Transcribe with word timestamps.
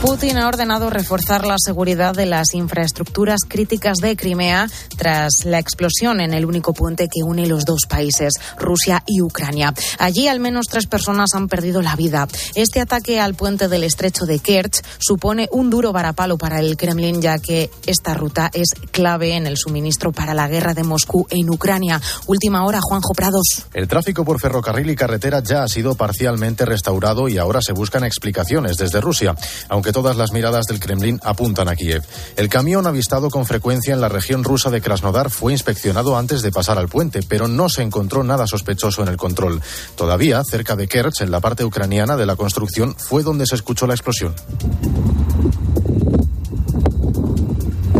Putin 0.00 0.38
ha 0.38 0.46
ordenado 0.46 0.90
reforzar 0.90 1.44
la 1.44 1.56
seguridad 1.58 2.14
de 2.14 2.24
las 2.24 2.54
infraestructuras 2.54 3.40
críticas 3.48 3.96
de 3.98 4.14
Crimea 4.16 4.68
tras 4.96 5.44
la 5.44 5.58
explosión 5.58 6.20
en 6.20 6.34
el 6.34 6.46
único 6.46 6.72
puente 6.72 7.08
que 7.08 7.24
une 7.24 7.48
los 7.48 7.64
dos 7.64 7.80
países, 7.88 8.34
Rusia 8.56 9.02
y 9.06 9.22
Ucrania. 9.22 9.74
Allí 9.98 10.28
al 10.28 10.38
menos 10.38 10.66
tres 10.70 10.86
personas 10.86 11.34
han 11.34 11.48
perdido 11.48 11.82
la 11.82 11.96
vida. 11.96 12.28
Este 12.54 12.80
ataque 12.80 13.18
al 13.18 13.34
puente 13.34 13.66
del 13.66 13.82
estrecho 13.82 14.24
de 14.24 14.38
Kerch 14.38 14.84
supone 14.98 15.48
un 15.50 15.68
duro 15.68 15.92
varapalo 15.92 16.38
para 16.38 16.60
el 16.60 16.76
Kremlin, 16.76 17.20
ya 17.20 17.38
que 17.40 17.68
esta 17.84 18.14
ruta 18.14 18.52
es 18.54 18.68
clave 18.92 19.34
en 19.34 19.48
el 19.48 19.56
suministro 19.56 20.12
para 20.12 20.32
la 20.32 20.46
guerra 20.46 20.74
de 20.74 20.84
Moscú 20.84 21.26
en 21.28 21.50
Ucrania. 21.50 22.00
Última 22.26 22.64
hora, 22.64 22.78
Juanjo 22.80 23.14
Prados. 23.14 23.66
El 23.74 23.88
tráfico 23.88 24.24
por 24.24 24.38
ferrocarril 24.38 24.90
y 24.90 24.96
carretera 24.96 25.42
ya 25.42 25.64
ha 25.64 25.68
sido 25.68 25.96
parcialmente 25.96 26.64
restaurado 26.64 27.28
y 27.28 27.38
ahora 27.38 27.60
se 27.60 27.72
buscan 27.72 28.04
explicaciones 28.04 28.76
desde 28.76 29.00
Rusia, 29.00 29.34
aunque 29.68 29.87
todas 29.92 30.16
las 30.16 30.32
miradas 30.32 30.66
del 30.66 30.80
Kremlin 30.80 31.20
apuntan 31.22 31.68
a 31.68 31.76
Kiev. 31.76 32.02
El 32.36 32.48
camión 32.48 32.86
avistado 32.86 33.30
con 33.30 33.46
frecuencia 33.46 33.94
en 33.94 34.00
la 34.00 34.08
región 34.08 34.44
rusa 34.44 34.70
de 34.70 34.80
Krasnodar 34.80 35.30
fue 35.30 35.52
inspeccionado 35.52 36.16
antes 36.16 36.42
de 36.42 36.52
pasar 36.52 36.78
al 36.78 36.88
puente, 36.88 37.20
pero 37.26 37.48
no 37.48 37.68
se 37.68 37.82
encontró 37.82 38.24
nada 38.24 38.46
sospechoso 38.46 39.02
en 39.02 39.08
el 39.08 39.16
control. 39.16 39.60
Todavía, 39.96 40.42
cerca 40.44 40.76
de 40.76 40.88
Kerch, 40.88 41.20
en 41.20 41.30
la 41.30 41.40
parte 41.40 41.64
ucraniana 41.64 42.16
de 42.16 42.26
la 42.26 42.36
construcción, 42.36 42.94
fue 42.96 43.22
donde 43.22 43.46
se 43.46 43.54
escuchó 43.54 43.86
la 43.86 43.94
explosión. 43.94 44.34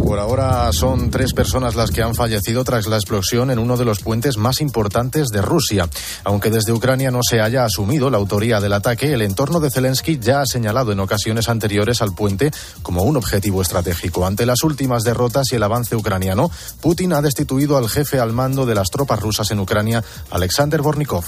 Por 0.08 0.20
ahora 0.20 0.72
son 0.72 1.10
tres 1.10 1.34
personas 1.34 1.74
las 1.74 1.90
que 1.90 2.00
han 2.00 2.14
fallecido 2.14 2.64
tras 2.64 2.86
la 2.86 2.96
explosión 2.96 3.50
en 3.50 3.58
uno 3.58 3.76
de 3.76 3.84
los 3.84 4.00
puentes 4.00 4.38
más 4.38 4.62
importantes 4.62 5.28
de 5.28 5.42
Rusia. 5.42 5.86
Aunque 6.24 6.48
desde 6.48 6.72
Ucrania 6.72 7.10
no 7.10 7.20
se 7.22 7.42
haya 7.42 7.66
asumido 7.66 8.08
la 8.08 8.16
autoría 8.16 8.58
del 8.58 8.72
ataque, 8.72 9.12
el 9.12 9.20
entorno 9.20 9.60
de 9.60 9.70
Zelensky 9.70 10.18
ya 10.18 10.40
ha 10.40 10.46
señalado 10.46 10.92
en 10.92 11.00
ocasiones 11.00 11.50
anteriores 11.50 12.00
al 12.00 12.14
puente 12.14 12.50
como 12.80 13.02
un 13.02 13.18
objetivo 13.18 13.60
estratégico. 13.60 14.24
Ante 14.24 14.46
las 14.46 14.62
últimas 14.62 15.02
derrotas 15.02 15.52
y 15.52 15.56
el 15.56 15.62
avance 15.62 15.94
ucraniano, 15.94 16.50
Putin 16.80 17.12
ha 17.12 17.20
destituido 17.20 17.76
al 17.76 17.90
jefe 17.90 18.18
al 18.18 18.32
mando 18.32 18.64
de 18.64 18.76
las 18.76 18.88
tropas 18.88 19.20
rusas 19.20 19.50
en 19.50 19.60
Ucrania, 19.60 20.02
Alexander 20.30 20.80
Bornikov. 20.80 21.24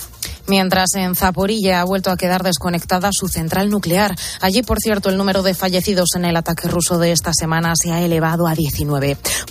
Mientras 0.50 0.96
en 0.96 1.14
Zaporilla 1.14 1.80
ha 1.80 1.84
vuelto 1.84 2.10
a 2.10 2.16
quedar 2.16 2.42
desconectada 2.42 3.10
su 3.12 3.28
central 3.28 3.70
nuclear. 3.70 4.16
Allí, 4.40 4.64
por 4.64 4.80
cierto, 4.80 5.08
el 5.08 5.16
número 5.16 5.44
de 5.44 5.54
fallecidos 5.54 6.08
en 6.16 6.24
el 6.24 6.36
ataque 6.36 6.66
ruso 6.66 6.98
de 6.98 7.12
esta 7.12 7.32
semana 7.32 7.74
se 7.80 7.92
ha 7.92 8.00
elevado 8.02 8.48
a 8.48 8.56
10 8.56 8.80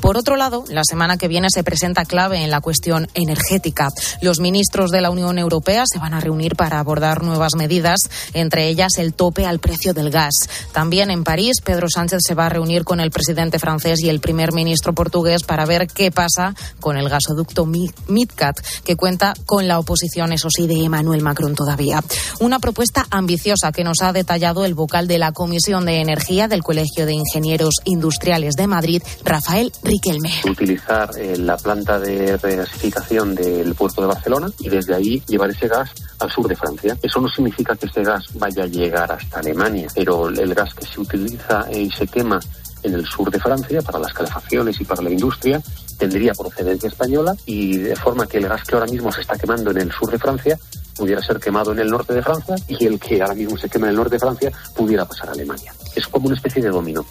por 0.01 0.17
otro 0.17 0.37
lado, 0.37 0.63
la 0.69 0.83
semana 0.83 1.17
que 1.17 1.27
viene 1.27 1.49
se 1.53 1.63
presenta 1.63 2.03
clave 2.03 2.43
en 2.43 2.49
la 2.49 2.61
cuestión 2.61 3.07
energética. 3.13 3.89
Los 4.21 4.39
ministros 4.39 4.91
de 4.91 5.01
la 5.01 5.11
Unión 5.11 5.37
Europea 5.37 5.83
se 5.85 5.99
van 5.99 6.13
a 6.13 6.19
reunir 6.19 6.55
para 6.55 6.79
abordar 6.79 7.21
nuevas 7.21 7.53
medidas, 7.55 7.99
entre 8.33 8.69
ellas 8.69 8.97
el 8.97 9.13
tope 9.13 9.45
al 9.45 9.59
precio 9.59 9.93
del 9.93 10.09
gas. 10.09 10.33
También 10.71 11.11
en 11.11 11.23
París, 11.23 11.61
Pedro 11.63 11.87
Sánchez 11.89 12.19
se 12.25 12.33
va 12.33 12.47
a 12.47 12.49
reunir 12.49 12.85
con 12.85 12.99
el 12.99 13.11
presidente 13.11 13.59
francés 13.59 14.01
y 14.01 14.09
el 14.09 14.19
primer 14.19 14.51
ministro 14.51 14.93
portugués 14.93 15.43
para 15.43 15.65
ver 15.65 15.87
qué 15.87 16.11
pasa 16.11 16.55
con 16.79 16.97
el 16.97 17.07
gasoducto 17.07 17.65
Midcat, 17.65 18.59
que 18.83 18.95
cuenta 18.95 19.33
con 19.45 19.67
la 19.67 19.79
oposición, 19.79 20.33
eso 20.33 20.49
sí, 20.49 20.65
de 20.65 20.75
Emmanuel 20.89 21.21
Macron 21.21 21.53
todavía. 21.53 22.01
Una 22.39 22.57
propuesta 22.57 23.05
ambiciosa 23.11 23.71
que 23.71 23.83
nos 23.83 24.01
ha 24.01 24.11
detallado 24.11 24.65
el 24.65 24.73
vocal 24.73 25.07
de 25.07 25.19
la 25.19 25.31
Comisión 25.31 25.85
de 25.85 26.01
Energía 26.01 26.47
del 26.47 26.63
Colegio 26.63 27.05
de 27.05 27.13
Ingenieros 27.13 27.75
Industriales 27.85 28.55
de 28.55 28.65
Madrid, 28.65 29.03
Rafael 29.23 29.71
Riquelme. 29.83 30.31
Utilizar 30.49 31.11
eh, 31.17 31.37
la 31.37 31.57
planta 31.57 31.99
de 31.99 32.37
regasificación 32.37 33.35
del 33.35 33.75
puerto 33.75 34.01
de 34.01 34.07
Barcelona 34.07 34.49
y 34.59 34.69
desde 34.69 34.95
ahí 34.95 35.21
llevar 35.27 35.51
ese 35.51 35.67
gas 35.67 35.91
al 36.19 36.31
sur 36.31 36.47
de 36.47 36.55
Francia. 36.55 36.97
Eso 37.03 37.21
no 37.21 37.29
significa 37.29 37.75
que 37.75 37.85
ese 37.85 38.03
gas 38.03 38.25
vaya 38.33 38.63
a 38.63 38.67
llegar 38.67 39.11
hasta 39.11 39.39
Alemania, 39.39 39.87
pero 39.93 40.29
el 40.29 40.55
gas 40.55 40.73
que 40.73 40.85
se 40.85 40.99
utiliza 40.99 41.67
y 41.71 41.91
se 41.91 42.07
quema 42.07 42.39
en 42.81 42.93
el 42.93 43.05
sur 43.05 43.29
de 43.29 43.39
Francia 43.39 43.81
para 43.81 43.99
las 43.99 44.13
calefacciones 44.13 44.79
y 44.81 44.85
para 44.85 45.01
la 45.01 45.11
industria 45.11 45.61
tendría 45.97 46.33
procedencia 46.33 46.87
española 46.87 47.35
y 47.45 47.77
de 47.77 47.95
forma 47.95 48.25
que 48.25 48.37
el 48.37 48.47
gas 48.47 48.63
que 48.63 48.75
ahora 48.75 48.87
mismo 48.87 49.11
se 49.11 49.21
está 49.21 49.37
quemando 49.37 49.71
en 49.71 49.77
el 49.79 49.91
sur 49.91 50.09
de 50.09 50.17
Francia 50.17 50.57
pudiera 50.99 51.21
ser 51.21 51.39
quemado 51.39 51.71
en 51.71 51.79
el 51.79 51.89
norte 51.89 52.13
de 52.13 52.21
Francia 52.21 52.55
y 52.67 52.85
el 52.85 52.99
que 52.99 53.21
ahora 53.21 53.33
mismo 53.33 53.57
se 53.57 53.69
quema 53.69 53.87
en 53.87 53.91
el 53.91 53.95
norte 53.95 54.15
de 54.15 54.19
Francia 54.19 54.51
pudiera 54.75 55.05
pasar 55.05 55.29
a 55.29 55.31
Alemania. 55.31 55.73
Es 55.95 56.05
como 56.07 56.27
una 56.27 56.35
especie 56.35 56.61
de 56.61 56.69
dominó. 56.69 57.05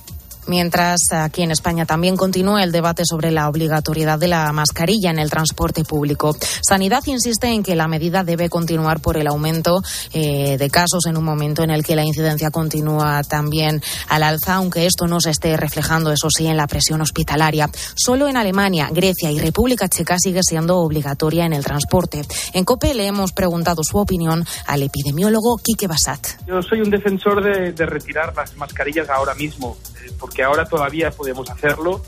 Mientras 0.48 1.12
aquí 1.12 1.42
en 1.42 1.50
España 1.50 1.84
también 1.84 2.16
continúa 2.16 2.64
el 2.64 2.72
debate 2.72 3.02
sobre 3.04 3.30
la 3.30 3.50
obligatoriedad 3.50 4.18
de 4.18 4.28
la 4.28 4.50
mascarilla 4.52 5.10
en 5.10 5.18
el 5.18 5.30
transporte 5.30 5.84
público. 5.84 6.34
Sanidad 6.66 7.02
insiste 7.06 7.48
en 7.48 7.62
que 7.62 7.76
la 7.76 7.86
medida 7.86 8.24
debe 8.24 8.48
continuar 8.48 9.00
por 9.00 9.18
el 9.18 9.26
aumento 9.26 9.82
eh, 10.14 10.56
de 10.56 10.70
casos 10.70 11.04
en 11.06 11.18
un 11.18 11.24
momento 11.24 11.62
en 11.62 11.70
el 11.70 11.84
que 11.84 11.96
la 11.96 12.02
incidencia 12.02 12.50
continúa 12.50 13.22
también 13.24 13.82
al 14.08 14.22
alza, 14.22 14.54
aunque 14.54 14.86
esto 14.86 15.06
no 15.06 15.20
se 15.20 15.30
esté 15.30 15.54
reflejando, 15.58 16.10
eso 16.12 16.30
sí, 16.30 16.46
en 16.46 16.56
la 16.56 16.66
presión 16.66 17.02
hospitalaria. 17.02 17.68
Solo 17.94 18.26
en 18.26 18.38
Alemania, 18.38 18.88
Grecia 18.90 19.30
y 19.30 19.38
República 19.38 19.86
Checa 19.88 20.16
sigue 20.18 20.40
siendo 20.42 20.78
obligatoria 20.78 21.44
en 21.44 21.52
el 21.52 21.62
transporte. 21.62 22.22
En 22.54 22.64
COPE 22.64 22.94
le 22.94 23.06
hemos 23.06 23.32
preguntado 23.32 23.82
su 23.84 23.98
opinión 23.98 24.46
al 24.66 24.82
epidemiólogo 24.82 25.58
Quique 25.58 25.86
Basat. 25.86 26.26
Yo 26.46 26.62
soy 26.62 26.80
un 26.80 26.88
defensor 26.88 27.44
de, 27.44 27.72
de 27.72 27.84
retirar 27.84 28.34
las 28.34 28.56
mascarillas 28.56 29.10
ahora 29.10 29.34
mismo, 29.34 29.76
eh, 30.02 30.10
porque 30.18 30.37
que 30.38 30.44
ahora 30.44 30.66
todavía 30.66 31.10
podemos 31.10 31.50
hacerlo. 31.50 32.00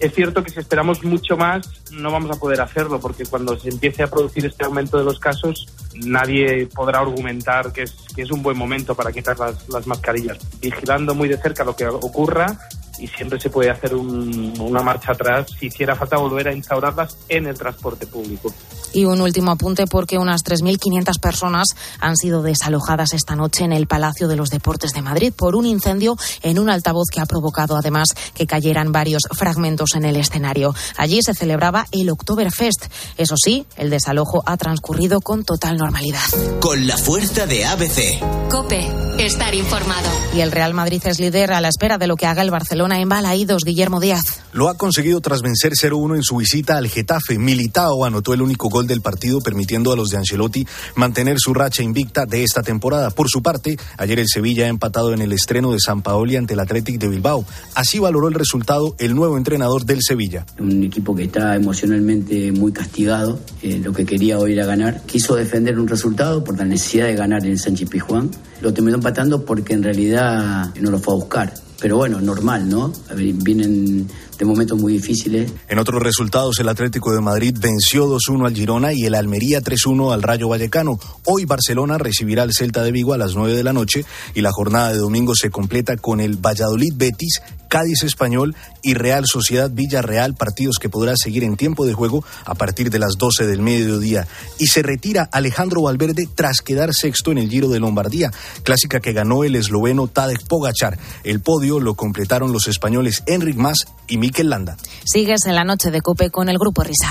Es 0.00 0.12
cierto 0.12 0.42
que 0.42 0.50
si 0.50 0.58
esperamos 0.58 1.04
mucho 1.04 1.36
más 1.36 1.64
no 1.92 2.10
vamos 2.10 2.36
a 2.36 2.40
poder 2.40 2.60
hacerlo 2.60 2.98
porque 2.98 3.24
cuando 3.24 3.56
se 3.56 3.68
empiece 3.68 4.02
a 4.02 4.08
producir 4.08 4.44
este 4.46 4.64
aumento 4.64 4.98
de 4.98 5.04
los 5.04 5.20
casos 5.20 5.68
nadie 5.94 6.66
podrá 6.66 6.98
argumentar 6.98 7.72
que 7.72 7.82
es, 7.82 7.94
que 8.16 8.22
es 8.22 8.32
un 8.32 8.42
buen 8.42 8.58
momento 8.58 8.96
para 8.96 9.12
quitar 9.12 9.38
las, 9.38 9.68
las 9.68 9.86
mascarillas. 9.86 10.38
Vigilando 10.60 11.14
muy 11.14 11.28
de 11.28 11.36
cerca 11.36 11.62
lo 11.62 11.76
que 11.76 11.86
ocurra 11.86 12.58
y 12.98 13.06
siempre 13.06 13.40
se 13.40 13.50
puede 13.50 13.70
hacer 13.70 13.94
una 13.94 14.82
marcha 14.82 15.12
atrás 15.12 15.46
si 15.58 15.66
hiciera 15.66 15.94
falta 15.94 16.16
volver 16.16 16.48
a 16.48 16.54
instaurarlas 16.54 17.16
en 17.28 17.46
el 17.46 17.56
transporte 17.56 18.06
público. 18.06 18.52
Y 18.92 19.04
un 19.04 19.20
último 19.20 19.52
apunte 19.52 19.86
porque 19.86 20.18
unas 20.18 20.42
3.500 20.44 21.20
personas 21.20 21.68
han 22.00 22.16
sido 22.16 22.42
desalojadas 22.42 23.12
esta 23.12 23.36
noche 23.36 23.64
en 23.64 23.72
el 23.72 23.86
Palacio 23.86 24.28
de 24.28 24.36
los 24.36 24.50
Deportes 24.50 24.92
de 24.92 25.02
Madrid 25.02 25.32
por 25.36 25.56
un 25.56 25.66
incendio 25.66 26.16
en 26.42 26.58
un 26.58 26.70
altavoz 26.70 27.08
que 27.12 27.20
ha 27.20 27.26
provocado 27.26 27.76
además 27.76 28.08
que 28.34 28.46
cayeran 28.46 28.92
varios 28.92 29.22
fragmentos 29.30 29.94
en 29.94 30.04
el 30.04 30.16
escenario. 30.16 30.74
Allí 30.96 31.20
se 31.22 31.34
celebraba 31.34 31.86
el 31.92 32.08
Oktoberfest. 32.10 32.86
Eso 33.16 33.34
sí, 33.36 33.66
el 33.76 33.90
desalojo 33.90 34.42
ha 34.46 34.56
transcurrido 34.56 35.20
con 35.20 35.44
total 35.44 35.76
normalidad. 35.76 36.24
Con 36.60 36.86
la 36.86 36.96
fuerza 36.96 37.46
de 37.46 37.66
ABC. 37.66 38.50
Cope, 38.50 38.88
estar 39.18 39.54
informado. 39.54 40.08
Y 40.34 40.40
el 40.40 40.50
Real 40.50 40.72
Madrid 40.72 41.02
es 41.04 41.20
líder 41.20 41.52
a 41.52 41.60
la 41.60 41.68
espera 41.68 41.98
de 41.98 42.06
lo 42.06 42.16
que 42.16 42.26
haga 42.26 42.42
el 42.42 42.50
Barcelona 42.50 42.87
en 42.96 43.08
Balaídos, 43.08 43.64
Guillermo 43.64 44.00
Díaz. 44.00 44.40
Lo 44.52 44.68
ha 44.68 44.78
conseguido 44.78 45.20
tras 45.20 45.42
vencer 45.42 45.72
0-1 45.72 46.16
en 46.16 46.22
su 46.22 46.36
visita 46.36 46.78
al 46.78 46.88
Getafe. 46.88 47.38
Militao 47.38 48.04
anotó 48.04 48.32
el 48.32 48.40
único 48.40 48.68
gol 48.70 48.86
del 48.86 49.02
partido, 49.02 49.40
permitiendo 49.40 49.92
a 49.92 49.96
los 49.96 50.08
de 50.08 50.16
Ancelotti 50.16 50.66
mantener 50.94 51.38
su 51.38 51.52
racha 51.52 51.82
invicta 51.82 52.24
de 52.24 52.44
esta 52.44 52.62
temporada. 52.62 53.10
Por 53.10 53.28
su 53.28 53.42
parte, 53.42 53.76
ayer 53.98 54.18
el 54.18 54.28
Sevilla 54.28 54.64
ha 54.64 54.68
empatado 54.68 55.12
en 55.12 55.20
el 55.20 55.32
estreno 55.32 55.72
de 55.72 55.78
San 55.78 56.02
Paoli 56.02 56.36
ante 56.36 56.54
el 56.54 56.60
Athletic 56.60 56.98
de 56.98 57.08
Bilbao. 57.08 57.44
Así 57.74 57.98
valoró 57.98 58.28
el 58.28 58.34
resultado 58.34 58.94
el 58.98 59.14
nuevo 59.14 59.36
entrenador 59.36 59.84
del 59.84 59.98
Sevilla. 60.02 60.46
Un 60.58 60.82
equipo 60.84 61.14
que 61.14 61.24
está 61.24 61.54
emocionalmente 61.54 62.52
muy 62.52 62.72
castigado, 62.72 63.38
eh, 63.62 63.80
lo 63.84 63.92
que 63.92 64.06
quería 64.06 64.38
hoy 64.38 64.54
era 64.54 64.64
ganar. 64.64 65.02
Quiso 65.04 65.36
defender 65.36 65.78
un 65.78 65.88
resultado 65.88 66.42
por 66.42 66.56
la 66.56 66.64
necesidad 66.64 67.06
de 67.06 67.14
ganar 67.14 67.44
en 67.44 67.52
el 67.52 67.58
Sánchez 67.58 67.88
Pizjuán. 67.90 68.30
Lo 68.62 68.72
terminó 68.72 68.96
empatando 68.96 69.44
porque 69.44 69.74
en 69.74 69.82
realidad 69.82 70.74
no 70.80 70.90
lo 70.90 70.98
fue 70.98 71.14
a 71.14 71.16
buscar. 71.16 71.67
Pero 71.80 71.96
bueno, 71.96 72.20
normal, 72.20 72.68
¿no? 72.68 72.92
Vienen 73.14 74.08
de 74.38 74.44
momentos 74.44 74.78
muy 74.78 74.92
difíciles. 74.92 75.52
En 75.68 75.78
otros 75.78 76.02
resultados, 76.02 76.58
el 76.60 76.68
Atlético 76.68 77.12
de 77.12 77.20
Madrid 77.20 77.56
venció 77.60 78.06
2-1 78.06 78.46
al 78.46 78.54
Girona 78.54 78.92
y 78.92 79.04
el 79.04 79.14
Almería 79.14 79.60
3-1 79.60 80.12
al 80.12 80.22
Rayo 80.22 80.48
Vallecano. 80.48 80.98
Hoy 81.24 81.44
Barcelona 81.44 81.98
recibirá 81.98 82.44
al 82.44 82.52
Celta 82.52 82.82
de 82.82 82.92
Vigo 82.92 83.12
a 83.12 83.18
las 83.18 83.34
9 83.34 83.54
de 83.54 83.64
la 83.64 83.72
noche 83.72 84.04
y 84.34 84.40
la 84.40 84.52
jornada 84.52 84.92
de 84.92 84.98
domingo 84.98 85.34
se 85.34 85.50
completa 85.50 85.96
con 85.96 86.20
el 86.20 86.36
Valladolid 86.36 86.92
Betis, 86.96 87.42
Cádiz 87.68 88.02
Español 88.02 88.54
y 88.82 88.94
Real 88.94 89.24
Sociedad 89.26 89.70
Villarreal, 89.70 90.34
partidos 90.34 90.78
que 90.78 90.88
podrá 90.88 91.14
seguir 91.16 91.44
en 91.44 91.56
tiempo 91.56 91.84
de 91.84 91.92
juego 91.92 92.24
a 92.44 92.54
partir 92.54 92.90
de 92.90 92.98
las 92.98 93.18
12 93.18 93.46
del 93.46 93.60
mediodía. 93.60 94.26
Y 94.58 94.68
se 94.68 94.82
retira 94.82 95.28
Alejandro 95.32 95.82
Valverde 95.82 96.28
tras 96.34 96.60
quedar 96.60 96.94
sexto 96.94 97.32
en 97.32 97.38
el 97.38 97.50
Giro 97.50 97.68
de 97.68 97.80
Lombardía, 97.80 98.30
clásica 98.62 99.00
que 99.00 99.12
ganó 99.12 99.44
el 99.44 99.56
esloveno 99.56 100.06
Tadej 100.06 100.46
Pogachar. 100.46 100.98
El 101.24 101.40
podio 101.40 101.80
lo 101.80 101.94
completaron 101.94 102.52
los 102.52 102.68
españoles 102.68 103.22
Enric 103.26 103.56
Mas 103.56 103.86
y 104.06 104.16
Mikel 104.28 104.50
Landa. 104.50 104.76
Sigues 105.06 105.46
en 105.46 105.54
la 105.54 105.64
noche 105.64 105.90
de 105.90 106.02
Cope 106.02 106.30
con 106.30 106.50
el 106.50 106.58
Grupo 106.58 106.82
Risa. 106.82 107.10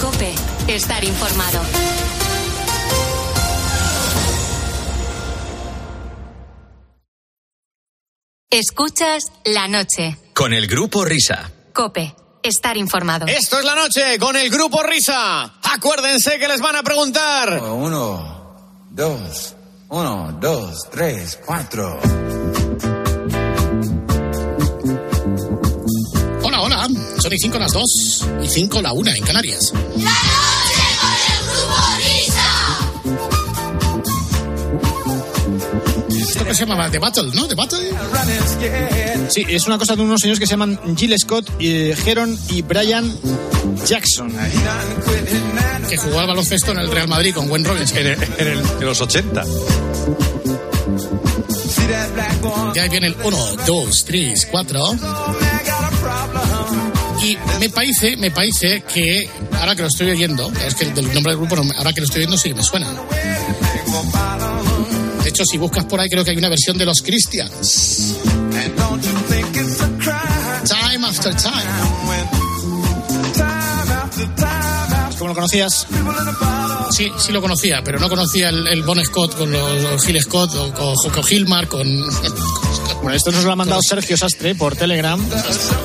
Cope, 0.00 0.32
estar 0.68 1.04
informado. 1.04 1.60
Escuchas 8.48 9.24
la 9.44 9.68
noche. 9.68 10.16
Con 10.32 10.54
el 10.54 10.66
Grupo 10.66 11.04
Risa. 11.04 11.52
Cope 11.74 12.16
estar 12.42 12.78
informado. 12.78 13.26
Esto 13.26 13.58
es 13.58 13.64
la 13.66 13.74
noche 13.74 14.18
con 14.18 14.34
el 14.34 14.48
grupo 14.48 14.82
Risa. 14.82 15.58
Acuérdense 15.62 16.38
que 16.38 16.48
les 16.48 16.62
van 16.62 16.74
a 16.74 16.82
preguntar. 16.82 17.62
Uno, 17.62 18.86
dos, 18.90 19.54
uno, 19.90 20.38
dos, 20.40 20.88
tres, 20.90 21.38
cuatro. 21.44 22.00
Son 27.20 27.32
y 27.32 27.38
cinco 27.38 27.58
las 27.58 27.72
dos 27.72 28.24
y 28.42 28.48
cinco 28.48 28.80
la 28.80 28.92
una 28.92 29.14
en 29.14 29.22
Canarias. 29.24 29.72
¡La 29.74 30.10
noche 30.10 30.82
con 31.00 31.12
el 31.26 31.42
grupo 31.46 31.76
Risa! 31.98 32.48
Esto 36.28 36.44
que 36.44 36.54
se 36.54 36.66
llama 36.66 36.90
The 36.90 36.98
Battle, 36.98 37.30
¿no? 37.34 37.46
The 37.46 37.54
Battle. 37.54 37.78
Sí, 39.28 39.44
es 39.48 39.66
una 39.66 39.78
cosa 39.78 39.96
de 39.96 40.02
unos 40.02 40.20
señores 40.20 40.40
que 40.40 40.46
se 40.46 40.50
llaman 40.52 40.78
Jill 40.96 41.14
Scott, 41.18 41.50
eh, 41.60 41.94
Heron 42.06 42.38
y 42.48 42.62
Brian 42.62 43.14
Jackson. 43.86 44.32
Que 45.88 45.96
jugó 45.96 46.20
al 46.20 46.26
baloncesto 46.28 46.72
en 46.72 46.78
el 46.78 46.90
Real 46.90 47.08
Madrid 47.08 47.34
con 47.34 47.48
Gwen 47.48 47.64
Robinson. 47.64 47.98
En, 47.98 48.06
el- 48.06 48.22
en 48.38 48.48
el- 48.48 48.58
en 48.80 48.86
los 48.86 49.00
80. 49.00 49.44
Y 52.74 52.78
ahí 52.78 52.88
viene 52.88 53.08
el 53.08 53.16
1, 53.22 53.36
2, 53.66 54.04
3, 54.06 54.48
4. 54.50 54.96
Y 57.22 57.36
me 57.58 57.68
parece, 57.68 58.16
me 58.16 58.30
parece 58.30 58.82
que, 58.82 59.28
ahora 59.58 59.74
que 59.76 59.82
lo 59.82 59.88
estoy 59.88 60.10
oyendo, 60.10 60.50
es 60.66 60.74
que 60.74 60.84
el 60.84 60.94
nombre 60.94 61.34
del 61.34 61.36
grupo, 61.36 61.56
ahora 61.76 61.92
que 61.92 62.00
lo 62.00 62.06
estoy 62.06 62.22
oyendo 62.22 62.38
sí 62.38 62.54
me 62.54 62.62
suena. 62.62 62.86
De 65.22 65.28
hecho, 65.28 65.44
si 65.44 65.58
buscas 65.58 65.84
por 65.84 66.00
ahí, 66.00 66.08
creo 66.08 66.24
que 66.24 66.30
hay 66.30 66.36
una 66.38 66.48
versión 66.48 66.78
de 66.78 66.86
los 66.86 67.02
Christians. 67.02 68.16
Time 70.64 71.06
after 71.06 71.34
time. 71.36 72.40
¿Cómo 75.18 75.28
lo 75.28 75.34
conocías? 75.34 75.86
Sí, 76.90 77.12
sí 77.18 77.32
lo 77.32 77.42
conocía, 77.42 77.82
pero 77.84 77.98
no 77.98 78.08
conocía 78.08 78.48
el, 78.48 78.66
el 78.66 78.82
Bon 78.82 79.02
Scott 79.04 79.36
con 79.36 79.52
los, 79.52 79.82
los 79.82 80.04
Gil 80.04 80.20
Scott 80.22 80.54
o 80.54 80.72
con, 80.72 81.12
con 81.12 81.24
Gilmar, 81.24 81.68
con... 81.68 81.86
Bueno, 83.02 83.16
esto 83.16 83.30
nos 83.32 83.44
lo 83.44 83.52
ha 83.52 83.56
mandado 83.56 83.80
Sergio 83.82 84.16
Sastre 84.16 84.54
por 84.54 84.76
Telegram, 84.76 85.18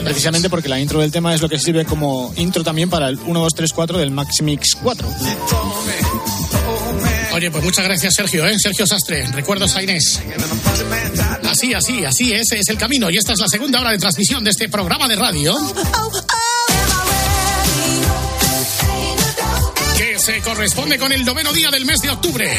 precisamente 0.03 0.49
porque 0.49 0.67
la 0.67 0.79
intro 0.79 0.99
del 0.99 1.11
tema 1.11 1.33
es 1.33 1.41
lo 1.41 1.47
que 1.47 1.57
sirve 1.57 1.85
como 1.85 2.33
intro 2.35 2.63
también 2.63 2.89
para 2.89 3.07
el 3.07 3.17
1, 3.17 3.39
2, 3.39 3.53
3, 3.55 3.73
4 3.73 3.97
del 3.97 4.11
Maximix 4.11 4.75
4. 4.81 5.07
Oye, 7.33 7.51
pues 7.51 7.63
muchas 7.63 7.83
gracias, 7.83 8.13
Sergio, 8.13 8.45
¿eh? 8.45 8.57
Sergio 8.57 8.87
Sastre. 8.87 9.27
Recuerdos 9.27 9.75
a 9.75 9.83
Inés. 9.83 10.21
Así, 11.49 11.73
así, 11.73 12.05
así, 12.05 12.31
ese 12.31 12.59
es 12.59 12.69
el 12.69 12.77
camino. 12.77 13.09
Y 13.09 13.17
esta 13.17 13.33
es 13.33 13.39
la 13.39 13.49
segunda 13.49 13.81
hora 13.81 13.91
de 13.91 13.97
transmisión 13.97 14.43
de 14.43 14.51
este 14.51 14.69
programa 14.69 15.07
de 15.07 15.15
radio. 15.17 15.53
Que 19.97 20.17
se 20.17 20.41
corresponde 20.41 20.97
con 20.97 21.11
el 21.11 21.25
noveno 21.25 21.51
día 21.51 21.71
del 21.71 21.85
mes 21.85 21.99
de 21.99 22.09
octubre. 22.09 22.49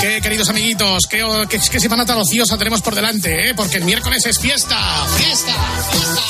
Qué 0.00 0.20
queridos 0.20 0.48
amiguitos, 0.48 1.06
qué, 1.08 1.24
qué, 1.48 1.58
qué 1.58 1.80
semana 1.80 2.06
tan 2.06 2.18
ociosa 2.18 2.56
tenemos 2.56 2.80
por 2.82 2.94
delante, 2.94 3.50
¿eh? 3.50 3.54
Porque 3.54 3.78
el 3.78 3.84
miércoles 3.84 4.24
es 4.26 4.38
fiesta, 4.38 4.78
fiesta, 5.16 5.52
fiesta. 5.90 6.22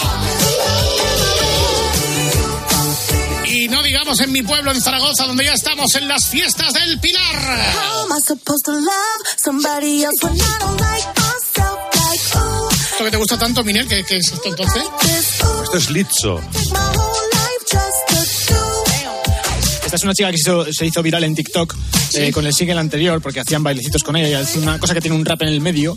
Y 3.44 3.68
no 3.68 3.82
digamos 3.82 4.20
en 4.20 4.32
mi 4.32 4.42
pueblo, 4.42 4.72
en 4.72 4.80
Zaragoza, 4.80 5.26
donde 5.26 5.44
ya 5.44 5.52
estamos 5.52 5.94
en 5.96 6.08
las 6.08 6.26
fiestas 6.26 6.72
del 6.72 6.98
Pilar. 6.98 7.60
¿Esto 12.90 13.04
que 13.04 13.10
te 13.10 13.16
gusta 13.16 13.38
tanto, 13.38 13.62
Minel? 13.64 13.86
¿Qué, 13.86 14.02
qué 14.04 14.16
es 14.16 14.32
esto 14.32 14.48
entonces? 14.48 14.82
Esto 15.64 15.76
es 15.76 15.90
Litzo. 15.90 16.40
Esta 19.88 19.96
es 19.96 20.02
una 20.04 20.12
chica 20.12 20.30
que 20.30 20.36
se 20.36 20.42
hizo, 20.42 20.70
se 20.70 20.84
hizo 20.84 21.02
viral 21.02 21.24
en 21.24 21.34
TikTok 21.34 21.74
eh, 22.12 22.30
con 22.30 22.44
el 22.46 22.52
single 22.52 22.78
anterior 22.78 23.22
porque 23.22 23.40
hacían 23.40 23.62
bailecitos 23.62 24.02
con 24.04 24.16
ella. 24.16 24.42
Es 24.42 24.54
una 24.56 24.78
cosa 24.78 24.92
que 24.92 25.00
tiene 25.00 25.16
un 25.16 25.24
rap 25.24 25.40
en 25.40 25.48
el 25.48 25.62
medio. 25.62 25.96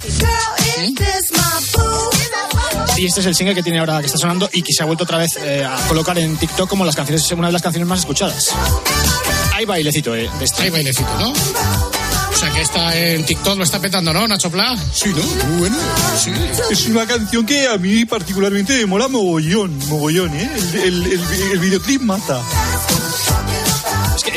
Y 2.98 3.06
este 3.06 3.20
es 3.20 3.26
el 3.26 3.36
single 3.36 3.54
que 3.54 3.64
tiene 3.64 3.80
ahora 3.80 4.00
que 4.00 4.06
está 4.06 4.18
sonando 4.18 4.50
y 4.54 4.62
que 4.62 4.72
se 4.72 4.82
ha 4.84 4.86
vuelto 4.86 5.04
otra 5.04 5.18
vez 5.18 5.38
eh, 5.44 5.66
a 5.66 5.76
colocar 5.90 6.18
en 6.18 6.38
TikTok 6.38 6.70
como 6.70 6.86
las 6.86 6.96
canciones, 6.96 7.30
una 7.34 7.48
de 7.48 7.54
las 7.54 7.62
canciones 7.62 7.86
más 7.90 8.00
escuchadas. 8.00 8.52
Hay 9.56 9.66
bailecito 9.66 10.16
eh, 10.16 10.30
de 10.40 10.46
este. 10.46 10.62
Hay 10.64 10.70
bailecito, 10.70 11.10
¿no? 11.20 11.32
O 11.34 12.36
sea 12.44 12.50
que 12.54 12.62
está 12.62 12.98
en 12.98 13.26
TikTok, 13.26 13.58
lo 13.58 13.64
está 13.66 13.80
petando, 13.80 14.14
¿no, 14.14 14.26
Nacho 14.28 14.50
Pla? 14.50 14.76
Sí, 14.94 15.10
¿no? 15.10 15.22
Bueno, 15.60 15.76
sí. 16.18 16.32
Es 16.72 16.88
una 16.88 17.06
canción 17.06 17.46
que 17.46 17.68
a 17.68 17.78
mí 17.78 18.06
particularmente 18.06 18.74
me 18.78 18.86
mola 18.86 19.10
mogollón, 19.10 19.78
mogollón, 19.90 20.34
¿eh? 20.36 20.50
El, 20.76 21.06
el- 21.06 21.12
el- 21.12 21.52
el 21.52 21.60
videoclip 21.60 22.02
mata. 22.02 22.42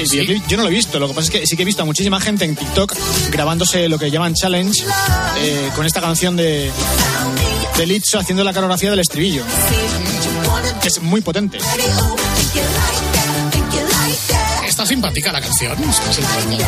El 0.05 0.11
videoclip 0.11 0.47
yo 0.47 0.57
no 0.59 0.65
lo 0.65 0.69
he 0.69 0.73
visto, 0.73 0.99
lo 0.99 1.09
que 1.09 1.15
pasa 1.15 1.25
es 1.27 1.31
que 1.31 1.47
sí 1.47 1.57
que 1.57 1.63
he 1.63 1.65
visto 1.65 1.83
a 1.83 1.87
muchísima 1.87 2.21
gente 2.21 2.45
en 2.45 2.55
TikTok 2.55 2.95
grabándose 3.31 3.89
lo 3.89 3.99
que 3.99 4.11
llaman 4.11 4.35
challenge 4.35 4.85
eh, 5.39 5.71
con 5.75 5.87
esta 5.87 6.03
canción 6.03 6.37
de, 6.37 6.71
de 7.79 8.03
haciendo 8.19 8.45
la 8.45 8.53
coreografía 8.53 8.91
del 8.91 9.01
estribillo. 9.01 9.43
Es 10.85 11.01
muy 11.01 11.23
potente. 11.23 11.59
Está 14.67 14.85
simpática 14.85 15.33
la 15.33 15.41
canción. 15.41 15.73
Está 15.83 16.13
simpática. 16.13 16.67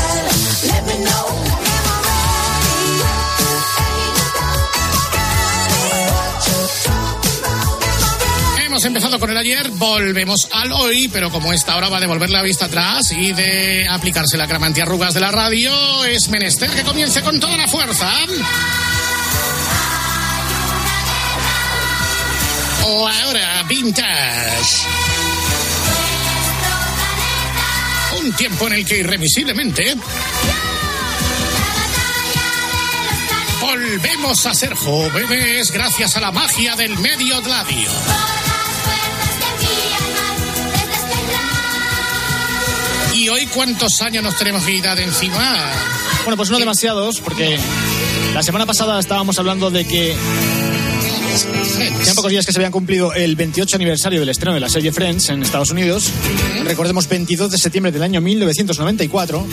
Hemos 8.76 8.84
empezado 8.84 9.18
con 9.18 9.30
el 9.30 9.38
ayer, 9.38 9.70
volvemos 9.70 10.50
al 10.52 10.70
hoy, 10.70 11.08
pero 11.08 11.30
como 11.30 11.50
esta 11.50 11.78
hora 11.78 11.88
va 11.88 11.98
de 11.98 12.06
volver 12.06 12.28
la 12.28 12.42
vista 12.42 12.66
atrás 12.66 13.10
y 13.10 13.32
de 13.32 13.88
aplicarse 13.88 14.36
la 14.36 14.46
crema 14.46 14.66
antiarrugas 14.66 15.14
de 15.14 15.20
la 15.20 15.30
radio, 15.30 16.04
es 16.04 16.28
menester 16.28 16.68
que 16.68 16.82
comience 16.82 17.22
con 17.22 17.40
toda 17.40 17.56
la 17.56 17.66
fuerza. 17.68 18.12
O 22.84 23.08
ahora, 23.08 23.62
vintage. 23.66 24.86
Un 28.20 28.32
tiempo 28.34 28.66
en 28.66 28.72
el 28.74 28.84
que 28.84 28.98
irremisiblemente 28.98 29.96
volvemos 33.58 34.44
a 34.44 34.52
ser 34.52 34.74
jóvenes 34.74 35.72
gracias 35.72 36.14
a 36.18 36.20
la 36.20 36.30
magia 36.30 36.76
del 36.76 36.98
medio 36.98 37.40
gladio. 37.40 37.90
¿Y 43.26 43.28
hoy 43.28 43.46
cuántos 43.46 44.02
años 44.02 44.22
nos 44.22 44.38
tenemos 44.38 44.64
que 44.64 45.00
encima? 45.00 45.72
Bueno, 46.22 46.36
pues 46.36 46.48
no 46.48 46.60
demasiados, 46.60 47.20
porque 47.20 47.58
la 48.32 48.40
semana 48.44 48.66
pasada 48.66 49.00
estábamos 49.00 49.36
hablando 49.40 49.68
de 49.68 49.84
que 49.84 50.14
Hacían 52.00 52.14
pocos 52.14 52.30
días 52.30 52.46
que 52.46 52.52
se 52.52 52.58
habían 52.60 52.70
cumplido 52.70 53.12
el 53.14 53.34
28 53.34 53.74
aniversario 53.74 54.20
del 54.20 54.28
estreno 54.28 54.54
de 54.54 54.60
la 54.60 54.68
serie 54.68 54.92
Friends 54.92 55.28
en 55.30 55.42
Estados 55.42 55.72
Unidos. 55.72 56.08
Recordemos 56.62 57.08
22 57.08 57.50
de 57.50 57.58
septiembre 57.58 57.90
del 57.90 58.04
año 58.04 58.20
1994. 58.20 59.44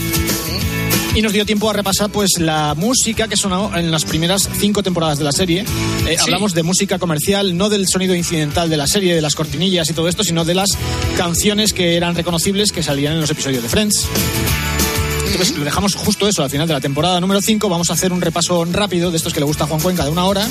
Y 1.16 1.22
nos 1.24 1.34
dio 1.34 1.44
tiempo 1.44 1.68
a 1.68 1.74
repasar 1.74 2.12
pues 2.12 2.34
la 2.38 2.76
música 2.76 3.28
que 3.28 3.38
sonó 3.38 3.76
en 3.76 3.90
las 3.90 4.06
primeras 4.06 4.48
cinco 4.60 4.84
temporadas 4.84 5.18
de 5.18 5.24
la 5.24 5.32
serie. 5.32 5.66
Eh, 6.14 6.18
Hablamos 6.22 6.54
de 6.54 6.62
música 6.64 7.00
comercial, 7.00 7.58
no 7.58 7.70
del 7.70 7.88
sonido 7.88 8.14
incidental 8.14 8.70
de 8.70 8.78
la 8.78 8.86
serie, 8.88 9.16
de 9.16 9.22
las 9.22 9.34
cortinillas 9.34 9.90
y 9.90 9.94
todo 9.94 10.08
esto, 10.08 10.24
sino 10.24 10.46
de 10.46 10.54
las 10.54 10.70
canciones 11.18 11.74
que 11.74 11.98
eran 11.98 12.16
reconocibles 12.16 12.72
que 12.72 12.84
salían 12.84 13.14
en 13.14 13.22
los 13.22 13.32
episodios 13.32 13.64
de 13.64 13.70
Friends. 13.70 14.06
Entonces 15.32 15.58
lo 15.58 15.66
dejamos 15.66 15.96
justo 15.96 16.28
eso 16.28 16.44
al 16.44 16.52
final 16.52 16.68
de 16.68 16.74
la 16.76 16.82
temporada 16.82 17.20
número 17.20 17.42
5. 17.42 17.68
Vamos 17.68 17.90
a 17.90 17.94
hacer 17.94 18.14
un 18.14 18.22
repaso 18.22 18.64
rápido 18.66 19.10
de 19.10 19.18
estos 19.18 19.34
que 19.34 19.40
le 19.40 19.46
gusta 19.48 19.64
a 19.64 19.68
Juan 19.68 19.82
Cuenca 19.82 20.04
de 20.04 20.12
una 20.12 20.26
hora. 20.26 20.48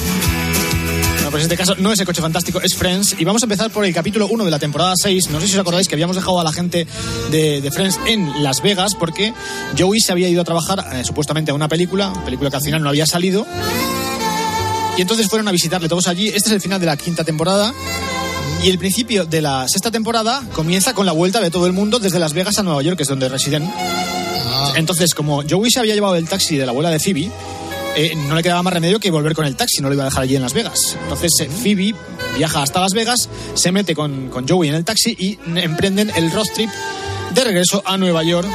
Bueno, 1.15 1.31
pues 1.31 1.45
en 1.45 1.53
este 1.53 1.57
caso 1.57 1.77
no 1.79 1.93
es 1.93 2.01
el 2.01 2.07
coche 2.07 2.21
fantástico, 2.21 2.61
es 2.61 2.75
Friends. 2.75 3.15
Y 3.19 3.25
vamos 3.25 3.43
a 3.43 3.47
empezar 3.47 3.71
por 3.71 3.85
el 3.85 3.95
capítulo 3.95 4.27
1 4.27 4.45
de 4.45 4.51
la 4.51 4.59
temporada 4.59 4.95
6. 4.97 5.31
No 5.31 5.41
sé 5.41 5.47
si 5.47 5.55
os 5.55 5.61
acordáis 5.61 5.87
que 5.87 5.95
habíamos 5.95 6.17
dejado 6.17 6.41
a 6.41 6.45
la 6.45 6.53
gente 6.53 6.89
de, 7.31 7.61
de 7.61 7.71
Friends 7.71 8.01
en 8.07 8.43
Las 8.43 8.61
Vegas 8.63 8.97
porque 8.99 9.33
Joey 9.79 10.01
se 10.01 10.11
había 10.11 10.29
ido 10.29 10.41
a 10.41 10.45
trabajar 10.45 10.85
eh, 10.95 11.05
supuestamente 11.05 11.53
a 11.53 11.55
una 11.55 11.69
película, 11.69 12.13
película 12.25 12.51
que 12.51 12.57
al 12.57 12.63
final 12.63 12.83
no 12.83 12.89
había 12.89 13.07
salido. 13.07 13.47
Y 14.97 15.03
entonces 15.03 15.29
fueron 15.29 15.49
a 15.49 15.53
visitarle 15.53 15.89
todos 15.89 16.09
allí. 16.09 16.29
Este 16.29 16.49
es 16.49 16.53
el 16.53 16.61
final 16.61 16.81
de 16.81 16.87
la 16.87 16.97
quinta 16.97 17.25
temporada. 17.25 17.73
Y 18.63 18.71
el 18.71 18.79
principio 18.79 19.25
de 19.25 19.43
la 19.43 19.67
sexta 19.69 19.91
temporada 19.91 20.43
comienza 20.53 20.95
con 20.95 21.07
la 21.07 21.13
vuelta 21.13 21.41
de 21.41 21.51
todo 21.51 21.67
el 21.67 21.73
mundo 21.73 21.99
desde 21.99 22.19
Las 22.19 22.33
Vegas 22.33 22.59
a 22.59 22.63
Nueva 22.63 22.83
York, 22.83 22.97
que 22.97 23.03
es 23.03 23.09
donde 23.09 23.29
residen. 23.29 23.69
Entonces, 24.77 25.15
como 25.15 25.43
Joey 25.49 25.71
se 25.71 25.81
había 25.81 25.95
llevado 25.95 26.15
el 26.17 26.29
taxi 26.29 26.57
de 26.57 26.67
la 26.67 26.71
abuela 26.71 26.91
de 26.91 27.01
Phoebe, 27.01 27.31
eh, 27.97 28.15
no 28.29 28.35
le 28.35 28.43
quedaba 28.43 28.63
más 28.63 28.73
remedio 28.73 29.01
que 29.01 29.11
volver 29.11 29.35
con 29.35 29.45
el 29.45 29.57
taxi, 29.57 29.83
no 29.83 29.89
lo 29.89 29.95
iba 29.95 30.05
a 30.05 30.07
dejar 30.07 30.23
allí 30.23 30.37
en 30.37 30.43
Las 30.43 30.55
Vegas. 30.55 30.97
Entonces 31.03 31.33
eh, 31.41 31.49
Phoebe 31.49 31.95
viaja 32.37 32.63
hasta 32.63 32.81
Las 32.81 32.95
Vegas, 32.95 33.29
se 33.55 33.73
mete 33.73 33.95
con, 33.95 34.29
con 34.29 34.49
Joey 34.49 34.69
en 34.69 34.77
el 34.77 34.85
taxi 34.85 35.17
y 35.19 35.39
emprenden 35.57 36.11
el 36.15 36.31
road 36.31 36.47
trip 36.55 36.71
de 37.35 37.45
regreso 37.45 37.83
a 37.85 37.97
Nueva 37.97 38.23
York 38.23 38.49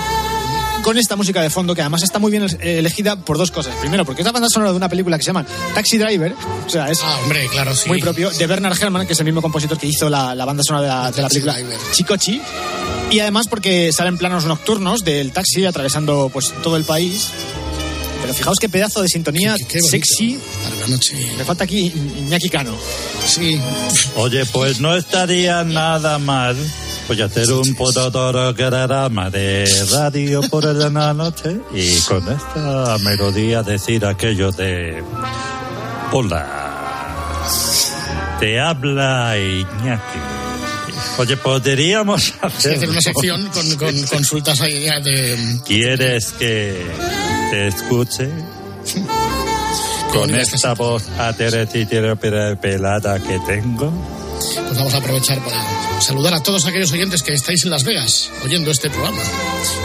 con 0.84 0.98
esta 0.98 1.16
música 1.16 1.42
de 1.42 1.50
fondo, 1.50 1.76
que 1.76 1.82
además 1.82 2.04
está 2.04 2.20
muy 2.20 2.32
bien 2.32 2.44
eh, 2.44 2.80
elegida 2.80 3.18
por 3.18 3.38
dos 3.38 3.52
cosas. 3.52 3.76
Primero, 3.82 4.06
porque 4.06 4.22
es 4.22 4.26
la 4.26 4.32
banda 4.32 4.48
sonora 4.50 4.72
de 4.72 4.78
una 4.78 4.90
película 4.90 5.18
que 5.18 5.24
se 5.24 5.28
llama 5.30 5.46
Taxi 5.74 5.98
Driver, 5.98 6.34
o 6.66 6.70
sea, 6.70 6.90
es 6.90 7.00
Ah, 7.04 7.20
hombre, 7.24 7.48
claro, 7.52 7.76
sí. 7.76 7.90
muy 7.90 8.00
propio, 8.02 8.30
de 8.32 8.48
Bernard 8.48 8.78
Herrmann, 8.82 9.06
que 9.06 9.14
es 9.14 9.20
el 9.20 9.26
mismo 9.26 9.42
compositor 9.42 9.78
que 9.78 9.88
hizo 9.88 10.10
la, 10.10 10.34
la 10.34 10.46
banda 10.46 10.64
sonora 10.64 10.84
de 10.84 10.88
la, 10.90 11.12
de 11.12 11.22
la 11.22 11.30
película 11.30 11.58
Chicochi. 11.92 12.42
Y 13.12 13.20
además 13.20 13.48
porque 13.48 13.92
salen 13.94 14.18
planos 14.18 14.46
nocturnos 14.46 15.04
del 15.04 15.32
taxi 15.32 15.66
atravesando 15.66 16.30
pues 16.32 16.54
todo 16.62 16.76
el 16.78 16.84
país. 16.84 17.30
Pero 18.22 18.34
fijaos 18.34 18.58
qué 18.60 18.68
pedazo 18.68 19.02
de 19.02 19.08
sintonía 19.08 19.56
Qué 19.70 19.80
sexy. 19.80 20.38
Para 20.64 20.76
la 20.76 20.88
noche. 20.88 21.16
Me 21.38 21.46
falta 21.46 21.64
aquí 21.64 21.94
Iñaki 22.18 22.50
Cano. 22.50 22.76
Sí. 23.26 23.62
Oye, 24.16 24.46
pues 24.48 24.80
no 24.82 24.96
estaría 24.96 25.64
nada 25.64 26.18
mal. 26.18 26.58
Pues 27.08 27.22
hacer 27.22 27.52
un 27.54 27.74
programa 27.76 29.30
de 29.30 29.66
radio 29.92 30.42
por 30.50 30.66
la 30.66 31.14
noche 31.14 31.58
y 31.74 32.00
con 32.02 32.28
esta 32.30 32.98
melodía 33.00 33.64
decir 33.64 34.06
aquello 34.06 34.52
de 34.52 35.02
hola 36.12 37.46
te 38.42 38.60
habla 38.60 39.38
Iñaki 39.38 40.20
oye 41.18 41.38
podríamos 41.38 42.24
Sí, 42.24 42.34
hacer, 42.42 42.76
hacer 42.76 42.90
una 42.90 43.02
sección 43.02 43.48
con, 43.54 43.76
con 43.78 44.04
consultas 44.10 44.60
ahí 44.60 44.86
de. 45.00 45.60
quieres 45.66 46.34
que 46.34 46.86
te 47.52 47.68
escuche 47.70 48.30
con 50.12 50.36
esta 50.36 50.74
voz 50.74 51.04
pelada 52.58 53.20
que 53.20 53.40
tengo. 53.46 53.92
Pues 54.66 54.78
vamos 54.78 54.94
a 54.94 54.98
aprovechar 54.98 55.38
para 55.40 55.58
saludar 56.00 56.34
a 56.34 56.44
todos 56.44 56.66
aquellos 56.66 56.92
oyentes 56.92 57.24
que 57.24 57.34
estáis 57.34 57.64
en 57.64 57.70
Las 57.70 57.84
Vegas 57.84 58.30
oyendo 58.44 58.72
este 58.72 58.90
programa. 58.90 59.22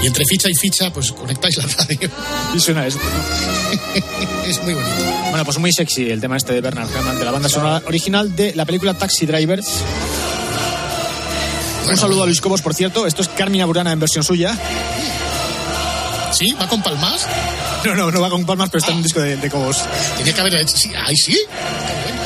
Y 0.03 0.07
entre 0.07 0.25
ficha 0.25 0.49
y 0.49 0.55
ficha, 0.55 0.93
pues 0.93 1.13
conectáis 1.13 1.57
la 1.57 1.67
radio. 1.67 2.11
Y 2.55 2.61
suena 2.61 2.87
esto. 2.87 3.01
es 4.47 4.63
muy 4.63 4.75
bonito. 4.75 5.05
Bueno, 5.31 5.45
pues 5.45 5.59
muy 5.59 5.73
sexy 5.73 6.11
el 6.11 6.21
tema 6.21 6.37
este 6.37 6.53
de 6.53 6.61
Bernard 6.61 6.91
Herrmann, 6.91 7.19
de 7.19 7.25
la 7.25 7.31
banda 7.31 7.49
sonora 7.49 7.83
original 7.87 8.35
de 8.35 8.55
la 8.55 8.65
película 8.65 8.95
Taxi 8.95 9.27
Driver. 9.27 9.61
Un 11.89 11.97
saludo 11.97 12.23
a 12.23 12.27
Luis 12.27 12.41
Cobos, 12.41 12.63
por 12.63 12.75
cierto. 12.75 13.07
Esto 13.07 13.23
es 13.23 13.29
Carmina 13.29 13.67
Burana 13.67 13.93
en 13.93 14.01
versión 14.01 14.25
suya. 14.25 14.57
¿Sí? 16.33 16.55
¿Va 16.61 16.67
con 16.67 16.83
palmas? 16.83 17.27
No, 17.85 17.95
no, 17.95 18.11
no 18.11 18.21
va 18.21 18.31
con 18.31 18.47
palmas, 18.47 18.71
pero 18.71 18.79
está 18.79 18.93
en 18.93 18.99
un 18.99 19.03
disco 19.03 19.21
de, 19.21 19.37
de 19.37 19.51
Cobos. 19.51 19.83
Tiene 20.17 20.33
que 20.33 20.41
haber 20.41 20.55
hecho. 20.55 20.77
Sí, 20.77 20.91
ahí 20.95 21.17
sí. 21.17 21.39
Bueno, 22.05 22.21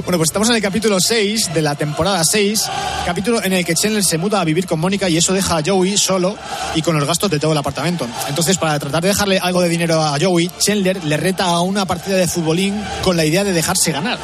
pues 0.00 0.30
estamos 0.30 0.48
en 0.48 0.56
el 0.56 0.62
capítulo 0.62 0.98
6 1.00 1.50
de 1.52 1.62
la 1.62 1.74
temporada 1.74 2.24
6, 2.24 2.64
capítulo 3.04 3.42
en 3.42 3.52
el 3.52 3.64
que 3.64 3.74
Chandler 3.74 4.04
se 4.04 4.18
muda 4.18 4.40
a 4.40 4.44
vivir 4.44 4.66
con 4.66 4.80
Mónica 4.80 5.08
y 5.08 5.16
eso 5.16 5.32
deja 5.32 5.58
a 5.58 5.62
Joey 5.64 5.98
solo 5.98 6.36
y 6.74 6.82
con 6.82 6.96
los 6.96 7.06
gastos 7.06 7.30
de 7.30 7.38
todo 7.38 7.52
el 7.52 7.58
apartamento. 7.58 8.06
Entonces, 8.28 8.56
para 8.58 8.78
tratar 8.78 9.02
de 9.02 9.08
dejarle 9.08 9.38
algo 9.38 9.60
de 9.60 9.68
dinero 9.68 10.02
a 10.02 10.16
Joey, 10.20 10.50
Chandler 10.58 11.04
le 11.04 11.16
reta 11.16 11.46
a 11.46 11.60
una 11.60 11.84
partida 11.84 12.16
de 12.16 12.26
futbolín 12.26 12.82
con 13.02 13.16
la 13.16 13.24
idea 13.24 13.44
de 13.44 13.52
dejarse 13.52 13.92
ganar. 13.92 14.18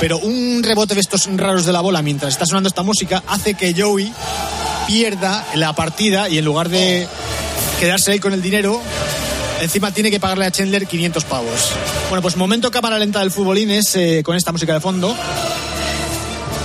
Pero 0.00 0.18
un 0.18 0.62
rebote 0.62 0.94
de 0.94 1.00
estos 1.00 1.28
raros 1.36 1.66
de 1.66 1.72
la 1.72 1.80
bola 1.80 2.02
mientras 2.02 2.32
está 2.32 2.46
sonando 2.46 2.68
esta 2.68 2.82
música 2.82 3.22
hace 3.26 3.54
que 3.54 3.74
Joey 3.76 4.12
pierda 4.86 5.44
la 5.54 5.72
partida 5.72 6.28
y 6.28 6.38
en 6.38 6.44
lugar 6.44 6.68
de 6.68 7.06
quedarse 7.78 8.12
ahí 8.12 8.18
con 8.18 8.32
el 8.32 8.42
dinero, 8.42 8.80
encima 9.60 9.92
tiene 9.92 10.10
que 10.10 10.20
pagarle 10.20 10.46
a 10.46 10.50
Chandler 10.50 10.86
500 10.86 11.24
pavos. 11.24 11.72
Bueno, 12.08 12.22
pues 12.22 12.36
momento 12.36 12.70
cámara 12.70 12.98
lenta 12.98 13.20
del 13.20 13.30
futbolín 13.30 13.70
es 13.70 13.94
eh, 13.96 14.22
con 14.24 14.36
esta 14.36 14.52
música 14.52 14.74
de 14.74 14.80
fondo. 14.80 15.14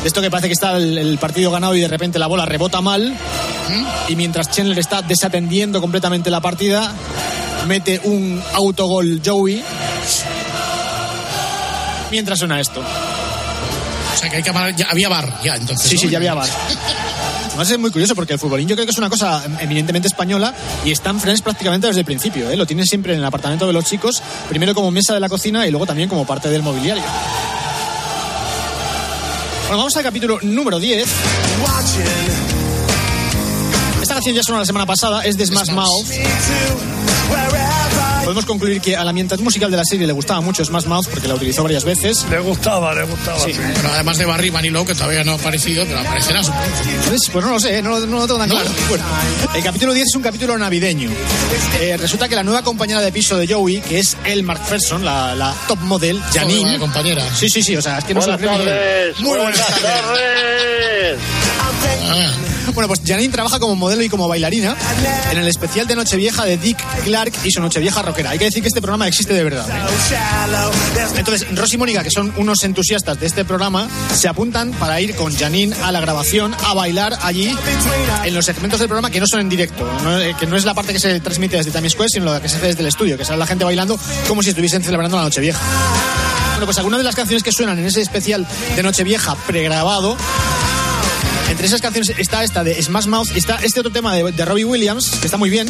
Esto 0.03 0.21
que 0.21 0.29
parece 0.29 0.47
que 0.47 0.53
está 0.53 0.77
el, 0.77 0.97
el 0.97 1.17
partido 1.17 1.51
ganado 1.51 1.75
y 1.75 1.81
de 1.81 1.87
repente 1.87 2.19
la 2.19 2.27
bola 2.27 2.45
rebota 2.45 2.81
mal. 2.81 3.15
Y 4.07 4.15
mientras 4.15 4.51
Chandler 4.51 4.77
está 4.77 5.01
desatendiendo 5.01 5.81
completamente 5.81 6.29
la 6.29 6.41
partida, 6.41 6.93
mete 7.67 7.99
un 8.03 8.41
autogol 8.53 9.21
Joey. 9.25 9.63
Mientras 12.11 12.39
suena 12.39 12.59
esto. 12.59 12.81
O 12.81 14.17
sea 14.17 14.29
que 14.29 14.37
hay 14.37 14.43
que 14.43 14.51
había 14.83 15.09
bar, 15.09 15.41
ya 15.43 15.55
entonces. 15.55 15.89
Sí, 15.89 15.95
¿no? 15.95 16.01
sí, 16.01 16.09
ya 16.09 16.17
había 16.17 16.33
bar. 16.35 16.47
Además 17.55 17.71
es 17.71 17.79
muy 17.79 17.89
curioso 17.89 18.15
porque 18.15 18.33
el 18.33 18.39
futbolín 18.39 18.67
yo 18.67 18.75
creo 18.75 18.85
que 18.85 18.91
es 18.91 18.97
una 18.97 19.09
cosa 19.09 19.41
eminentemente 19.61 20.09
española 20.09 20.53
y 20.83 20.91
está 20.91 21.11
en 21.11 21.21
Friends 21.21 21.41
prácticamente 21.41 21.87
desde 21.87 22.01
el 22.01 22.05
principio. 22.05 22.49
¿eh? 22.49 22.57
Lo 22.57 22.65
tienen 22.65 22.85
siempre 22.85 23.13
en 23.13 23.19
el 23.19 23.25
apartamento 23.25 23.65
de 23.65 23.71
los 23.71 23.85
chicos, 23.85 24.21
primero 24.49 24.75
como 24.75 24.91
mesa 24.91 25.13
de 25.13 25.21
la 25.21 25.29
cocina 25.29 25.65
y 25.65 25.71
luego 25.71 25.85
también 25.85 26.09
como 26.09 26.25
parte 26.25 26.49
del 26.49 26.63
mobiliario. 26.63 27.03
Bueno, 29.61 29.77
vamos 29.77 29.95
al 29.95 30.03
capítulo 30.03 30.37
número 30.41 30.81
10. 30.81 31.07
Esta 34.01 34.13
canción 34.15 34.35
ya 34.35 34.43
sonó 34.43 34.59
la 34.59 34.65
semana 34.65 34.85
pasada, 34.85 35.23
es 35.23 35.37
de 35.37 35.45
Smash 35.45 35.71
Mouth. 35.71 36.07
Podemos 38.25 38.45
concluir 38.45 38.81
que 38.81 38.95
a 38.97 39.03
la 39.03 39.11
ambientación 39.11 39.43
musical 39.43 39.69
de 39.69 39.77
la 39.77 39.85
serie 39.85 40.07
le 40.07 40.13
gustaba 40.13 40.41
mucho 40.41 40.65
Smash 40.65 40.85
Mouth 40.85 41.07
porque 41.11 41.27
la 41.27 41.35
utilizó 41.35 41.61
varias 41.61 41.83
veces. 41.85 42.25
le 42.29 42.39
gustaba 42.39 42.93
le 42.95 43.03
gustaba 43.03 43.39
Sí. 43.39 43.51
Pero 43.55 43.89
además 43.93 44.17
de 44.17 44.25
Barry 44.25 44.49
Manilow, 44.49 44.83
que 44.83 44.95
todavía 44.95 45.23
no 45.23 45.33
ha 45.33 45.35
aparecido, 45.35 45.85
pero 45.85 45.99
aparecerá. 45.99 46.41
Pues, 47.07 47.21
pues 47.31 47.45
no 47.45 47.51
lo 47.51 47.59
sé, 47.59 47.81
no, 47.83 47.99
no 47.99 48.19
lo 48.19 48.25
tengo 48.27 48.39
tan 48.39 48.49
¿No? 48.49 48.55
claro. 48.55 48.69
Bueno, 48.89 49.03
el 49.53 49.63
capítulo 49.63 49.93
10 49.93 50.07
es 50.07 50.15
un 50.15 50.23
capítulo 50.23 50.57
navideño. 50.57 51.11
Eh, 51.79 51.97
resulta 51.97 52.27
que 52.27 52.35
la 52.35 52.43
nueva 52.43 52.63
compañera 52.63 52.99
de 53.01 53.11
piso 53.11 53.37
de 53.37 53.47
Joey, 53.47 53.81
que 53.81 53.99
es 53.99 54.17
Elle 54.25 54.41
McPherson, 54.43 55.05
la, 55.05 55.35
la 55.35 55.53
top 55.67 55.79
model, 55.81 56.19
Janine. 56.33 56.63
Vaya 56.63 56.79
compañera. 56.79 57.23
Sí, 57.35 57.47
sí, 57.47 57.61
sí, 57.61 57.75
o 57.77 57.81
sea, 57.81 57.99
es 57.99 58.05
que 58.05 58.15
no 58.15 58.21
se 58.21 58.29
la 58.31 58.37
cree 58.37 58.49
ni 58.57 58.63
ella. 58.63 59.13
Muy 59.19 59.37
buenas 59.37 59.67
tardes. 59.67 61.19
Ah, 62.07 62.31
Bueno, 62.73 62.87
pues 62.87 63.01
Janine 63.05 63.31
trabaja 63.31 63.59
como 63.59 63.75
modelo 63.75 64.01
y 64.03 64.09
como 64.09 64.27
bailarina 64.27 64.75
en 65.31 65.37
el 65.37 65.47
especial 65.47 65.87
de 65.87 65.95
Nochevieja 65.95 66.45
de 66.45 66.57
Dick 66.57 66.77
Clark 67.03 67.31
y 67.43 67.51
su 67.51 67.61
Nochevieja 67.61 68.01
Hay 68.23 68.37
que 68.37 68.45
decir 68.45 68.61
que 68.61 68.69
este 68.69 68.81
programa 68.81 69.07
existe 69.07 69.33
de 69.33 69.43
verdad. 69.43 69.67
¿eh? 69.69 71.07
Entonces, 71.17 71.47
Rosy 71.55 71.75
y 71.75 71.77
Mónica, 71.77 72.03
que 72.03 72.11
son 72.11 72.33
unos 72.37 72.63
entusiastas 72.63 73.19
de 73.19 73.27
este 73.27 73.43
programa, 73.43 73.89
se 74.13 74.27
apuntan 74.27 74.71
para 74.71 75.01
ir 75.01 75.15
con 75.15 75.35
Janine 75.35 75.75
a 75.83 75.91
la 75.91 75.99
grabación 75.99 76.55
a 76.63 76.73
bailar 76.73 77.17
allí 77.23 77.55
en 78.23 78.33
los 78.33 78.45
segmentos 78.45 78.79
del 78.79 78.87
programa 78.87 79.09
que 79.09 79.19
no 79.19 79.27
son 79.27 79.41
en 79.41 79.49
directo, 79.49 79.85
eh, 80.07 80.33
que 80.39 80.47
no 80.47 80.55
es 80.55 80.63
la 80.63 80.73
parte 80.73 80.93
que 80.93 80.99
se 80.99 81.19
transmite 81.19 81.57
desde 81.57 81.71
Times 81.71 81.91
Square, 81.91 82.09
sino 82.09 82.25
la 82.25 82.41
que 82.41 82.47
se 82.47 82.55
hace 82.55 82.67
desde 82.67 82.81
el 82.81 82.87
estudio, 82.87 83.17
que 83.17 83.25
sale 83.25 83.37
la 83.37 83.47
gente 83.47 83.65
bailando 83.65 83.99
como 84.27 84.41
si 84.41 84.49
estuviesen 84.49 84.83
celebrando 84.83 85.17
la 85.17 85.23
Nochevieja. 85.23 85.59
Bueno, 86.51 86.65
pues 86.65 86.77
algunas 86.77 86.99
de 86.99 87.03
las 87.03 87.15
canciones 87.15 87.43
que 87.43 87.51
suenan 87.51 87.77
en 87.79 87.85
ese 87.85 88.01
especial 88.01 88.47
de 88.75 88.83
Nochevieja 88.83 89.35
pregrabado 89.47 90.15
entre 91.49 91.67
esas 91.67 91.81
canciones 91.81 92.11
está 92.17 92.43
esta 92.43 92.63
de 92.63 92.81
Smash 92.81 93.05
Mouth 93.07 93.29
está 93.35 93.59
este 93.61 93.79
otro 93.79 93.91
tema 93.91 94.15
de, 94.15 94.31
de 94.31 94.45
Robbie 94.45 94.65
Williams, 94.65 95.11
que 95.19 95.27
está 95.27 95.37
muy 95.37 95.49
bien. 95.49 95.67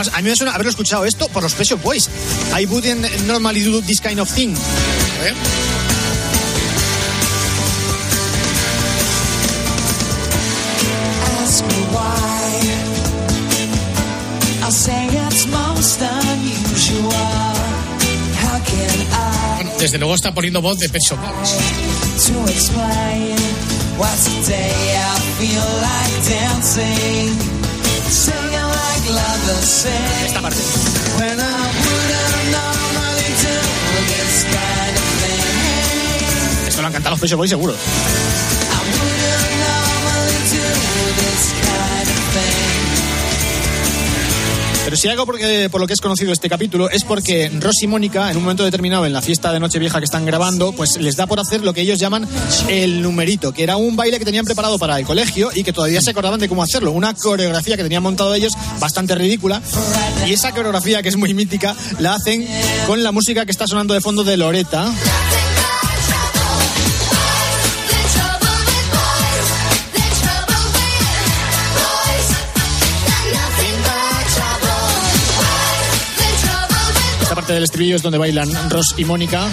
Además, 0.00 0.18
a 0.18 0.22
mí 0.22 0.30
me 0.30 0.36
suena 0.36 0.52
haberlo 0.54 0.70
escuchado 0.70 1.04
esto 1.04 1.28
por 1.28 1.42
los 1.42 1.54
Shop 1.54 1.82
Boys. 1.82 2.08
I 2.54 2.66
wouldn't 2.66 3.26
normally 3.26 3.62
do 3.62 3.80
this 3.82 4.00
kind 4.00 4.20
of 4.20 4.28
thing. 4.28 4.54
Bueno, 19.56 19.70
desde 19.78 19.98
luego 19.98 20.14
está 20.14 20.32
poniendo 20.32 20.62
voz 20.62 20.78
de 20.78 20.88
Pet 20.88 21.02
Shop 21.02 21.18
Boys. 21.18 21.54
Esta 30.24 30.40
parte. 30.40 30.58
Esto 36.68 36.80
lo 36.80 36.86
han 36.86 36.92
cantado 36.92 37.16
los 37.16 37.30
Shop 37.30 37.36
Boys 37.38 37.50
seguro. 37.50 37.74
Pero 44.90 44.98
si 45.00 45.06
algo 45.06 45.24
porque, 45.24 45.68
por 45.70 45.80
lo 45.80 45.86
que 45.86 45.92
es 45.92 46.00
conocido 46.00 46.32
este 46.32 46.48
capítulo 46.48 46.90
es 46.90 47.04
porque 47.04 47.48
Ross 47.60 47.80
y 47.80 47.86
Mónica, 47.86 48.28
en 48.28 48.36
un 48.36 48.42
momento 48.42 48.64
determinado 48.64 49.06
en 49.06 49.12
la 49.12 49.22
fiesta 49.22 49.52
de 49.52 49.60
Nochevieja 49.60 50.00
que 50.00 50.04
están 50.04 50.26
grabando, 50.26 50.72
pues 50.72 50.96
les 50.98 51.14
da 51.14 51.28
por 51.28 51.38
hacer 51.38 51.62
lo 51.62 51.72
que 51.72 51.82
ellos 51.82 52.00
llaman 52.00 52.26
el 52.68 53.00
numerito, 53.00 53.52
que 53.52 53.62
era 53.62 53.76
un 53.76 53.94
baile 53.94 54.18
que 54.18 54.24
tenían 54.24 54.44
preparado 54.44 54.80
para 54.80 54.98
el 54.98 55.06
colegio 55.06 55.50
y 55.54 55.62
que 55.62 55.72
todavía 55.72 56.00
se 56.00 56.10
acordaban 56.10 56.40
de 56.40 56.48
cómo 56.48 56.64
hacerlo. 56.64 56.90
Una 56.90 57.14
coreografía 57.14 57.76
que 57.76 57.84
tenían 57.84 58.02
montado 58.02 58.34
ellos 58.34 58.52
bastante 58.80 59.14
ridícula. 59.14 59.62
Y 60.26 60.32
esa 60.32 60.50
coreografía, 60.50 61.04
que 61.04 61.08
es 61.10 61.16
muy 61.16 61.34
mítica, 61.34 61.76
la 62.00 62.14
hacen 62.14 62.48
con 62.88 63.04
la 63.04 63.12
música 63.12 63.44
que 63.44 63.52
está 63.52 63.68
sonando 63.68 63.94
de 63.94 64.00
fondo 64.00 64.24
de 64.24 64.36
Loreta. 64.38 64.92
Parte 77.50 77.54
del 77.54 77.64
estribillo 77.64 77.96
es 77.96 78.02
donde 78.02 78.16
bailan 78.16 78.48
Ross 78.70 78.94
y 78.96 79.04
Mónica. 79.04 79.48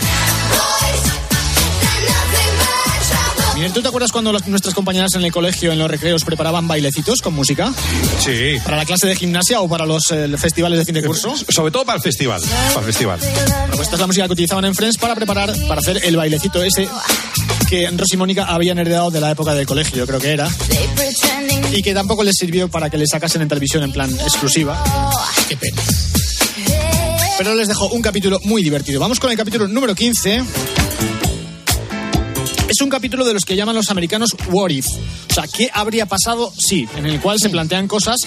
Miguel, 3.55 3.73
¿tú 3.73 3.81
te 3.81 3.87
acuerdas 3.87 4.11
cuando 4.11 4.31
las- 4.31 4.45
nuestras 4.47 4.75
compañeras 4.75 5.15
en 5.15 5.23
el 5.25 5.31
colegio, 5.31 5.71
en 5.71 5.79
los 5.79 5.89
recreos, 5.89 6.23
preparaban 6.23 6.67
bailecitos 6.67 7.21
con 7.23 7.33
música? 7.33 7.73
Sí. 8.23 8.57
¿Para 8.63 8.77
la 8.77 8.85
clase 8.85 9.07
de 9.07 9.15
gimnasia 9.15 9.61
o 9.61 9.67
para 9.67 9.87
los 9.87 10.03
eh, 10.11 10.29
festivales 10.37 10.77
de 10.77 10.85
fin 10.85 10.93
de 10.93 11.01
curso? 11.03 11.33
Sobre 11.49 11.71
todo 11.71 11.85
para 11.85 11.95
el 11.97 12.03
festival. 12.03 12.39
Para 12.75 12.81
el 12.81 12.85
festival. 12.85 13.19
Bueno, 13.19 13.67
pues 13.71 13.81
esta 13.81 13.95
es 13.95 13.99
la 13.99 14.05
música 14.07 14.27
que 14.27 14.33
utilizaban 14.33 14.65
en 14.65 14.75
Friends 14.75 14.97
para 14.99 15.15
preparar, 15.15 15.55
para 15.67 15.81
hacer 15.81 15.99
el 16.03 16.15
bailecito 16.15 16.61
ese 16.61 16.87
que 17.67 17.89
Rosy 17.89 18.13
y 18.13 18.17
Mónica 18.17 18.45
habían 18.45 18.77
heredado 18.77 19.09
de 19.09 19.21
la 19.21 19.31
época 19.31 19.55
del 19.55 19.65
colegio, 19.65 20.05
creo 20.05 20.19
que 20.19 20.33
era. 20.33 20.47
Y 21.71 21.81
que 21.81 21.95
tampoco 21.95 22.23
les 22.23 22.35
sirvió 22.35 22.69
para 22.69 22.91
que 22.91 22.97
le 22.97 23.07
sacasen 23.07 23.41
en 23.41 23.47
televisión 23.47 23.81
en 23.83 23.91
plan 23.91 24.11
exclusiva. 24.19 24.83
Qué 25.49 25.57
pena. 25.57 25.81
Pero 27.37 27.53
les 27.53 27.67
dejo 27.67 27.87
un 27.89 28.01
capítulo 28.01 28.39
muy 28.43 28.63
divertido. 28.63 28.99
Vamos 28.99 29.19
con 29.19 29.29
el 29.29 29.37
capítulo 29.37 29.67
número 29.67 29.93
15. 29.93 30.43
Es 32.69 32.81
un 32.81 32.89
capítulo 32.89 33.23
de 33.25 33.33
los 33.33 33.45
que 33.45 33.55
llaman 33.55 33.75
los 33.75 33.89
americanos 33.91 34.35
What 34.49 34.71
If. 34.71 34.87
O 35.29 35.33
sea, 35.33 35.45
¿qué 35.47 35.69
habría 35.71 36.07
pasado? 36.07 36.51
Sí, 36.57 36.87
en 36.97 37.05
el 37.05 37.21
cual 37.21 37.39
se 37.39 37.49
plantean 37.49 37.87
cosas, 37.87 38.17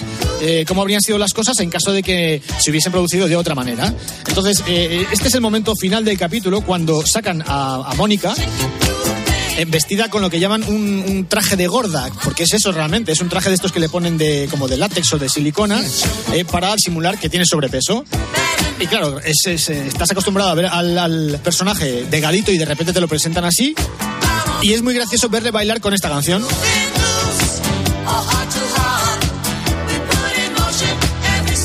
eh, 0.41 0.63
cómo 0.65 0.81
habrían 0.81 1.01
sido 1.01 1.17
las 1.17 1.33
cosas 1.33 1.59
en 1.59 1.69
caso 1.69 1.91
de 1.91 2.01
que 2.01 2.41
se 2.59 2.71
hubiesen 2.71 2.91
producido 2.91 3.27
de 3.27 3.35
otra 3.35 3.53
manera. 3.53 3.93
Entonces, 4.27 4.63
eh, 4.67 5.05
este 5.11 5.27
es 5.27 5.35
el 5.35 5.41
momento 5.41 5.75
final 5.75 6.05
del 6.05 6.17
capítulo 6.17 6.61
cuando 6.61 7.05
sacan 7.05 7.43
a, 7.45 7.91
a 7.91 7.93
Mónica 7.95 8.33
eh, 8.33 9.20
vestida 9.65 10.09
con 10.09 10.21
lo 10.21 10.29
que 10.29 10.39
llaman 10.39 10.63
un, 10.63 11.03
un 11.07 11.25
traje 11.27 11.55
de 11.55 11.67
gorda, 11.67 12.09
porque 12.23 12.43
es 12.43 12.53
eso 12.53 12.71
realmente, 12.71 13.11
es 13.11 13.19
un 13.21 13.29
traje 13.29 13.49
de 13.49 13.55
estos 13.55 13.71
que 13.71 13.79
le 13.79 13.89
ponen 13.89 14.17
de 14.17 14.47
como 14.49 14.67
de 14.67 14.77
látex 14.77 15.13
o 15.13 15.17
de 15.17 15.29
silicona 15.29 15.81
eh, 16.33 16.45
para 16.45 16.75
simular 16.77 17.17
que 17.19 17.29
tiene 17.29 17.45
sobrepeso. 17.45 18.03
Y 18.79 18.87
claro, 18.87 19.19
es- 19.19 19.45
es, 19.45 19.69
eh, 19.69 19.87
estás 19.87 20.09
acostumbrado 20.11 20.49
a 20.49 20.55
ver 20.55 20.65
al, 20.65 20.97
al 20.97 21.39
personaje 21.43 22.05
delgadito 22.09 22.51
y 22.51 22.57
de 22.57 22.65
repente 22.65 22.93
te 22.93 23.01
lo 23.01 23.07
presentan 23.07 23.45
así. 23.45 23.75
Y 24.61 24.73
es 24.73 24.81
muy 24.81 24.93
gracioso 24.93 25.27
verle 25.29 25.51
bailar 25.51 25.81
con 25.81 25.93
esta 25.93 26.09
canción. 26.09 26.43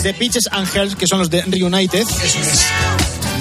The 0.03 0.15
Peaches 0.15 0.47
and 0.53 0.69
Girls, 0.73 0.95
que 0.95 1.07
son 1.07 1.19
los 1.19 1.31
de 1.31 1.43
Reunited. 1.43 2.01
Eso 2.03 2.39
es. 2.41 2.65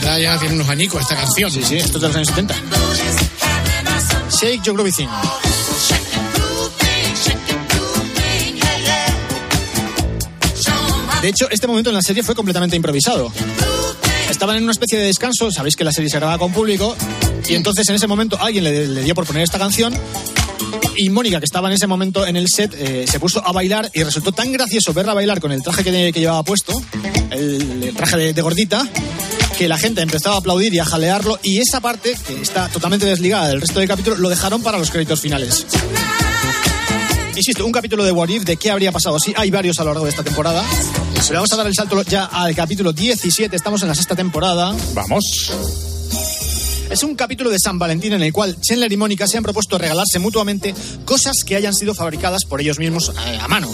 Ya 0.03 0.39
tiene 0.39 0.55
unos 0.55 0.69
añicos 0.69 1.01
esta 1.01 1.15
canción. 1.15 1.51
Sí, 1.51 1.61
sí, 1.63 1.77
esto 1.77 1.97
es 1.97 2.01
de 2.01 2.07
los 2.07 2.15
años 2.15 2.27
70. 2.29 2.55
Shake 4.35 4.63
Your 4.63 4.75
Groovy 4.75 4.91
Thing. 4.91 5.07
De 11.21 11.29
hecho, 11.29 11.47
este 11.49 11.67
momento 11.67 11.89
en 11.89 11.95
la 11.95 12.01
serie 12.01 12.21
fue 12.21 12.35
completamente 12.35 12.75
improvisado. 12.75 13.31
Estaban 14.29 14.57
en 14.57 14.63
una 14.63 14.73
especie 14.73 14.99
de 14.99 15.05
descanso, 15.05 15.51
sabéis 15.51 15.75
que 15.75 15.83
la 15.83 15.91
serie 15.91 16.09
se 16.09 16.17
graba 16.17 16.37
con 16.37 16.51
público, 16.51 16.95
y 17.47 17.55
entonces 17.55 17.87
en 17.89 17.95
ese 17.95 18.07
momento 18.07 18.37
alguien 18.39 18.63
le, 18.63 18.87
le 18.87 19.03
dio 19.03 19.15
por 19.15 19.25
poner 19.25 19.43
esta 19.43 19.57
canción, 19.57 19.93
y 20.97 21.09
Mónica, 21.09 21.39
que 21.39 21.45
estaba 21.45 21.69
en 21.69 21.75
ese 21.75 21.87
momento 21.87 22.27
en 22.27 22.35
el 22.35 22.47
set, 22.49 22.73
eh, 22.77 23.05
se 23.09 23.19
puso 23.19 23.45
a 23.45 23.51
bailar 23.51 23.89
y 23.93 24.03
resultó 24.03 24.31
tan 24.33 24.51
gracioso 24.51 24.93
verla 24.93 25.13
bailar 25.13 25.39
con 25.39 25.51
el 25.51 25.63
traje 25.63 25.83
que, 25.83 26.11
que 26.13 26.19
llevaba 26.19 26.43
puesto, 26.43 26.73
el, 27.31 27.83
el 27.83 27.95
traje 27.95 28.17
de, 28.17 28.33
de 28.33 28.41
gordita, 28.41 28.87
que 29.57 29.67
la 29.67 29.77
gente 29.77 30.01
empezaba 30.01 30.35
a 30.35 30.39
aplaudir 30.39 30.73
y 30.73 30.79
a 30.79 30.85
jalearlo, 30.85 31.39
y 31.41 31.59
esa 31.59 31.79
parte, 31.79 32.15
que 32.27 32.41
está 32.41 32.67
totalmente 32.67 33.05
desligada 33.05 33.47
del 33.47 33.61
resto 33.61 33.79
del 33.79 33.87
capítulo, 33.87 34.17
lo 34.17 34.29
dejaron 34.29 34.61
para 34.61 34.77
los 34.77 34.91
créditos 34.91 35.21
finales. 35.21 35.65
Insisto, 37.35 37.65
un 37.65 37.71
capítulo 37.71 38.03
de 38.03 38.11
What 38.11 38.29
If, 38.29 38.43
de 38.43 38.57
qué 38.57 38.71
habría 38.71 38.91
pasado. 38.91 39.19
Sí, 39.19 39.33
hay 39.35 39.51
varios 39.51 39.79
a 39.79 39.83
lo 39.83 39.91
largo 39.91 40.05
de 40.05 40.11
esta 40.11 40.23
temporada. 40.23 40.63
Pero 41.27 41.39
vamos 41.39 41.51
a 41.51 41.55
dar 41.57 41.67
el 41.67 41.73
salto 41.73 42.01
ya 42.03 42.25
al 42.25 42.55
capítulo 42.55 42.93
17. 42.93 43.55
Estamos 43.55 43.81
en 43.81 43.89
la 43.89 43.95
sexta 43.95 44.15
temporada. 44.15 44.73
Vamos. 44.93 45.51
Es 46.89 47.03
un 47.03 47.15
capítulo 47.15 47.49
de 47.49 47.59
San 47.59 47.77
Valentín 47.77 48.13
en 48.13 48.23
el 48.23 48.31
cual 48.31 48.55
Chandler 48.61 48.91
y 48.91 48.97
Mónica 48.97 49.27
se 49.27 49.37
han 49.37 49.43
propuesto 49.43 49.77
regalarse 49.77 50.19
mutuamente 50.19 50.73
cosas 51.03 51.43
que 51.45 51.55
hayan 51.55 51.73
sido 51.73 51.93
fabricadas 51.93 52.45
por 52.45 52.61
ellos 52.61 52.79
mismos 52.79 53.11
eh, 53.25 53.39
a 53.41 53.47
mano. 53.47 53.69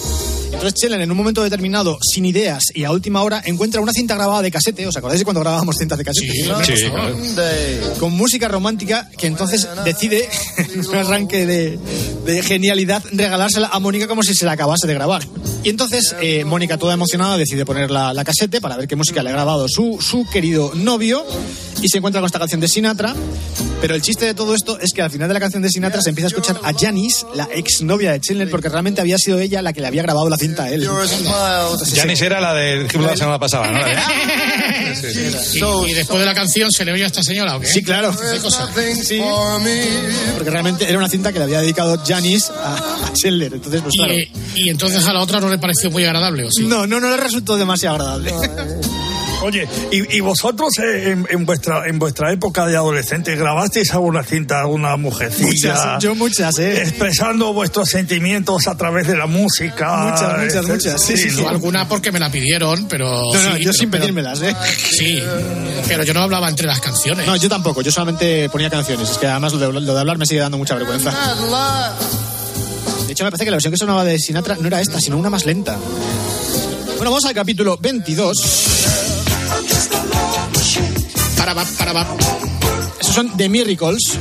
Entonces 0.53 0.73
Chandler 0.75 1.01
en 1.01 1.11
un 1.11 1.17
momento 1.17 1.43
determinado, 1.43 1.97
sin 2.01 2.25
ideas 2.25 2.63
y 2.73 2.83
a 2.83 2.91
última 2.91 3.23
hora, 3.23 3.41
encuentra 3.45 3.81
una 3.81 3.91
cinta 3.91 4.15
grabada 4.15 4.41
de 4.41 4.51
casete. 4.51 4.85
¿Os 4.85 4.95
acordáis 4.95 5.19
de 5.19 5.25
cuando 5.25 5.41
grabábamos 5.41 5.77
cintas 5.77 5.97
de 5.97 6.03
casete? 6.03 6.31
Sí, 6.31 6.75
Sí, 6.75 6.89
claro. 6.89 7.15
Con 7.99 8.13
música 8.13 8.47
romántica 8.47 9.09
que 9.17 9.27
entonces 9.27 9.67
decide, 9.85 10.29
en 10.57 10.79
un 10.87 10.95
arranque 10.95 11.45
de, 11.45 11.79
de 12.25 12.43
genialidad, 12.43 13.03
regalársela 13.11 13.69
a 13.71 13.79
Mónica 13.79 14.07
como 14.07 14.23
si 14.23 14.33
se 14.33 14.45
la 14.45 14.53
acabase 14.53 14.87
de 14.87 14.93
grabar. 14.93 15.23
Y 15.63 15.69
entonces 15.69 16.15
eh, 16.21 16.43
Mónica, 16.45 16.77
toda 16.77 16.93
emocionada, 16.93 17.37
decide 17.37 17.65
poner 17.65 17.91
la, 17.91 18.13
la 18.13 18.23
casete 18.23 18.61
para 18.61 18.77
ver 18.77 18.87
qué 18.87 18.95
música 18.95 19.23
le 19.23 19.29
ha 19.29 19.33
grabado 19.33 19.67
su, 19.69 19.99
su 20.01 20.25
querido 20.31 20.71
novio 20.75 21.25
y 21.81 21.87
se 21.89 21.97
encuentra 21.97 22.21
con 22.21 22.27
esta 22.27 22.39
canción 22.39 22.61
de 22.61 22.67
Sinatra. 22.67 23.15
Pero 23.81 23.95
el 23.95 24.01
chiste 24.01 24.25
de 24.25 24.33
todo 24.35 24.53
esto 24.53 24.77
es 24.79 24.93
que 24.93 25.01
al 25.01 25.09
final 25.09 25.27
de 25.27 25.33
la 25.33 25.39
canción 25.39 25.63
de 25.63 25.69
Sinatra 25.69 26.01
se 26.01 26.09
empieza 26.09 26.27
a 26.27 26.29
escuchar 26.29 26.59
a 26.63 26.71
Janice, 26.77 27.25
la 27.33 27.45
exnovia 27.51 28.11
de 28.11 28.21
Chandler, 28.21 28.49
porque 28.49 28.69
realmente 28.69 29.01
había 29.01 29.17
sido 29.17 29.39
ella 29.39 29.61
la 29.63 29.73
que 29.73 29.81
le 29.81 29.87
había 29.87 30.03
grabado 30.03 30.29
la 30.29 30.37
cinta 30.37 30.63
a 30.63 30.69
él. 30.69 30.87
Janice 31.95 32.25
era 32.25 32.39
la 32.39 32.53
del 32.53 32.85
ejemplo 32.85 33.07
de 33.07 33.13
la 33.13 33.17
semana 33.17 33.39
pasada, 33.39 33.71
¿no? 33.71 33.79
Sí, 34.93 35.07
sí, 35.13 35.31
sí. 35.31 35.59
Y, 35.87 35.91
y 35.91 35.93
después 35.95 36.19
de 36.19 36.25
la 36.25 36.35
canción 36.35 36.71
se 36.71 36.85
le 36.85 36.91
oye 36.91 37.03
a 37.03 37.07
esta 37.07 37.23
señora, 37.23 37.55
¿o 37.55 37.59
qué? 37.59 37.67
Sí, 37.67 37.81
claro. 37.83 38.13
Porque 40.35 40.49
realmente 40.49 40.87
era 40.87 40.97
una 40.97 41.09
cinta 41.09 41.31
que 41.33 41.39
le 41.39 41.45
había 41.45 41.61
dedicado 41.61 41.99
Janice 42.05 42.51
a, 42.53 42.75
a 42.75 43.13
Chandler. 43.13 43.53
Entonces, 43.55 43.81
pues 43.81 43.95
claro. 43.95 44.13
Y, 44.13 44.31
y 44.55 44.69
entonces 44.69 45.03
a 45.05 45.13
la 45.13 45.21
otra 45.21 45.39
no 45.39 45.49
le 45.49 45.57
pareció 45.57 45.89
muy 45.89 46.05
agradable, 46.05 46.45
¿o 46.45 46.49
sí? 46.51 46.63
No, 46.65 46.85
no, 46.85 46.99
no 46.99 47.09
le 47.09 47.17
resultó 47.17 47.57
demasiado 47.57 47.95
agradable. 47.95 48.31
Oye, 49.41 49.67
¿y, 49.91 50.17
y 50.17 50.19
vosotros 50.19 50.69
eh, 50.79 51.11
en, 51.11 51.25
en 51.29 51.45
vuestra 51.45 51.87
en 51.87 51.97
vuestra 51.99 52.31
época 52.31 52.65
de 52.67 52.75
adolescente 52.77 53.35
grabasteis 53.35 53.91
alguna 53.91 54.23
cinta, 54.23 54.59
alguna 54.61 54.95
mujercilla? 54.97 55.73
Muchas, 55.73 56.03
yo 56.03 56.15
muchas, 56.15 56.59
¿eh? 56.59 56.81
Expresando 56.83 57.51
vuestros 57.53 57.89
sentimientos 57.89 58.67
a 58.67 58.77
través 58.77 59.07
de 59.07 59.17
la 59.17 59.25
música. 59.25 59.97
Muchas, 59.97 60.37
muchas, 60.39 60.65
muchas. 60.67 61.01
Sí, 61.01 61.17
sí, 61.17 61.29
sí. 61.31 61.41
No, 61.41 61.49
alguna 61.49 61.87
porque 61.87 62.11
me 62.11 62.19
la 62.19 62.29
pidieron, 62.31 62.87
pero. 62.87 63.09
No, 63.09 63.33
no, 63.33 63.39
sí, 63.55 63.63
yo 63.63 63.71
pero- 63.71 63.73
sin 63.73 63.89
pedírmelas, 63.91 64.41
¿eh? 64.41 64.55
Sí, 64.91 65.19
pero 65.87 66.03
yo 66.03 66.13
no 66.13 66.21
hablaba 66.21 66.47
entre 66.47 66.67
las 66.67 66.79
canciones. 66.79 67.25
No, 67.25 67.35
yo 67.35 67.49
tampoco, 67.49 67.81
yo 67.81 67.91
solamente 67.91 68.47
ponía 68.49 68.69
canciones. 68.69 69.09
Es 69.09 69.17
que 69.17 69.27
además 69.27 69.53
lo 69.53 69.59
de, 69.59 69.81
lo 69.81 69.93
de 69.93 69.99
hablar 69.99 70.17
me 70.19 70.25
sigue 70.25 70.39
dando 70.41 70.57
mucha 70.59 70.75
vergüenza. 70.75 71.11
De 73.07 73.11
hecho, 73.13 73.23
me 73.25 73.31
parece 73.31 73.45
que 73.45 73.51
la 73.51 73.55
versión 73.55 73.71
que 73.73 73.77
sonaba 73.77 74.03
de 74.05 74.17
Sinatra 74.19 74.55
no 74.59 74.67
era 74.67 74.79
esta, 74.79 74.99
sino 75.01 75.17
una 75.17 75.29
más 75.29 75.45
lenta. 75.45 75.77
Bueno, 76.95 77.09
vamos 77.11 77.25
al 77.25 77.33
capítulo 77.33 77.77
22. 77.81 78.37
Para, 81.41 81.55
para, 81.55 81.91
va. 81.91 82.05
Esos 82.99 83.15
son 83.15 83.35
The 83.35 83.49
Miracles. 83.49 84.19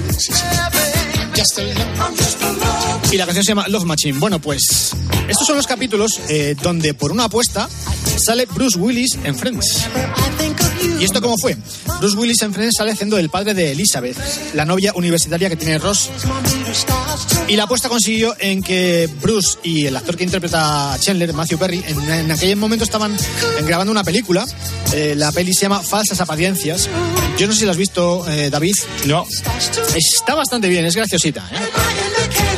Y 3.13 3.17
la 3.19 3.27
canción 3.27 3.45
se 3.45 3.51
llama 3.51 3.69
Love 3.69 3.85
Machine. 3.85 4.19
Bueno, 4.19 4.41
pues 4.41 4.97
estos 5.29 5.47
son 5.47 5.57
los 5.57 5.67
capítulos 5.67 6.19
eh, 6.31 6.57
donde 6.63 6.95
por 6.95 7.13
una 7.13 7.25
apuesta 7.25 7.69
sale 8.17 8.47
Bruce 8.47 8.79
Willis 8.79 9.19
en 9.23 9.37
Friends. 9.37 9.85
¿Y 10.99 11.05
esto 11.05 11.21
cómo 11.21 11.37
fue? 11.38 11.57
Bruce 11.99 12.16
Willis 12.16 12.43
en 12.43 12.53
Friends 12.53 12.77
sale 12.77 12.93
haciendo 12.93 13.19
el 13.19 13.31
padre 13.31 13.55
de 13.55 13.73
Elizabeth, 13.73 14.16
la 14.55 14.64
novia 14.64 14.93
universitaria 14.95 15.49
que 15.49 15.57
tiene 15.57 15.79
Ross. 15.79 16.11
Y 17.49 17.57
la 17.57 17.64
apuesta 17.64 17.88
consiguió 17.88 18.35
en 18.38 18.62
que 18.62 19.09
Bruce 19.21 19.59
y 19.62 19.87
el 19.87 19.97
actor 19.97 20.16
que 20.16 20.25
interpreta 20.25 20.93
a 20.93 20.99
Chandler, 20.99 21.33
Matthew 21.33 21.59
Perry, 21.59 21.83
en, 21.87 22.11
en 22.11 22.31
aquel 22.31 22.57
momento 22.57 22.85
estaban 22.85 23.16
grabando 23.66 23.90
una 23.90 24.05
película. 24.05 24.47
Eh, 24.93 25.14
la 25.16 25.33
peli 25.33 25.53
se 25.55 25.62
llama 25.62 25.83
Falsas 25.83 26.21
Apariencias. 26.21 26.88
Yo 27.38 27.47
no 27.47 27.53
sé 27.53 27.61
si 27.61 27.64
la 27.64 27.73
has 27.73 27.77
visto, 27.77 28.29
eh, 28.29 28.51
David. 28.51 28.75
No. 29.07 29.27
Está 29.95 30.35
bastante 30.35 30.69
bien, 30.69 30.85
es 30.85 30.95
graciosita. 30.95 31.49
¿eh? 31.53 32.10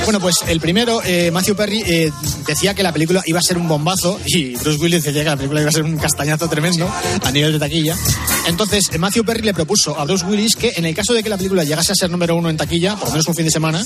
Bueno, 0.05 0.19
pues 0.21 0.37
el 0.49 0.61
primero, 0.61 1.01
eh, 1.05 1.31
Matthew 1.31 1.55
Perry, 1.55 1.83
eh, 1.87 2.13
decía 2.47 2.75
que 2.75 2.83
la 2.83 2.93
película 2.93 3.23
iba 3.25 3.39
a 3.39 3.43
ser 3.43 3.57
un 3.57 3.69
bombazo 3.69 4.19
y 4.27 4.57
Bruce 4.57 4.79
Willis 4.81 5.05
decía 5.05 5.23
que 5.23 5.31
la 5.31 5.37
película 5.37 5.61
iba 5.61 5.71
a 5.71 5.73
ser 5.73 5.85
un 5.85 5.97
castañazo 5.97 6.49
tremendo 6.49 6.91
a 7.23 7.31
nivel 7.31 7.53
de 7.53 7.59
taquilla. 7.59 7.97
Entonces, 8.47 8.85
eh, 8.93 8.99
Matthew 8.99 9.25
Perry 9.25 9.43
le 9.43 9.55
propuso 9.55 9.99
a 9.99 10.05
Bruce 10.05 10.25
Willis 10.27 10.57
que 10.57 10.73
en 10.77 10.85
el 10.85 10.95
caso 10.95 11.13
de 11.15 11.23
que 11.23 11.29
la 11.29 11.37
película 11.37 11.65
llegase 11.65 11.93
a 11.93 11.95
ser 11.95 12.11
número 12.11 12.35
uno 12.37 12.51
en 12.51 12.57
taquilla, 12.57 12.97
por 12.97 13.07
lo 13.09 13.13
menos 13.13 13.27
un 13.29 13.35
fin 13.35 13.45
de 13.45 13.51
semana, 13.51 13.85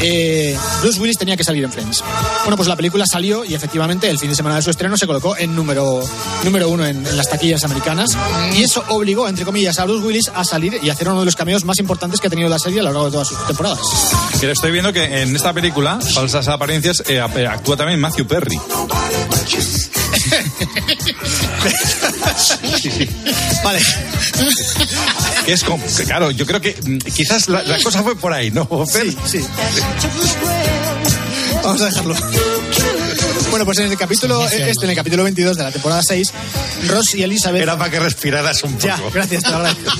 eh, 0.00 0.56
Bruce 0.80 1.00
Willis 1.00 1.16
tenía 1.18 1.36
que 1.36 1.44
salir 1.44 1.64
en 1.64 1.72
Friends. 1.72 2.02
Bueno, 2.44 2.56
pues 2.56 2.68
la 2.68 2.76
película 2.76 3.04
salió 3.06 3.44
y 3.44 3.54
efectivamente 3.54 4.08
el 4.08 4.18
fin 4.18 4.30
de 4.30 4.36
semana 4.36 4.56
de 4.56 4.62
su 4.62 4.70
estreno 4.70 4.96
se 4.96 5.06
colocó 5.06 5.36
en 5.36 5.54
número, 5.54 6.02
número 6.44 6.68
uno 6.68 6.84
en, 6.86 7.04
en 7.06 7.16
las 7.16 7.28
taquillas 7.28 7.64
americanas 7.64 8.16
y 8.56 8.62
eso 8.62 8.84
obligó, 8.88 9.28
entre 9.28 9.44
comillas, 9.44 9.78
a 9.78 9.84
Bruce 9.84 10.04
Willis 10.06 10.30
a 10.34 10.44
salir 10.44 10.78
y 10.82 10.90
hacer 10.90 11.08
uno 11.08 11.20
de 11.20 11.26
los 11.26 11.36
cameos 11.36 11.64
más 11.64 11.78
importantes 11.78 12.20
que 12.20 12.28
ha 12.28 12.30
tenido 12.30 12.48
la 12.48 12.58
serie 12.58 12.80
a 12.80 12.82
lo 12.84 12.90
largo 12.90 13.06
de 13.06 13.12
todas 13.12 13.28
sus 13.28 13.46
temporadas. 13.46 13.80
Pero 14.40 14.52
estoy 14.52 14.70
viendo 14.72 14.92
que 14.92 15.22
en 15.22 15.34
esta 15.34 15.52
película, 15.52 15.98
Falsas 16.00 16.48
Apariencias, 16.48 17.02
eh, 17.08 17.20
ap- 17.20 17.36
actúa 17.36 17.76
también 17.76 17.98
Matthew 18.00 18.26
Perry. 18.26 18.56
Sí, 22.42 22.90
sí. 22.90 23.08
Vale. 23.64 23.80
Que 25.44 25.52
es 25.52 25.64
como, 25.64 25.84
que 25.84 26.04
claro, 26.04 26.30
yo 26.30 26.46
creo 26.46 26.60
que 26.60 26.76
mm, 26.82 26.98
quizás 27.14 27.48
la, 27.48 27.62
la 27.62 27.80
cosa 27.80 28.02
fue 28.02 28.16
por 28.16 28.32
ahí, 28.32 28.50
¿no? 28.50 28.66
Fer? 28.86 29.10
Sí, 29.26 29.40
sí. 29.40 29.46
Vamos 31.62 31.80
a 31.82 31.86
dejarlo. 31.86 32.14
Bueno, 33.50 33.64
pues 33.66 33.78
en 33.78 33.92
el 33.92 33.98
capítulo, 33.98 34.44
este, 34.46 34.84
en 34.84 34.90
el 34.90 34.96
capítulo 34.96 35.24
22 35.24 35.56
de 35.56 35.62
la 35.62 35.70
temporada 35.70 36.02
6, 36.02 36.32
Ross 36.88 37.14
y 37.14 37.22
Elizabeth... 37.22 37.62
Era 37.62 37.76
para 37.76 37.90
que 37.90 38.00
respiraras 38.00 38.62
un 38.64 38.72
poco. 38.72 38.86
Ya, 38.86 38.98
gracias, 39.12 39.42
te 39.42 39.50
lo 39.50 39.56
agradezco. 39.56 39.90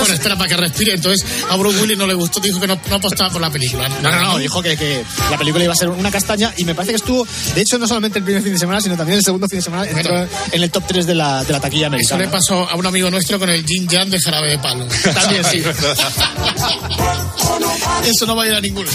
Bueno, 0.00 0.14
espera 0.14 0.36
para 0.36 0.48
que 0.48 0.56
respire. 0.56 0.94
Entonces, 0.94 1.24
a 1.48 1.56
Bruce 1.56 1.80
Willis 1.80 1.98
no 1.98 2.06
le 2.06 2.14
gustó, 2.14 2.40
dijo 2.40 2.60
que 2.60 2.66
no, 2.66 2.78
no 2.88 2.96
apostaba 2.96 3.30
por 3.30 3.40
la 3.40 3.50
película. 3.50 3.88
No, 3.88 4.10
no, 4.10 4.20
no, 4.22 4.38
dijo 4.38 4.62
que, 4.62 4.76
que 4.76 5.04
la 5.30 5.38
película 5.38 5.64
iba 5.64 5.72
a 5.72 5.76
ser 5.76 5.88
una 5.88 6.10
castaña 6.10 6.52
y 6.56 6.64
me 6.64 6.74
parece 6.74 6.92
que 6.92 6.96
estuvo, 6.96 7.26
de 7.54 7.60
hecho, 7.60 7.78
no 7.78 7.86
solamente 7.86 8.18
el 8.18 8.24
primer 8.24 8.42
fin 8.42 8.52
de 8.52 8.58
semana, 8.58 8.80
sino 8.80 8.96
también 8.96 9.18
el 9.18 9.24
segundo 9.24 9.48
fin 9.48 9.58
de 9.58 9.62
semana, 9.62 9.88
entró 9.90 10.26
en 10.52 10.62
el 10.62 10.70
top 10.70 10.84
3 10.86 11.06
de 11.06 11.14
la, 11.14 11.44
de 11.44 11.52
la 11.52 11.60
taquilla 11.60 11.86
Eso 11.86 11.94
americana. 12.14 12.22
le 12.24 12.28
pasó 12.28 12.68
a 12.68 12.74
un 12.76 12.86
amigo 12.86 13.10
nuestro 13.10 13.38
con 13.38 13.48
el 13.50 13.64
Jin 13.64 13.88
Jan 13.88 14.10
de 14.10 14.18
Jarabe 14.20 14.50
de 14.50 14.58
Palo. 14.58 14.86
También 15.14 15.44
sí. 15.44 15.62
Eso 18.04 18.26
no 18.26 18.36
va 18.36 18.44
a 18.44 18.46
ir 18.46 18.54
a 18.54 18.60
ninguno. 18.60 18.90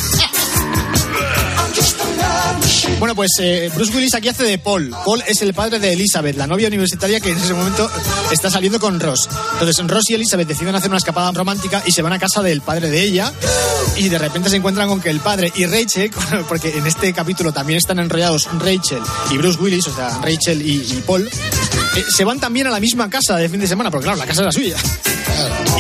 Bueno, 3.02 3.16
pues 3.16 3.32
eh, 3.40 3.72
Bruce 3.74 3.92
Willis 3.96 4.14
aquí 4.14 4.30
hace 4.30 4.44
de 4.44 4.60
Paul. 4.60 4.92
Paul 5.04 5.24
es 5.26 5.42
el 5.42 5.56
padre 5.56 5.80
de 5.80 5.94
Elizabeth, 5.94 6.38
la 6.38 6.46
novia 6.46 6.68
universitaria 6.68 7.20
que 7.20 7.32
en 7.32 7.38
ese 7.40 7.52
momento 7.52 7.90
está 8.32 8.52
saliendo 8.52 8.80
con 8.80 9.00
Ross. 9.00 9.28
Entonces 9.54 9.88
Ross 9.88 10.12
y 10.12 10.14
Elizabeth 10.14 10.48
deciden 10.48 10.76
hacer 10.76 10.92
una 10.92 11.00
escapada 11.00 11.32
romántica 11.32 11.82
y 11.84 11.94
se 11.94 12.04
van 12.04 12.14
a 12.14 12.20
casa 12.20 12.44
del 12.44 12.62
padre 12.62 12.92
de 12.92 13.02
ella 13.02 13.34
y 13.98 14.08
de 14.08 14.20
repente 14.20 14.52
se 14.52 14.58
encuentran 14.58 14.88
con 14.88 15.02
que 15.02 15.10
el 15.10 15.20
padre 15.20 15.52
y 15.56 15.66
Rachel, 15.66 16.12
porque 16.48 16.78
en 16.78 16.86
este 16.86 17.12
capítulo 17.12 17.52
también 17.52 17.78
están 17.78 17.98
enrollados 17.98 18.48
Rachel 18.60 19.02
y 19.32 19.38
Bruce 19.40 19.60
Willis, 19.60 19.88
o 19.88 19.96
sea, 19.96 20.20
Rachel 20.22 20.62
y, 20.62 21.04
Paul, 21.04 21.28
eh, 21.28 22.04
se 22.08 22.24
van 22.24 22.40
también 22.40 22.68
a 22.68 22.70
la 22.70 22.80
misma 22.80 23.10
casa 23.10 23.36
de 23.36 23.50
fin 23.50 23.60
de 23.60 23.68
semana, 23.68 23.90
porque 23.90 24.04
claro, 24.04 24.20
la 24.20 24.28
casa 24.28 24.44
era 24.44 24.52
suya. 24.52 24.78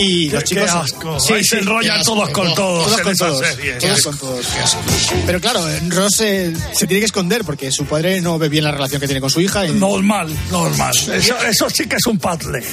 Y 0.03 0.29
los 0.29 0.43
chicos... 0.43 0.65
qué 0.65 0.69
asco. 0.71 1.17
Ahí 1.33 1.43
se 1.43 1.59
enrollan 1.59 2.03
todos 2.03 2.29
con 2.29 2.53
todos 2.55 2.85
Todos 2.85 2.97
en 2.97 3.03
con 3.03 3.13
esa 3.13 3.27
todos. 3.27 3.47
serie. 3.47 3.73
Todos 3.73 3.95
Qué 3.97 4.03
con 4.03 4.17
todos. 4.17 4.45
Pero 5.25 5.39
claro, 5.41 5.65
Ross 5.89 6.19
eh, 6.21 6.53
se 6.73 6.87
tiene 6.87 6.99
que 7.01 7.05
esconder 7.05 7.43
porque 7.43 7.71
su 7.71 7.85
padre 7.85 8.19
no 8.21 8.37
ve 8.39 8.49
bien 8.49 8.63
la 8.63 8.71
relación 8.71 8.99
que 8.99 9.07
tiene 9.07 9.21
con 9.21 9.29
su 9.29 9.41
hija. 9.41 9.65
Y, 9.67 9.71
Normal, 9.73 10.27
normal. 10.49 10.93
Eso, 11.13 11.35
eso 11.47 11.69
sí 11.69 11.85
que 11.87 11.95
es 11.97 12.05
un 12.07 12.17
puzzle. 12.17 12.63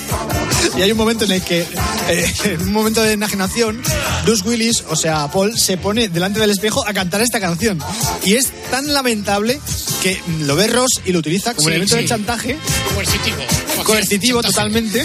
y 0.77 0.83
hay 0.83 0.91
un 0.93 0.99
momento 0.99 1.25
en 1.25 1.33
el 1.33 1.43
que, 1.43 1.67
eh, 2.09 2.33
en 2.45 2.63
un 2.63 2.73
momento 2.73 3.03
de 3.03 3.13
enajenación, 3.13 3.81
Bruce 4.25 4.49
Willis, 4.49 4.85
o 4.89 4.97
sea, 4.97 5.29
Paul, 5.31 5.59
se 5.59 5.77
pone 5.77 6.09
delante 6.09 6.41
del 6.41 6.51
espejo 6.51 6.87
a 6.87 6.93
cantar 6.93 7.21
esta 7.21 7.41
canción. 7.41 7.79
Y 8.25 8.35
es 8.35 8.51
tan 8.71 8.93
lamentable 8.93 9.61
que 10.03 10.21
lo 10.41 10.57
ve 10.57 10.67
Ross 10.69 10.91
y 11.05 11.13
lo 11.13 11.19
utiliza 11.19 11.55
como 11.55 11.69
Sí, 11.69 11.73
elemento 11.75 11.97
sí. 11.97 12.03
de 12.03 12.09
chantaje, 12.09 12.57
Coercitivo. 12.95 13.37
coercitivo 13.85 14.43
Chantaje. 14.43 14.55
totalmente. 14.55 15.05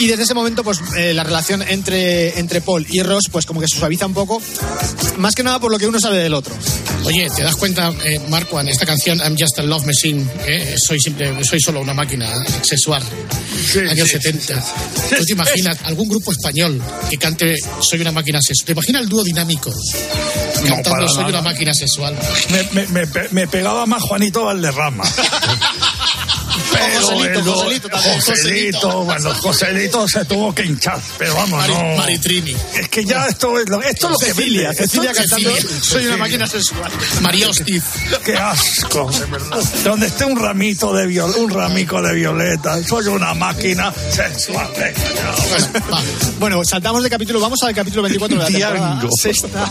Y 0.00 0.06
desde 0.08 0.22
ese 0.24 0.32
momento, 0.34 0.64
pues 0.64 0.80
eh, 0.96 1.12
la 1.14 1.22
relación 1.24 1.62
entre, 1.62 2.38
entre 2.40 2.60
Paul 2.62 2.86
y 2.88 3.02
Ross, 3.02 3.24
pues 3.30 3.44
como 3.46 3.60
que 3.60 3.68
se 3.68 3.78
suaviza 3.78 4.06
un 4.06 4.14
poco, 4.14 4.40
más 5.18 5.34
que 5.34 5.42
nada 5.42 5.60
por 5.60 5.70
lo 5.70 5.78
que 5.78 5.86
uno 5.86 6.00
sabe 6.00 6.18
del 6.18 6.32
otro. 6.34 6.54
Oye, 7.04 7.28
¿te 7.36 7.42
das 7.42 7.54
cuenta, 7.56 7.92
eh, 8.04 8.18
Marco, 8.28 8.58
en 8.60 8.68
esta 8.68 8.86
canción 8.86 9.18
I'm 9.18 9.36
Just 9.38 9.58
a 9.58 9.62
Love 9.62 9.84
Machine? 9.84 10.26
eh? 10.46 10.74
Soy, 10.78 10.98
simple, 11.00 11.44
soy 11.44 11.60
solo 11.60 11.80
una 11.80 11.92
máquina 11.94 12.26
sexual. 12.62 13.02
años 13.90 14.08
sí, 14.08 14.18
70. 14.20 14.64
¿Tú 15.18 15.24
te 15.24 15.32
imaginas 15.32 15.76
algún 15.84 16.08
grupo 16.08 16.32
español 16.32 16.80
que 17.10 17.16
cante 17.18 17.54
Soy 17.82 18.00
una 18.00 18.12
máquina 18.12 18.38
sexual? 18.40 18.66
¿Te 18.66 18.72
imaginas 18.72 19.02
el 19.02 19.08
dúo 19.08 19.22
dinámico? 19.22 19.70
Cantando 20.66 20.90
para 20.90 21.08
Soy 21.08 21.16
nada. 21.24 21.28
una 21.28 21.42
máquina 21.42 21.74
sexual. 21.74 22.16
Me, 22.50 22.62
me- 22.72 22.86
me 22.86 23.06
me 23.32 23.48
pegaba 23.48 23.84
más 23.86 24.02
Juanito 24.02 24.44
Valderrama. 24.44 25.04
Pero 26.72 27.06
Joselito, 27.06 27.54
Joselito 27.54 27.88
también, 27.88 28.14
Joselito, 28.20 28.80
Joselito. 28.80 29.04
bueno, 29.04 29.34
Joselito 29.34 30.08
se 30.08 30.24
tuvo 30.24 30.54
que 30.54 30.64
hinchar, 30.64 31.00
pero 31.18 31.34
vamos, 31.34 31.60
Mari- 31.60 31.74
no. 31.74 31.96
Maritrini. 31.96 32.56
Es 32.74 32.88
que 32.88 33.04
ya 33.04 33.26
esto 33.26 33.58
es 33.58 33.68
lo, 33.68 33.82
esto 33.82 34.06
es 34.06 34.12
lo 34.12 34.18
que 34.18 34.32
vende. 34.32 34.74
Cecilia 34.74 35.12
cantando. 35.12 35.50
Soy 35.82 36.06
una 36.06 36.16
máquina 36.16 36.46
sexual. 36.46 36.90
María 37.20 37.48
Hostiz. 37.48 37.82
Qué 38.24 38.36
asco, 38.36 39.10
de 39.10 39.26
verdad. 39.26 39.62
Donde 39.84 40.06
esté 40.06 40.24
un 40.24 40.38
ramito 40.38 40.92
de 40.94 41.06
viol, 41.06 41.34
un 41.38 41.50
ramico 41.50 42.00
de 42.02 42.14
violeta, 42.14 42.82
soy 42.84 43.06
una 43.06 43.34
máquina 43.34 43.92
ya. 44.16 44.30
Bueno, 46.38 46.64
saltamos 46.64 47.02
de 47.02 47.10
capítulo, 47.10 47.40
vamos 47.40 47.62
al 47.62 47.74
capítulo 47.74 48.02
24 48.02 48.38
de 48.38 48.42
la 48.42 48.48
temporada 48.48 49.02
sexta. 49.20 49.66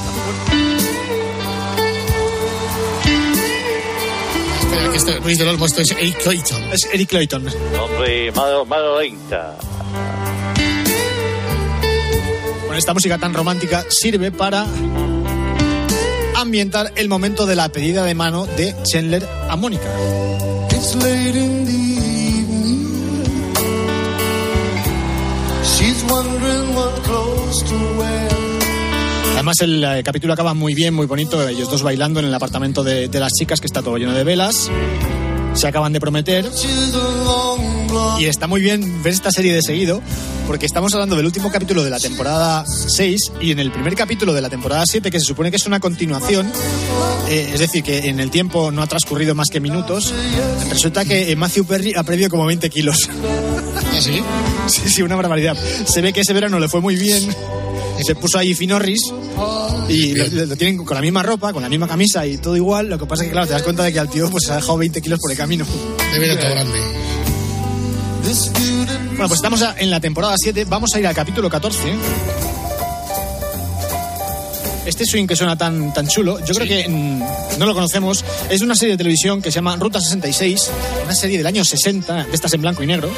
Esto, 4.94 5.12
Luis 5.24 5.38
del 5.38 5.48
Olmo, 5.48 5.66
esto 5.66 5.82
es 5.82 5.92
Eric 5.92 6.22
Clayton. 6.24 6.64
Es 6.72 6.90
Eric 6.92 7.10
Clayton. 7.10 7.46
Hombre, 7.80 8.32
mano, 8.32 8.66
mano 8.66 9.00
lenta. 9.00 9.58
Bueno, 12.66 12.78
esta 12.78 12.94
música 12.94 13.18
tan 13.18 13.34
romántica 13.34 13.86
sirve 13.90 14.32
para 14.32 14.66
ambientar 16.36 16.92
el 16.96 17.10
momento 17.10 17.46
de 17.46 17.56
la 17.56 17.70
pedida 17.70 18.04
de 18.06 18.16
mano 18.16 18.46
de 18.46 18.76
Chandler 18.84 19.28
a 19.50 19.56
Mónica. 19.56 19.90
It's 20.72 20.96
late 20.96 21.36
in 21.36 21.66
the 21.66 21.72
evening. 21.72 23.54
She's 25.64 26.04
wondering 26.10 26.76
what 26.76 27.04
clothes 27.04 27.64
to 27.64 27.76
wear. 28.00 28.39
Además, 29.40 29.62
el 29.62 29.82
eh, 29.86 30.04
capítulo 30.04 30.34
acaba 30.34 30.54
muy 30.54 30.74
bien, 30.74 30.94
muy 30.94 31.06
bonito. 31.06 31.48
Ellos 31.48 31.72
dos 31.72 31.82
bailando 31.82 32.20
en 32.20 32.26
el 32.26 32.34
apartamento 32.34 32.84
de, 32.84 33.08
de 33.08 33.20
las 33.22 33.32
chicas, 33.32 33.62
que 33.62 33.68
está 33.68 33.82
todo 33.82 33.96
lleno 33.96 34.12
de 34.12 34.26
velas. 34.26 34.70
Se 35.54 35.66
acaban 35.66 35.94
de 35.94 36.02
prometer. 36.02 36.46
Y 38.20 38.26
está 38.26 38.48
muy 38.48 38.60
bien 38.60 39.02
ver 39.02 39.14
esta 39.14 39.32
serie 39.32 39.54
de 39.54 39.62
seguido, 39.62 40.02
porque 40.46 40.66
estamos 40.66 40.94
hablando 40.94 41.16
del 41.16 41.26
último 41.26 41.50
capítulo 41.54 41.86
de 41.86 41.90
la 41.90 42.02
temporada 42.02 42.66
6 42.68 43.32
y 43.40 43.52
en 43.52 43.60
el 43.60 43.72
primer 43.72 43.96
capítulo 43.96 44.34
de 44.34 44.42
la 44.42 44.50
temporada 44.50 44.84
7, 44.86 45.10
que 45.10 45.22
se 45.22 45.26
supone 45.26 45.52
que 45.52 45.56
es 45.56 45.66
una 45.66 45.80
continuación, 45.80 46.52
eh, 47.30 47.52
es 47.54 47.62
decir, 47.62 47.82
que 47.82 48.10
en 48.10 48.20
el 48.20 48.32
tiempo 48.32 48.74
no 48.74 48.82
ha 48.82 48.88
transcurrido 48.88 49.36
más 49.36 49.48
que 49.48 49.62
minutos, 49.62 50.14
resulta 50.70 51.06
que 51.06 51.32
eh, 51.32 51.36
Matthew 51.38 51.66
Perry 51.66 51.94
ha 51.96 52.04
perdido 52.04 52.30
como 52.30 52.46
20 52.46 52.70
kilos. 52.70 53.10
¿Ah, 53.78 53.82
sí? 54.02 54.22
Sí, 54.68 54.88
sí, 54.88 55.02
una 55.02 55.16
barbaridad. 55.16 55.58
Se 55.88 56.02
ve 56.02 56.14
que 56.14 56.22
ese 56.22 56.32
verano 56.32 56.60
le 56.60 56.68
fue 56.68 56.80
muy 56.80 56.96
bien. 56.96 57.28
Se 58.06 58.16
puso 58.16 58.38
ahí 58.38 58.54
Finorris 58.54 59.02
y 59.90 60.14
lo, 60.16 60.46
lo 60.46 60.56
tienen 60.56 60.84
con 60.84 60.96
la 60.96 61.02
misma 61.02 61.24
ropa, 61.24 61.54
con 61.54 61.62
la 61.62 61.70
misma 61.70 61.88
camisa 61.88 62.26
y 62.26 62.38
todo 62.38 62.56
igual. 62.56 62.90
Lo 62.90 62.98
que 62.98 63.06
pasa 63.06 63.24
es 63.24 63.30
que, 63.30 63.34
claro, 63.34 63.48
te 63.48 63.54
das 63.54 63.64
cuenta 63.64 63.84
de 63.84 63.94
que 63.94 64.00
al 64.00 64.10
tío 64.10 64.30
pues, 64.30 64.46
se 64.46 64.54
ha 64.54 64.56
dejado 64.56 64.78
20 64.78 65.02
kilos 65.02 65.20
por 65.20 65.32
el 65.32 65.38
camino. 65.38 65.66
De 66.14 66.36
todo 66.36 66.50
grande. 66.50 66.80
Bueno, 69.10 69.28
pues 69.28 69.40
estamos 69.40 69.64
en 69.78 69.90
la 69.90 70.00
temporada 70.00 70.36
7. 70.38 70.66
Vamos 70.66 70.94
a 70.94 71.00
ir 71.00 71.08
al 71.08 71.16
capítulo 71.16 71.50
14. 71.50 71.80
Este 74.86 75.06
swing 75.06 75.28
que 75.28 75.36
suena 75.36 75.58
tan, 75.58 75.94
tan 75.94 76.08
chulo, 76.08 76.44
yo 76.44 76.54
creo 76.56 76.68
que 76.68 76.88
mm, 76.88 77.60
no 77.60 77.66
lo 77.66 77.74
conocemos. 77.74 78.24
Es 78.50 78.62
una 78.62 78.76
serie 78.76 78.94
de 78.94 78.98
televisión 78.98 79.42
que 79.42 79.52
se 79.52 79.56
llama 79.56 79.76
Ruta 79.76 80.00
66, 80.00 80.70
una 81.04 81.14
serie 81.14 81.38
del 81.38 81.48
año 81.48 81.64
60, 81.64 82.26
de 82.26 82.34
estas 82.34 82.54
en 82.54 82.62
blanco 82.62 82.82
y 82.82 82.88
negro. 82.88 83.10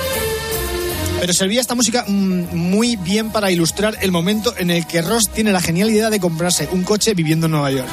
Pero 1.22 1.34
servía 1.34 1.62
esta 1.62 1.76
música 1.76 2.04
mm, 2.08 2.56
muy 2.56 2.96
bien 2.96 3.32
para 3.32 3.52
ilustrar 3.52 3.96
el 4.02 4.12
momento 4.12 4.56
en 4.58 4.72
el 4.72 4.88
que 4.88 5.04
Ross 5.04 5.30
tiene 5.32 5.52
la 5.52 5.62
genial 5.62 5.92
idea 5.92 6.10
de 6.10 6.20
comprarse 6.20 6.68
un 6.72 6.82
coche 6.82 7.14
viviendo 7.14 7.46
en 7.46 7.52
Nueva 7.52 7.70
York. 7.70 7.88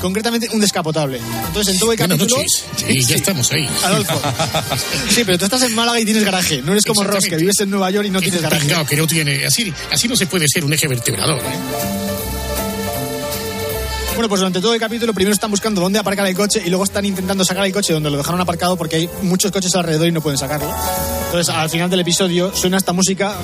Concretamente, 0.00 0.48
un 0.52 0.60
descapotable. 0.60 1.20
Entonces, 1.46 1.74
en 1.74 1.78
todo 1.78 1.92
el 1.92 1.96
Buenas 1.96 2.18
capítulo... 2.18 2.42
noches. 2.42 2.64
Y 2.88 3.02
ya 3.04 3.14
estamos 3.22 3.52
ahí. 3.52 3.68
Adolfo. 3.84 4.20
Sí, 5.08 5.22
pero 5.24 5.38
tú 5.38 5.44
estás 5.44 5.62
en 5.62 5.76
Málaga 5.76 6.00
y 6.00 6.04
tienes 6.04 6.24
garaje. 6.24 6.60
No 6.60 6.72
eres 6.72 6.84
como 6.84 7.04
Ross, 7.04 7.26
que 7.26 7.36
vives 7.36 7.60
en 7.60 7.70
Nueva 7.70 7.88
York 7.92 8.08
y 8.08 8.10
no 8.10 8.20
tienes 8.20 8.42
garaje. 8.42 8.66
Claro, 8.66 8.84
que 8.84 8.96
no 8.96 9.06
tiene. 9.06 9.46
Así, 9.46 9.72
así 9.92 10.08
no 10.08 10.16
se 10.16 10.26
puede 10.26 10.46
ser 10.48 10.64
un 10.64 10.72
eje 10.72 10.88
vertebrador. 10.88 11.38
¿eh? 11.38 12.05
Bueno, 14.16 14.30
pues 14.30 14.40
durante 14.40 14.62
todo 14.62 14.72
el 14.72 14.80
capítulo 14.80 15.12
primero 15.12 15.34
están 15.34 15.50
buscando 15.50 15.82
dónde 15.82 15.98
aparcar 15.98 16.26
el 16.26 16.34
coche 16.34 16.62
y 16.64 16.70
luego 16.70 16.84
están 16.84 17.04
intentando 17.04 17.44
sacar 17.44 17.66
el 17.66 17.72
coche 17.72 17.92
donde 17.92 18.10
lo 18.10 18.16
dejaron 18.16 18.40
aparcado 18.40 18.74
porque 18.74 18.96
hay 18.96 19.10
muchos 19.20 19.52
coches 19.52 19.74
alrededor 19.74 20.08
y 20.08 20.12
no 20.12 20.22
pueden 20.22 20.38
sacarlo. 20.38 20.74
Entonces, 21.26 21.54
al 21.54 21.68
final 21.68 21.90
del 21.90 22.00
episodio 22.00 22.50
suena 22.56 22.78
esta 22.78 22.94
música 22.94 23.36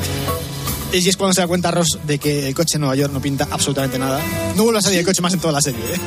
y 0.90 1.06
es 1.06 1.16
cuando 1.18 1.34
se 1.34 1.42
da 1.42 1.46
cuenta 1.46 1.70
Ross 1.70 1.98
de 2.04 2.18
que 2.18 2.48
el 2.48 2.54
coche 2.54 2.76
en 2.76 2.80
Nueva 2.80 2.96
York 2.96 3.12
no 3.12 3.20
pinta 3.20 3.46
absolutamente 3.50 3.98
nada. 3.98 4.18
No 4.56 4.64
vuelve 4.64 4.78
a 4.78 4.82
salir 4.82 5.00
el 5.00 5.04
coche 5.04 5.20
más 5.20 5.34
en 5.34 5.40
toda 5.40 5.52
la 5.52 5.60
serie, 5.60 5.78
¿eh? 5.80 6.00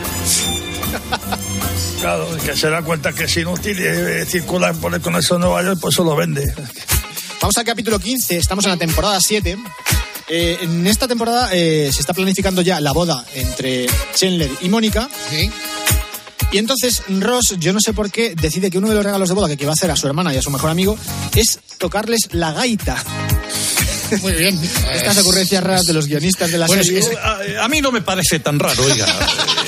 Claro, 2.01 2.27
que 2.43 2.57
se 2.57 2.67
da 2.67 2.81
cuenta 2.81 3.13
que 3.13 3.25
es 3.25 3.37
inútil 3.37 3.77
eh, 3.79 4.25
circular 4.27 4.73
por 4.75 4.99
con 4.99 5.15
eso 5.15 5.35
en 5.35 5.41
Nueva 5.41 5.63
York, 5.63 5.77
pues 5.79 5.93
eso 5.93 6.03
lo 6.03 6.15
vende. 6.15 6.43
Vamos 7.39 7.55
al 7.57 7.65
capítulo 7.65 7.99
15, 7.99 8.37
estamos 8.37 8.65
en 8.65 8.71
la 8.71 8.77
temporada 8.77 9.19
7. 9.21 9.57
Eh, 10.27 10.57
en 10.61 10.87
esta 10.87 11.07
temporada 11.07 11.49
eh, 11.53 11.89
se 11.93 11.99
está 11.99 12.13
planificando 12.13 12.61
ya 12.61 12.79
la 12.81 12.91
boda 12.93 13.23
entre 13.35 13.85
Chandler 14.15 14.49
y 14.61 14.69
Mónica. 14.69 15.07
Y 16.51 16.57
entonces 16.57 17.03
Ross, 17.09 17.55
yo 17.59 17.73
no 17.73 17.79
sé 17.79 17.93
por 17.93 18.09
qué, 18.11 18.33
decide 18.35 18.71
que 18.71 18.77
uno 18.77 18.89
de 18.89 18.95
los 18.95 19.03
regalos 19.03 19.29
de 19.29 19.35
boda 19.35 19.55
que 19.55 19.65
va 19.65 19.71
a 19.71 19.73
hacer 19.73 19.91
a 19.91 19.95
su 19.95 20.07
hermana 20.07 20.33
y 20.33 20.37
a 20.37 20.41
su 20.41 20.49
mejor 20.49 20.69
amigo 20.71 20.97
es 21.35 21.59
tocarles 21.77 22.29
la 22.31 22.53
gaita. 22.53 23.01
Muy 24.21 24.33
bien. 24.33 24.59
Estas 24.93 25.17
ocurrencias 25.17 25.63
raras 25.63 25.83
de 25.85 25.93
los 25.93 26.07
guionistas 26.07 26.51
de 26.51 26.57
la 26.59 26.67
Bueno, 26.67 26.83
serie. 26.83 26.99
es 26.99 27.09
que 27.09 27.17
a, 27.17 27.63
a 27.63 27.67
mí 27.67 27.81
no 27.81 27.91
me 27.91 28.01
parece 28.01 28.39
tan 28.39 28.57
raro, 28.59 28.83
oiga. 28.83 29.05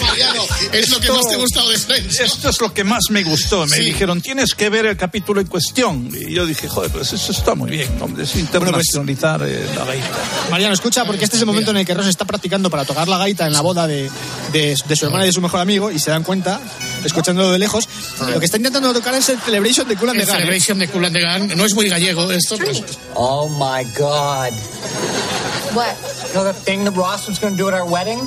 Es 0.74 0.90
lo 0.90 1.00
que 1.00 1.12
más 1.12 1.28
te 1.28 1.36
gustado 1.36 1.70
de 1.70 1.78
Friends. 1.78 2.20
Esto 2.20 2.50
es 2.50 2.60
lo 2.62 2.74
que 2.74 2.84
más 2.84 3.04
me 3.10 3.24
gustó. 3.24 3.66
Me 3.68 3.78
Sí. 3.78 3.84
dijeron, 3.86 4.22
tienes 4.22 4.54
que 4.56 4.70
ver 4.70 4.86
el 4.86 4.98
capítulo 4.98 5.40
en 5.40 5.48
cuestión. 5.48 6.10
Y 6.14 6.34
yo 6.34 6.46
dije, 6.46 6.68
joder, 6.68 6.92
pues 6.92 7.14
eso 7.14 7.32
está 7.32 7.56
muy 7.56 7.70
bien, 7.72 7.90
hombre, 8.02 8.24
es 8.24 8.36
internacionalizar 8.36 9.42
eh, 9.46 9.66
la 9.76 9.86
gaita. 9.86 10.08
Mariano, 10.52 10.74
escucha, 10.74 11.06
porque 11.06 11.24
este 11.26 11.36
es 11.38 11.42
el 11.42 11.46
momento 11.46 11.72
en 11.72 11.78
el 11.78 11.86
que 11.86 11.94
Ross 11.94 12.08
está 12.08 12.26
practicando 12.26 12.70
para 12.70 12.86
tocar 12.86 13.08
la 13.08 13.18
gaita 13.18 13.46
en 13.48 13.54
la 13.54 13.62
boda 13.62 13.88
de, 13.88 14.10
de- 14.52 14.78
de 14.88 14.96
su 14.96 15.06
hermana 15.06 15.24
y 15.26 15.28
de 15.28 15.34
su 15.34 15.42
mejor 15.42 15.60
amigo 15.60 15.92
y 15.92 16.00
se 16.00 16.10
dan 16.12 16.24
cuenta, 16.24 16.60
escuchándolo 17.04 17.52
de 17.52 17.60
lejos. 17.60 17.88
Lo 18.28 18.40
que 18.40 18.46
está 18.46 18.58
intentando 18.58 18.94
tocar 18.94 19.14
es 19.16 19.30
el 19.30 19.40
Celebration 19.40 19.88
de 19.88 19.96
Cool 19.96 20.10
and 20.10 20.20
the 20.20 20.26
Gang, 20.26 20.36
¿eh? 20.36 20.40
Celebration 20.40 20.80
de 20.80 20.88
Cool 20.90 21.06
and 21.06 21.16
the 21.16 21.22
Gang. 21.22 21.56
No 21.56 21.66
es 21.66 21.74
muy 21.76 21.88
gallego 21.90 22.32
esto, 22.32 22.58
pues. 22.58 22.84
Oh 23.14 23.48
my 23.50 23.84
God. 23.98 24.52
What? 25.74 25.96
You 26.34 26.34
know 26.34 26.44
the 26.44 26.54
thing 26.54 26.84
that 26.86 26.96
Ross 26.96 27.28
was 27.28 27.40
going 27.40 27.56
to 27.56 27.58
do 27.58 27.68
at 27.70 27.74
our 27.74 27.86
wedding? 27.88 28.20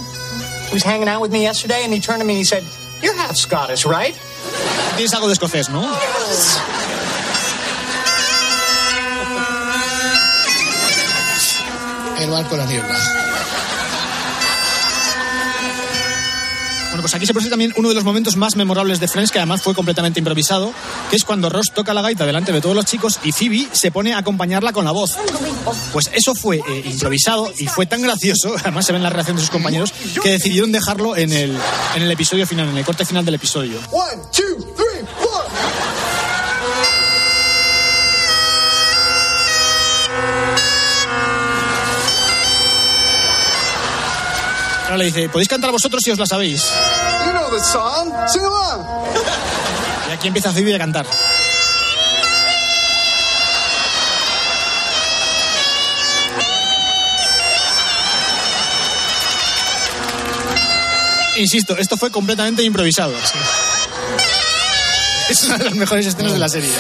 He 0.70 0.74
was 0.74 0.84
hanging 0.84 1.08
out 1.08 1.20
with 1.20 1.32
me 1.32 1.42
yesterday 1.42 1.82
and 1.82 1.92
he 1.92 1.98
turned 1.98 2.20
to 2.20 2.24
me 2.24 2.34
and 2.34 2.38
he 2.38 2.44
said, 2.44 2.62
You're 3.02 3.16
half 3.16 3.34
Scottish, 3.34 3.84
right? 3.84 4.14
Tienes 4.96 5.12
algo 5.12 5.26
de 5.26 5.34
escocés, 5.34 5.68
¿no? 5.68 5.82
El 12.20 12.30
barco 12.30 12.50
de 12.50 12.56
la 12.58 12.66
niebla. 12.66 13.29
Pues 17.00 17.14
aquí 17.14 17.26
se 17.26 17.32
produce 17.32 17.50
también 17.50 17.72
uno 17.76 17.88
de 17.88 17.94
los 17.94 18.04
momentos 18.04 18.36
más 18.36 18.56
memorables 18.56 19.00
de 19.00 19.08
Friends, 19.08 19.30
que 19.30 19.38
además 19.38 19.62
fue 19.62 19.74
completamente 19.74 20.18
improvisado, 20.20 20.72
que 21.10 21.16
es 21.16 21.24
cuando 21.24 21.48
Ross 21.48 21.72
toca 21.72 21.94
la 21.94 22.02
gaita 22.02 22.26
delante 22.26 22.52
de 22.52 22.60
todos 22.60 22.76
los 22.76 22.84
chicos 22.84 23.18
y 23.24 23.32
Phoebe 23.32 23.68
se 23.72 23.90
pone 23.90 24.14
a 24.14 24.18
acompañarla 24.18 24.72
con 24.72 24.84
la 24.84 24.90
voz. 24.92 25.16
Pues 25.92 26.10
eso 26.12 26.34
fue 26.34 26.56
eh, 26.58 26.82
improvisado 26.84 27.52
y 27.58 27.66
fue 27.66 27.86
tan 27.86 28.02
gracioso, 28.02 28.54
además 28.60 28.86
se 28.86 28.92
ve 28.92 28.98
en 28.98 29.02
la 29.02 29.10
reacción 29.10 29.36
de 29.36 29.42
sus 29.42 29.50
compañeros, 29.50 29.92
que 30.22 30.30
decidieron 30.30 30.72
dejarlo 30.72 31.16
en 31.16 31.32
el, 31.32 31.56
en 31.96 32.02
el 32.02 32.10
episodio 32.10 32.46
final, 32.46 32.68
en 32.68 32.76
el 32.76 32.84
corte 32.84 33.04
final 33.04 33.24
del 33.24 33.34
episodio. 33.34 33.78
Ahora 44.90 45.04
le 45.04 45.04
dice, 45.04 45.28
¿podéis 45.28 45.48
cantar 45.48 45.70
vosotros 45.70 46.02
si 46.04 46.10
os 46.10 46.18
la 46.18 46.26
sabéis? 46.26 46.64
You 47.24 47.30
know 47.30 47.48
the 47.56 47.64
song. 47.64 48.12
Sing 48.26 48.42
along. 48.42 48.84
Y 50.08 50.12
aquí 50.12 50.26
empieza 50.26 50.52
Phoebe 50.52 50.74
a 50.74 50.78
cantar. 50.78 51.06
Insisto, 61.36 61.78
esto 61.78 61.96
fue 61.96 62.10
completamente 62.10 62.64
improvisado. 62.64 63.14
Es 65.28 65.44
una 65.44 65.56
de 65.56 65.64
las 65.66 65.74
mejores 65.76 66.04
escenas 66.04 66.32
de 66.32 66.38
la 66.40 66.48
serie. 66.48 66.72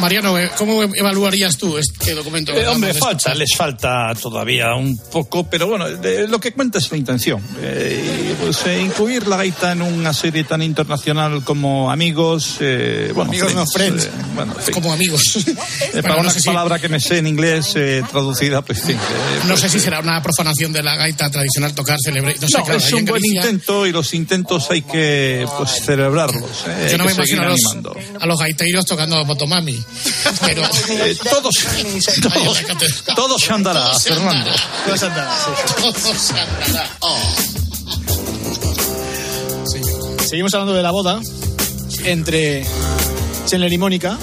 Mariano, 0.00 0.38
eh, 0.38 0.50
¿cómo 0.56 0.82
evaluarías 0.82 1.56
tú 1.56 1.76
este 1.78 2.14
documento? 2.14 2.52
Eh, 2.52 2.66
hombre, 2.68 2.94
falta, 2.94 3.34
les 3.34 3.54
falta 3.56 4.12
todavía 4.20 4.74
un 4.74 4.96
poco, 5.10 5.48
pero 5.48 5.66
bueno, 5.66 5.88
de- 5.88 6.28
lo 6.28 6.40
que 6.40 6.52
cuenta 6.52 6.78
es 6.78 6.90
la 6.90 6.96
intención. 6.96 7.42
Eh, 7.60 8.34
pues, 8.40 8.64
eh, 8.66 8.80
incluir 8.80 9.26
la 9.26 9.36
gaita 9.36 9.72
en 9.72 9.82
una 9.82 10.12
serie 10.12 10.44
tan 10.44 10.62
internacional 10.62 11.42
como 11.44 11.90
Amigos, 11.90 12.56
eh, 12.60 13.12
bueno, 13.14 13.30
Amigos 13.30 13.54
no 13.54 13.66
Friends. 13.66 14.04
eh, 14.06 14.10
bueno, 14.34 14.54
en 14.56 14.62
fin. 14.64 14.74
Como 14.74 14.92
amigos. 14.92 15.22
Bueno, 15.88 16.02
para 16.02 16.14
no 16.16 16.20
una 16.20 16.30
si- 16.30 16.42
palabra 16.46 16.78
que 16.78 16.88
me 16.88 17.00
sé 17.00 17.18
en 17.18 17.26
inglés 17.26 17.74
traducida, 18.10 18.62
pues 18.62 18.80
sí. 18.80 18.92
eh, 18.92 18.96
No 19.42 19.48
pues, 19.48 19.60
sé 19.60 19.68
si 19.68 19.80
será 19.80 20.00
una 20.00 20.22
profanación 20.22 20.72
de 20.72 20.82
la 20.82 20.96
gaita 20.96 21.30
tradicional 21.30 21.74
tocar, 21.74 21.96
celebrar. 22.02 22.34
No, 22.40 22.48
sé, 22.48 22.58
no, 22.58 22.64
claro, 22.64 22.78
es 22.78 22.92
un 22.92 22.98
en 23.00 23.04
buen 23.06 23.24
intento 23.24 23.86
y 23.86 23.92
los 23.92 24.14
intentos 24.14 24.70
hay 24.70 24.82
que 24.82 25.46
pues 25.56 25.82
celebrarlos. 25.84 26.64
Yo 26.90 26.98
no 26.98 27.04
me 27.04 27.12
imagino 27.12 27.42
a 27.42 27.46
los, 27.46 27.60
a 28.20 28.26
los 28.26 28.38
gaiteiros 28.38 28.84
tocando 28.86 29.24
Motomami. 29.24 29.82
Pero. 30.40 30.62
Eh, 30.88 31.16
todos, 31.30 31.54
todos, 32.22 32.64
todos 33.14 33.42
se 33.42 33.52
andará, 33.52 33.98
Fernando. 33.98 34.50
andará. 34.50 34.56
Todo 34.84 34.96
se 34.96 35.06
andará, 35.06 35.30
sí. 35.36 35.50
Todo 35.82 36.14
se 36.14 36.32
andará. 36.38 36.90
Seguimos 40.26 40.52
hablando 40.54 40.74
de 40.74 40.82
la 40.82 40.90
boda 40.90 41.20
entre 42.04 42.64
Chandler 43.46 43.72
y 43.72 43.78
Mónica. 43.78 44.18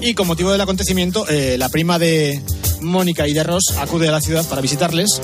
Y 0.00 0.14
con 0.14 0.26
motivo 0.26 0.50
del 0.50 0.60
acontecimiento, 0.60 1.28
eh, 1.28 1.56
la 1.58 1.68
prima 1.68 1.98
de 1.98 2.42
Mónica 2.80 3.28
y 3.28 3.32
de 3.32 3.42
Ross 3.44 3.64
acude 3.78 4.08
a 4.08 4.12
la 4.12 4.20
ciudad 4.20 4.44
para 4.48 4.60
visitarles. 4.60 5.20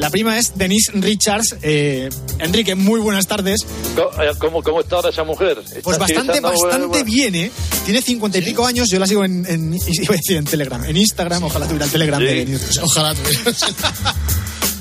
La 0.00 0.10
prima 0.10 0.38
es 0.38 0.52
Denise 0.56 0.92
Richards. 0.94 1.56
Eh, 1.62 2.08
Enrique, 2.38 2.74
muy 2.74 3.00
buenas 3.00 3.26
tardes. 3.26 3.60
Eh, 3.96 4.30
¿Cómo, 4.38 4.62
cómo 4.62 4.80
está 4.80 4.96
ahora 4.96 5.10
esa 5.10 5.24
mujer? 5.24 5.58
¿Está 5.62 5.80
Pues 5.82 5.98
bastante, 5.98 6.40
bastante 6.40 7.04
bien, 7.04 7.34
¿eh? 7.34 7.50
Tiene 7.84 8.00
cincuenta 8.02 8.38
y 8.38 8.42
pico 8.42 8.66
años, 8.66 8.88
yo 8.88 8.98
la 8.98 9.06
sigo 9.06 9.24
en, 9.24 9.44
en- 9.46 9.76
en 10.28 10.44
Telegram, 10.44 10.82
en 10.84 10.96
Instagram, 10.96 11.44
ojalá 11.44 11.66
tuviera 11.66 11.84
el 11.84 11.90
Telegram 11.92 12.20
de 12.20 12.28
Sí. 12.30 12.34
Denise 12.38 12.66
Richards. 12.66 12.86
Ojalá 12.90 13.14
tuviera. 13.14 14.14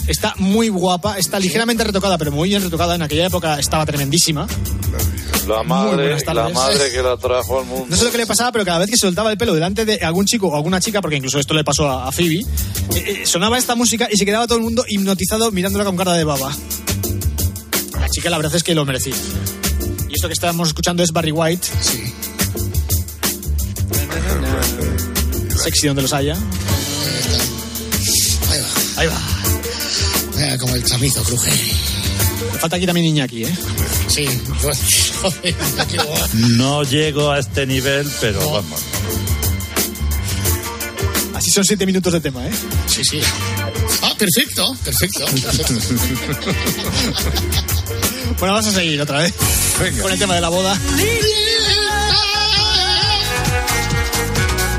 Está 0.07 0.33
muy 0.37 0.69
guapa, 0.69 1.17
está 1.19 1.39
ligeramente 1.39 1.83
retocada, 1.83 2.17
pero 2.17 2.31
muy 2.31 2.49
bien 2.49 2.63
retocada. 2.63 2.95
En 2.95 3.01
aquella 3.03 3.27
época 3.27 3.59
estaba 3.59 3.85
tremendísima. 3.85 4.47
La 5.49 5.63
madre, 5.63 6.15
la 6.77 6.89
que 6.91 7.01
la 7.01 7.17
trajo 7.17 7.59
al 7.59 7.65
mundo. 7.65 7.87
No 7.89 7.95
sé 7.95 8.03
lo 8.03 8.11
que 8.11 8.17
le 8.19 8.27
pasaba, 8.27 8.51
pero 8.51 8.63
cada 8.65 8.79
vez 8.79 8.89
que 8.89 8.95
se 8.95 9.07
soltaba 9.07 9.31
el 9.31 9.37
pelo 9.37 9.53
delante 9.53 9.83
de 9.83 9.95
algún 9.95 10.25
chico 10.25 10.47
o 10.47 10.55
alguna 10.55 10.79
chica, 10.79 11.01
porque 11.01 11.15
incluso 11.15 11.39
esto 11.39 11.55
le 11.55 11.63
pasó 11.63 11.89
a, 11.89 12.07
a 12.07 12.11
Phoebe, 12.11 12.35
eh, 12.35 12.45
eh, 12.95 13.21
sonaba 13.25 13.57
esta 13.57 13.73
música 13.73 14.07
y 14.11 14.17
se 14.17 14.25
quedaba 14.25 14.45
todo 14.45 14.59
el 14.59 14.63
mundo 14.63 14.85
hipnotizado 14.87 15.51
mirándola 15.51 15.85
con 15.85 15.97
cara 15.97 16.13
de 16.13 16.23
baba. 16.23 16.55
La 17.99 18.07
chica 18.09 18.29
la 18.29 18.37
verdad 18.37 18.55
es 18.55 18.63
que 18.63 18.75
lo 18.75 18.85
merecía. 18.85 19.15
Y 20.07 20.13
esto 20.13 20.27
que 20.27 20.33
estábamos 20.33 20.67
escuchando 20.67 21.01
es 21.01 21.11
Barry 21.11 21.31
White. 21.31 21.67
Sí. 21.81 22.13
Sexy 25.63 25.87
donde 25.87 26.03
los 26.03 26.13
haya. 26.13 26.35
Ahí 28.49 28.59
va. 28.61 29.01
Ahí 29.01 29.07
va. 29.07 29.21
Mira, 30.35 30.57
como 30.57 30.75
el 30.75 30.83
chamizo 30.83 31.23
cruje. 31.23 31.51
Me 32.53 32.59
falta 32.59 32.77
aquí 32.77 32.85
también 32.85 33.07
Iñaki, 33.07 33.43
¿eh? 33.43 33.57
Sí. 34.07 34.25
No 36.33 36.83
llego 36.83 37.31
a 37.31 37.39
este 37.39 37.65
nivel, 37.65 38.09
pero 38.21 38.39
vamos. 38.51 38.81
Así 41.35 41.51
son 41.51 41.63
siete 41.63 41.85
minutos 41.85 42.13
de 42.13 42.21
tema, 42.21 42.45
¿eh? 42.45 42.51
Sí, 42.87 43.03
sí. 43.03 43.21
Ah, 44.01 44.13
perfecto, 44.17 44.75
perfecto. 44.83 45.25
perfecto. 45.25 45.73
Bueno, 48.37 48.53
vamos 48.53 48.67
a 48.67 48.71
seguir 48.71 49.01
otra 49.01 49.19
vez 49.19 49.33
con 50.01 50.11
el 50.11 50.19
tema 50.19 50.35
de 50.35 50.41
la 50.41 50.49
boda. 50.49 50.77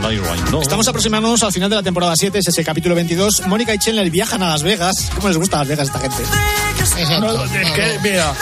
No 0.00 0.10
no. 0.50 0.62
Estamos 0.62 0.88
aproximándonos 0.88 1.42
al 1.42 1.52
final 1.52 1.68
de 1.68 1.76
la 1.76 1.82
temporada 1.82 2.14
7, 2.16 2.38
es 2.38 2.48
ese 2.48 2.64
capítulo 2.64 2.94
22. 2.94 3.42
Mónica 3.46 3.74
y 3.74 3.78
Chandler 3.78 4.10
viajan 4.10 4.42
a 4.42 4.48
Las 4.48 4.62
Vegas. 4.62 5.10
¿Cómo 5.14 5.28
les 5.28 5.36
gusta 5.36 5.58
Las 5.58 5.68
Vegas 5.68 5.88
a 5.88 5.92
esta 5.92 6.00
gente? 6.00 6.22
Exacto. 6.80 7.44
Es 7.44 7.72
que, 7.72 7.98
mira, 8.02 8.34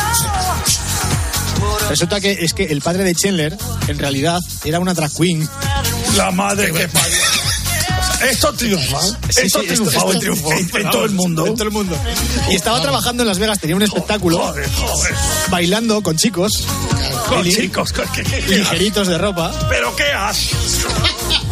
Resulta 1.89 2.21
que 2.21 2.33
es 2.33 2.53
que 2.55 2.65
el 2.65 2.81
padre 2.83 3.05
de 3.05 3.15
Chandler, 3.15 3.57
en 3.89 3.99
realidad, 3.99 4.41
era 4.65 4.79
una 4.81 4.95
drag 4.95 5.13
queen. 5.13 5.49
la 6.17 6.31
madre 6.31 6.73
que 6.73 6.89
parió. 6.89 7.17
Esto 8.29 8.53
triunfa. 8.53 9.01
Sí, 9.01 9.43
esto 9.45 9.61
sí, 9.61 9.67
triunfó 9.69 10.13
en, 10.13 10.19
triunfó. 10.19 10.53
en- 10.53 10.59
en 10.77 10.91
todo 10.91 11.05
el 11.05 11.13
mundo. 11.13 11.47
En 11.47 11.55
todo 11.55 11.65
el 11.69 11.71
mundo. 11.71 11.97
Y 12.51 12.57
estaba 12.57 12.81
trabajando 12.83 13.23
en 13.23 13.29
Las 13.29 13.39
Vegas, 13.39 13.61
tenía 13.61 13.77
un 13.77 13.83
espectáculo, 13.83 14.39
Joder, 14.39 14.69
joder. 14.73 15.15
bailando 15.51 16.03
con 16.03 16.17
chicos, 16.17 16.65
Con 17.29 17.45
chicos, 17.45 17.93
¿qué, 17.93 18.23
qué, 18.25 18.41
ligeritos 18.57 19.07
de 19.07 19.19
ropa. 19.19 19.53
¿Pero 19.69 19.95
qué 19.95 20.05
haces? 20.13 20.85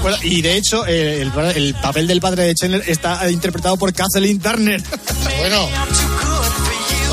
Bueno, 0.02 0.16
y 0.22 0.42
de 0.42 0.56
hecho, 0.56 0.84
eh, 0.86 1.22
el, 1.22 1.32
el 1.56 1.74
papel 1.74 2.06
del 2.08 2.20
padre 2.20 2.42
de 2.44 2.54
Chandler 2.54 2.82
está 2.88 3.30
interpretado 3.30 3.76
por 3.76 3.92
Kathleen 3.92 4.40
Turner. 4.40 4.82
Bueno, 5.38 5.68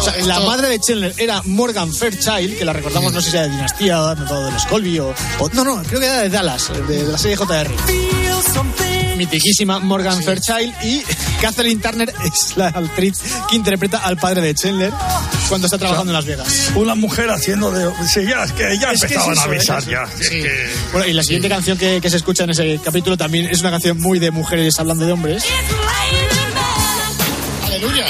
O 0.03 0.11
sea, 0.11 0.25
la 0.25 0.39
madre 0.41 0.67
de 0.67 0.79
Chandler 0.79 1.13
era 1.17 1.41
Morgan 1.45 1.93
Fairchild, 1.93 2.57
que 2.57 2.65
la 2.65 2.73
recordamos, 2.73 3.13
no 3.13 3.21
sé 3.21 3.31
si 3.31 3.37
era 3.37 3.45
de 3.47 3.51
Dinastía, 3.53 4.01
o 4.01 4.15
de 4.15 4.51
los 4.51 4.65
Colby, 4.65 4.99
o, 4.99 5.13
o- 5.39 5.49
No, 5.53 5.63
no, 5.63 5.81
creo 5.83 5.99
que 5.99 6.05
era 6.05 6.19
de 6.19 6.29
Dallas, 6.29 6.69
de, 6.87 7.03
de 7.03 7.11
la 7.11 7.17
serie 7.17 7.37
JR. 7.37 7.69
Mitiquísima 9.17 9.79
Morgan 9.79 10.21
Fairchild 10.23 10.73
y 10.83 11.03
Kathleen 11.41 11.79
Turner 11.79 12.11
es 12.25 12.57
la 12.57 12.67
actriz 12.67 13.19
que 13.47 13.55
interpreta 13.55 13.99
al 13.99 14.17
padre 14.17 14.41
de 14.41 14.55
Chandler 14.55 14.91
cuando 15.47 15.67
está 15.67 15.77
trabajando 15.77 16.11
en 16.11 16.15
Las 16.15 16.25
Vegas. 16.25 16.71
Una 16.75 16.95
mujer 16.95 17.29
haciendo 17.29 17.71
de. 17.71 17.89
Sí, 18.07 18.25
ya, 18.27 18.43
es 18.43 18.51
que 18.53 18.77
ya 18.79 18.91
Es 18.91 19.01
que 19.05 19.13
empezaban 19.13 19.37
a 19.37 19.43
avisar 19.43 19.85
ya. 19.85 20.03
eso. 20.03 20.21
Es 20.23 20.29
que- 20.29 20.69
Bueno, 20.91 21.07
y 21.07 21.13
la 21.13 21.21
siguiente 21.23 21.47
canción 21.47 21.77
que, 21.77 22.01
que 22.01 22.09
se 22.09 22.17
escucha 22.17 22.43
en 22.45 22.49
ese 22.49 22.79
capítulo 22.83 23.15
también 23.15 23.45
es 23.45 23.59
una 23.61 23.69
canción 23.71 24.01
muy 24.01 24.17
de 24.19 24.31
mujeres 24.31 24.79
hablando 24.79 25.05
de 25.05 25.11
hombres. 25.11 25.43
aleluya. 27.67 28.05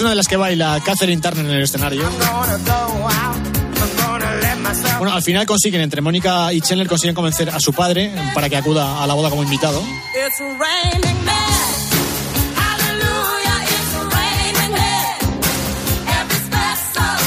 Es 0.00 0.02
una 0.02 0.10
de 0.10 0.16
las 0.16 0.28
que 0.28 0.36
baila 0.38 0.80
Catherine 0.82 1.20
Turner 1.20 1.44
en 1.44 1.50
el 1.50 1.62
escenario. 1.64 2.02
Bueno, 4.98 5.12
al 5.12 5.22
final 5.22 5.44
consiguen, 5.44 5.82
entre 5.82 6.00
Mónica 6.00 6.50
y 6.54 6.62
Chandler, 6.62 6.88
consiguen 6.88 7.14
convencer 7.14 7.50
a 7.50 7.60
su 7.60 7.74
padre 7.74 8.10
para 8.32 8.48
que 8.48 8.56
acuda 8.56 9.02
a 9.02 9.06
la 9.06 9.12
boda 9.12 9.28
como 9.28 9.42
invitado. 9.42 9.84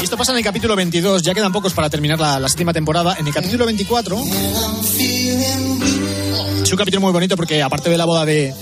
Y 0.00 0.04
esto 0.04 0.16
pasa 0.16 0.32
en 0.32 0.38
el 0.38 0.44
capítulo 0.44 0.74
22, 0.74 1.22
ya 1.22 1.32
quedan 1.32 1.52
pocos 1.52 1.72
para 1.74 1.88
terminar 1.88 2.18
la, 2.18 2.40
la 2.40 2.48
séptima 2.48 2.72
temporada. 2.72 3.14
En 3.20 3.24
el 3.28 3.32
capítulo 3.32 3.66
24 3.66 4.18
Es 6.64 6.72
un 6.72 6.78
capítulo 6.78 7.02
muy 7.02 7.12
bonito 7.12 7.36
porque 7.36 7.62
aparte 7.62 7.90
de 7.90 7.98
la 7.98 8.06
boda 8.06 8.24
de, 8.24 8.54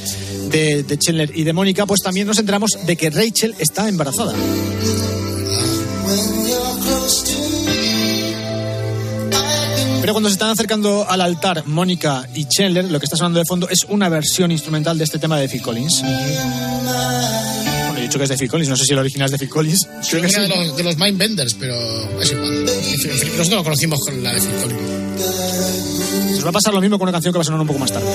de, 0.51 0.99
Chandler 0.99 1.31
y 1.37 1.45
de 1.45 1.53
Mónica, 1.53 1.87
pues 1.87 2.01
también 2.01 2.27
nos 2.27 2.37
enteramos 2.37 2.77
de 2.85 2.97
que 2.97 3.11
Rachel 3.11 3.55
está 3.61 3.89
embarazada. 3.89 4.35
Pero 10.01 10.13
cuando 10.15 10.29
se 10.29 10.33
están 10.33 10.51
acercando 10.51 11.07
al 11.09 11.21
altar 11.21 11.63
Mónica 11.67 12.29
y 12.35 12.47
Chandler, 12.47 12.91
lo 12.91 12.99
que 12.99 13.07
está 13.07 13.17
sonando 13.17 13.39
de 13.39 13.45
fondo 13.45 13.69
es 13.69 13.85
una 13.89 14.09
versión 14.09 14.51
instrumental 14.51 14.99
de 14.99 15.05
este 15.05 15.21
tema 15.21 15.39
de 15.39 15.49
Phil 15.49 15.63
Collins. 15.63 16.03
He 18.03 18.07
dicho 18.07 18.19
que 18.19 18.25
es 18.25 18.31
de 18.31 18.37
Phil 18.37 18.51
Collins, 18.51 18.69
no 18.69 18.77
sé 18.77 18.85
si 18.85 18.95
el 18.95 18.99
original 18.99 19.27
es 19.27 19.31
de 19.31 19.39
Phil 19.39 19.49
Collins. 19.49 19.87
Creo 20.11 20.23
que 20.23 20.27
era 20.27 20.43
de 20.43 20.49
los, 20.49 20.77
de 20.77 20.83
los 20.83 20.99
Mindbenders, 20.99 21.55
pero 21.55 21.77
es 22.21 22.33
igual. 22.33 22.65
Nosotros 22.65 23.49
lo 23.51 23.63
conocimos 23.63 24.01
con 24.01 24.21
la 24.25 24.33
de 24.33 24.41
Phil 24.41 24.51
Collins. 24.61 26.33
Nos 26.35 26.45
va 26.45 26.49
a 26.49 26.53
pasar 26.53 26.75
lo 26.75 26.81
mismo 26.81 26.99
con 26.99 27.07
una 27.07 27.13
canción 27.13 27.33
que 27.33 27.39
va 27.39 27.43
a 27.43 27.45
sonar 27.45 27.61
un 27.61 27.67
poco 27.69 27.79
más 27.79 27.93
tarde. 27.93 28.09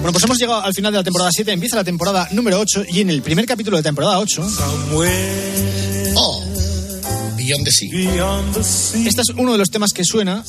Bueno, 0.00 0.12
pues 0.12 0.22
hemos 0.22 0.38
llegado 0.38 0.60
al 0.60 0.74
final 0.74 0.92
de 0.92 0.98
la 0.98 1.02
temporada 1.02 1.30
7, 1.32 1.50
empieza 1.50 1.76
la 1.76 1.84
temporada 1.84 2.28
número 2.32 2.60
8 2.60 2.84
y 2.90 3.00
en 3.00 3.08
el 3.08 3.22
primer 3.22 3.46
capítulo 3.46 3.78
de 3.78 3.82
temporada 3.82 4.18
8... 4.18 4.46
Oh, 6.16 6.44
Beyond 7.38 7.64
the 7.64 7.70
Sea. 7.70 8.42
Este 9.06 9.22
es 9.22 9.30
uno 9.30 9.52
de 9.52 9.58
los 9.58 9.70
temas 9.70 9.94
que 9.94 10.04
suena 10.04 10.44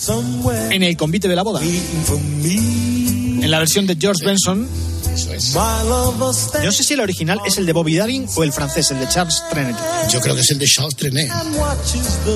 en 0.71 0.83
el 0.83 0.97
convite 0.97 1.29
de 1.29 1.37
la 1.37 1.43
boda. 1.43 1.61
En 1.63 3.49
la 3.49 3.59
versión 3.59 3.87
de 3.87 3.95
George 3.97 4.25
Benson. 4.25 4.90
Yo 5.13 6.65
no 6.65 6.71
sé 6.71 6.83
si 6.83 6.93
el 6.93 6.99
original 7.01 7.39
es 7.45 7.57
el 7.57 7.65
de 7.65 7.73
Bobby 7.73 7.97
Darin 7.97 8.27
o 8.35 8.43
el 8.43 8.53
francés, 8.53 8.91
el 8.91 8.99
de 8.99 9.07
Charles 9.07 9.43
Trenet. 9.49 9.75
Yo 10.09 10.19
creo 10.21 10.35
que 10.35 10.41
es 10.41 10.51
el 10.51 10.59
de 10.59 10.65
Charles 10.65 10.95
Trenet. 10.95 11.31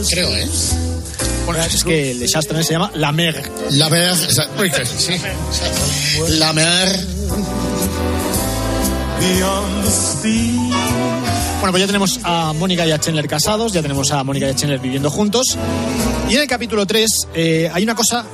Creo, 0.09 0.29
¿eh? 0.29 0.47
Bueno, 1.45 1.63
es 1.63 1.83
que 1.83 2.11
el 2.11 2.19
de 2.19 2.27
Charles 2.27 2.47
Trenet 2.47 2.65
se 2.65 2.73
llama 2.73 2.91
La 2.95 3.11
Mer. 3.11 3.51
La 3.71 3.89
Mer, 3.89 4.15
sí. 4.15 5.13
La 6.39 6.53
Mer. 6.53 7.05
Bueno, 11.59 11.71
pues 11.71 11.81
ya 11.81 11.87
tenemos 11.87 12.19
a 12.23 12.53
Mónica 12.53 12.85
y 12.85 12.91
a 12.91 12.99
Chandler 12.99 13.27
casados, 13.27 13.73
ya 13.73 13.81
tenemos 13.81 14.11
a 14.11 14.23
Mónica 14.23 14.47
y 14.47 14.49
a 14.49 14.55
Chandler 14.55 14.79
viviendo 14.79 15.09
juntos. 15.09 15.57
Y 16.29 16.35
en 16.35 16.41
el 16.41 16.47
capítulo 16.47 16.85
3 16.85 17.09
eh, 17.33 17.71
hay 17.73 17.83
una 17.83 17.95
cosa 17.95 18.25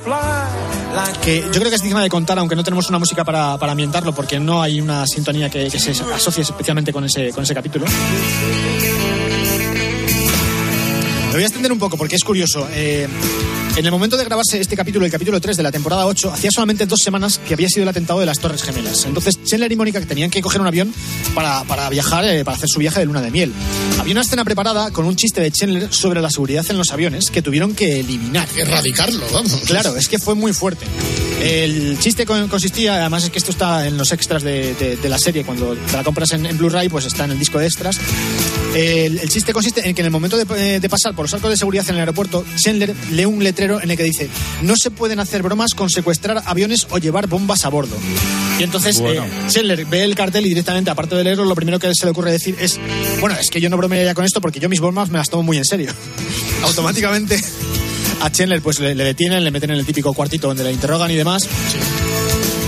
que 1.22 1.40
yo 1.40 1.60
creo 1.60 1.68
que 1.68 1.76
es 1.76 1.82
digna 1.82 2.02
de 2.02 2.08
contar, 2.08 2.38
aunque 2.38 2.56
no 2.56 2.64
tenemos 2.64 2.88
una 2.88 2.98
música 2.98 3.24
para, 3.24 3.56
para 3.58 3.72
ambientarlo, 3.72 4.14
porque 4.14 4.38
no 4.40 4.62
hay 4.62 4.80
una 4.80 5.06
sintonía 5.06 5.48
que, 5.50 5.68
que 5.68 5.78
se 5.78 5.90
asocie 5.90 6.42
especialmente 6.42 6.92
con 6.92 7.04
ese, 7.04 7.30
con 7.30 7.44
ese 7.44 7.54
capítulo. 7.54 7.86
Me 11.28 11.32
voy 11.32 11.44
a 11.44 11.46
extender 11.46 11.72
un 11.72 11.78
poco 11.78 11.96
porque 11.96 12.16
es 12.16 12.24
curioso. 12.24 12.68
Eh, 12.72 13.08
en 13.74 13.86
el 13.86 13.90
momento 13.90 14.18
de 14.18 14.24
grabarse 14.24 14.60
este 14.60 14.76
capítulo, 14.76 15.06
el 15.06 15.10
capítulo 15.10 15.40
3 15.40 15.56
de 15.56 15.62
la 15.62 15.72
temporada 15.72 16.04
8, 16.06 16.30
hacía 16.30 16.50
solamente 16.52 16.84
dos 16.84 17.00
semanas 17.02 17.38
que 17.38 17.54
había 17.54 17.70
sido 17.70 17.84
el 17.84 17.88
atentado 17.88 18.20
de 18.20 18.26
las 18.26 18.38
Torres 18.38 18.62
Gemelas. 18.62 19.06
Entonces, 19.06 19.42
Chandler 19.42 19.72
y 19.72 19.76
Mónica 19.76 19.98
tenían 20.02 20.28
que 20.28 20.42
coger 20.42 20.60
un 20.60 20.66
avión 20.66 20.92
para, 21.34 21.64
para 21.64 21.88
viajar, 21.88 22.26
eh, 22.26 22.44
para 22.44 22.58
hacer 22.58 22.68
su 22.68 22.80
viaje 22.80 23.00
de 23.00 23.06
luna 23.06 23.22
de 23.22 23.30
miel. 23.30 23.54
Había 24.02 24.14
una 24.14 24.22
escena 24.22 24.44
preparada 24.44 24.90
con 24.90 25.04
un 25.04 25.14
chiste 25.14 25.40
de 25.40 25.52
Chandler 25.52 25.86
sobre 25.94 26.20
la 26.20 26.28
seguridad 26.28 26.66
en 26.68 26.76
los 26.76 26.90
aviones 26.90 27.30
que 27.30 27.40
tuvieron 27.40 27.72
que 27.76 28.00
eliminar. 28.00 28.48
Erradicarlo, 28.56 29.24
vamos. 29.32 29.52
Claro, 29.64 29.96
es 29.96 30.08
que 30.08 30.18
fue 30.18 30.34
muy 30.34 30.52
fuerte. 30.52 30.84
El 31.40 31.96
chiste 32.00 32.26
con- 32.26 32.48
consistía, 32.48 32.96
además 32.96 33.22
es 33.24 33.30
que 33.30 33.38
esto 33.38 33.52
está 33.52 33.86
en 33.86 33.96
los 33.96 34.10
extras 34.10 34.42
de, 34.42 34.74
de- 34.74 34.96
de 34.96 35.08
la 35.08 35.18
serie, 35.18 35.44
cuando 35.44 35.74
te 35.76 35.92
la 35.96 36.02
compras 36.02 36.32
en, 36.32 36.46
en 36.46 36.58
Blu-ray, 36.58 36.88
pues 36.88 37.04
está 37.06 37.24
en 37.26 37.30
el 37.32 37.38
disco 37.38 37.58
de 37.60 37.66
extras. 37.66 37.96
El, 38.74 39.18
el 39.18 39.28
chiste 39.28 39.52
consiste 39.52 39.86
en 39.88 39.94
que 39.94 40.00
en 40.02 40.06
el 40.06 40.10
momento 40.12 40.36
de, 40.36 40.46
eh, 40.76 40.80
de 40.80 40.88
pasar 40.88 41.14
por 41.14 41.24
los 41.26 41.34
arcos 41.34 41.50
de 41.50 41.56
seguridad 41.56 41.84
en 41.88 41.94
el 41.94 42.00
aeropuerto, 42.00 42.44
Chandler 42.56 42.94
lee 43.12 43.24
un 43.26 43.42
letrero 43.44 43.80
en 43.80 43.90
el 43.90 43.96
que 43.96 44.02
dice, 44.04 44.28
no 44.62 44.74
se 44.76 44.90
pueden 44.90 45.20
hacer 45.20 45.42
bromas 45.42 45.74
con 45.74 45.90
secuestrar 45.90 46.42
aviones 46.46 46.86
o 46.90 46.98
llevar 46.98 47.28
bombas 47.28 47.64
a 47.64 47.68
bordo. 47.68 47.96
Y 48.58 48.62
entonces 48.64 48.98
Bueno. 49.00 49.24
eh, 49.24 49.28
Chandler 49.48 49.84
ve 49.86 50.02
el 50.04 50.14
cartel 50.16 50.44
y 50.46 50.48
directamente, 50.48 50.90
aparte 50.90 51.14
de 51.14 51.22
leerlo, 51.24 51.44
lo 51.44 51.54
primero 51.54 51.78
que 51.78 51.92
se 51.94 52.04
le 52.06 52.10
ocurre 52.10 52.32
decir 52.32 52.56
es, 52.60 52.80
bueno, 53.20 53.36
es 53.38 53.48
que 53.50 53.60
yo 53.60 53.68
no 53.68 53.76
bromearía 53.92 54.14
con 54.14 54.24
esto 54.24 54.40
porque 54.40 54.58
yo 54.58 54.70
mis 54.70 54.80
bombas 54.80 55.10
me 55.10 55.18
las 55.18 55.28
tomo 55.28 55.42
muy 55.42 55.58
en 55.58 55.64
serio. 55.64 55.92
Automáticamente 56.62 57.38
a 58.22 58.30
Chandler 58.30 58.62
pues 58.62 58.78
le, 58.80 58.94
le 58.94 59.04
detienen, 59.04 59.44
le 59.44 59.50
meten 59.50 59.70
en 59.70 59.76
el 59.76 59.84
típico 59.84 60.14
cuartito 60.14 60.48
donde 60.48 60.64
le 60.64 60.72
interrogan 60.72 61.10
y 61.10 61.14
demás. 61.14 61.46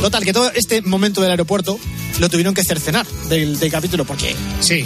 Total, 0.02 0.22
que 0.22 0.34
todo 0.34 0.50
este 0.54 0.82
momento 0.82 1.22
del 1.22 1.30
aeropuerto 1.30 1.78
lo 2.18 2.28
tuvieron 2.28 2.54
que 2.54 2.62
cercenar 2.62 3.06
del, 3.28 3.58
del 3.58 3.70
capítulo 3.70 4.04
porque 4.04 4.34
sí. 4.60 4.84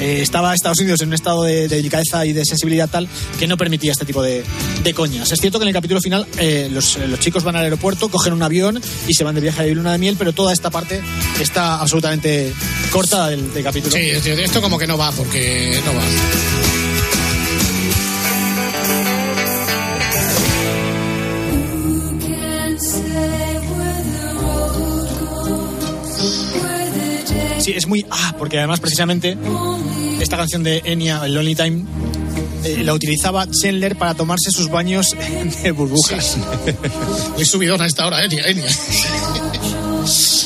estaba 0.00 0.54
Estados 0.54 0.78
Unidos 0.80 1.00
en 1.00 1.08
un 1.08 1.14
estado 1.14 1.42
de, 1.42 1.68
de 1.68 1.76
delicadeza 1.76 2.24
y 2.26 2.32
de 2.32 2.44
sensibilidad 2.44 2.88
tal 2.88 3.08
que 3.38 3.46
no 3.46 3.56
permitía 3.56 3.92
este 3.92 4.04
tipo 4.04 4.22
de, 4.22 4.44
de 4.82 4.94
coñas. 4.94 5.30
Es 5.32 5.40
cierto 5.40 5.58
que 5.58 5.64
en 5.64 5.68
el 5.68 5.74
capítulo 5.74 6.00
final 6.00 6.26
eh, 6.38 6.68
los, 6.70 6.96
los 6.98 7.18
chicos 7.20 7.44
van 7.44 7.56
al 7.56 7.64
aeropuerto, 7.64 8.08
cogen 8.08 8.32
un 8.32 8.42
avión 8.42 8.80
y 9.06 9.14
se 9.14 9.24
van 9.24 9.34
de 9.34 9.40
viaje 9.40 9.64
de 9.64 9.74
luna 9.74 9.92
de 9.92 9.98
miel, 9.98 10.16
pero 10.18 10.32
toda 10.32 10.52
esta 10.52 10.70
parte 10.70 11.00
está 11.40 11.80
absolutamente 11.80 12.52
corta 12.90 13.28
del, 13.28 13.52
del 13.52 13.64
capítulo. 13.64 13.96
Sí, 13.96 14.10
esto 14.10 14.60
como 14.60 14.78
que 14.78 14.86
no 14.86 14.96
va, 14.96 15.10
porque 15.12 15.80
no 15.84 15.94
va. 15.94 16.77
Sí, 27.68 27.74
es 27.76 27.86
muy 27.86 28.06
ah, 28.10 28.34
porque 28.38 28.56
además 28.56 28.80
precisamente 28.80 29.36
esta 30.22 30.38
canción 30.38 30.62
de 30.62 30.80
Enya, 30.86 31.20
el 31.26 31.34
Lonely 31.34 31.54
Time, 31.54 31.84
eh, 32.64 32.82
la 32.82 32.94
utilizaba 32.94 33.46
Chandler 33.46 33.94
para 33.94 34.14
tomarse 34.14 34.50
sus 34.50 34.70
baños 34.70 35.08
de 35.62 35.70
burbujas. 35.72 36.38
Muy 37.36 37.44
subidón 37.44 37.82
a 37.82 37.86
esta 37.86 38.06
hora, 38.06 38.24
Enya. 38.24 38.42
Enya. 38.46 38.64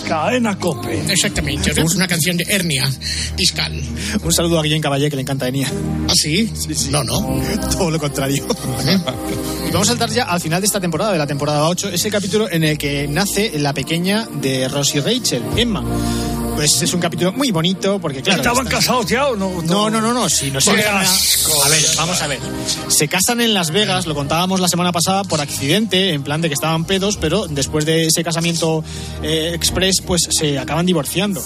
Cadena 0.09 0.59
Cope. 0.59 1.01
Exactamente, 1.13 1.71
es 1.71 1.95
una 1.95 2.09
canción 2.09 2.37
de 2.37 2.45
hernia 2.49 2.91
discal. 3.37 3.81
Un 4.25 4.33
saludo 4.33 4.59
a 4.59 4.65
Guillén 4.65 4.83
Caballé 4.83 5.09
que 5.09 5.15
le 5.15 5.23
encanta 5.23 5.47
Enya. 5.47 5.71
¿Ah, 6.09 6.15
sí? 6.17 6.51
No, 6.91 7.05
no. 7.05 7.41
Todo 7.71 7.89
lo 7.89 8.01
contrario. 8.01 8.45
y 9.69 9.71
vamos 9.71 9.87
a 9.87 9.93
saltar 9.93 10.11
ya 10.11 10.25
al 10.25 10.41
final 10.41 10.61
de 10.61 10.67
esta 10.67 10.81
temporada, 10.81 11.13
de 11.13 11.19
la 11.19 11.27
temporada 11.29 11.69
8, 11.69 11.91
es 11.91 12.05
el 12.05 12.11
capítulo 12.11 12.51
en 12.51 12.65
el 12.65 12.77
que 12.77 13.07
nace 13.07 13.61
la 13.61 13.73
pequeña 13.73 14.27
de 14.41 14.67
Rosie 14.67 15.01
Rachel, 15.01 15.45
Emma. 15.57 15.85
Pues 16.55 16.81
es 16.83 16.93
un 16.95 17.01
capítulo 17.01 17.33
muy 17.33 17.51
bonito 17.51 17.99
porque 17.99 18.23
claro... 18.23 18.41
¿Estaban 18.41 18.67
están- 18.67 18.79
casados 18.81 19.07
ya 19.07 19.27
o 19.29 19.37
no? 19.37 19.63
No, 19.63 19.91
no, 19.91 20.01
no, 20.01 20.13
no, 20.15 20.29
sí, 20.29 20.51
no 20.51 20.61
se 20.61 20.71
a- 20.85 21.01
asco. 21.01 21.65
A 21.65 21.69
ver, 21.69 21.81
vamos 21.97 22.21
a 22.23 22.27
ver. 22.29 22.39
Se 22.89 23.09
casan 23.09 23.41
en 23.41 23.53
Las 23.55 23.71
Vegas, 23.71 24.07
lo 24.07 24.15
contábamos 24.15 24.61
la 24.61 24.69
semana 24.69 24.93
pasada 24.93 25.25
por 25.25 25.41
accidente, 25.41 26.13
en 26.13 26.23
plan 26.23 26.41
de 26.41 26.49
que 26.49 26.55
estaban 26.55 26.85
pedos, 26.85 27.17
pero 27.17 27.47
después 27.49 27.85
de 27.85 28.07
ese 28.07 28.23
casamiento 28.23 28.85
eh, 29.23 29.53
express, 29.55 30.03
pues 30.07 30.29
se 30.31 30.59
acaban 30.59 30.87
divorciando. 30.87 31.43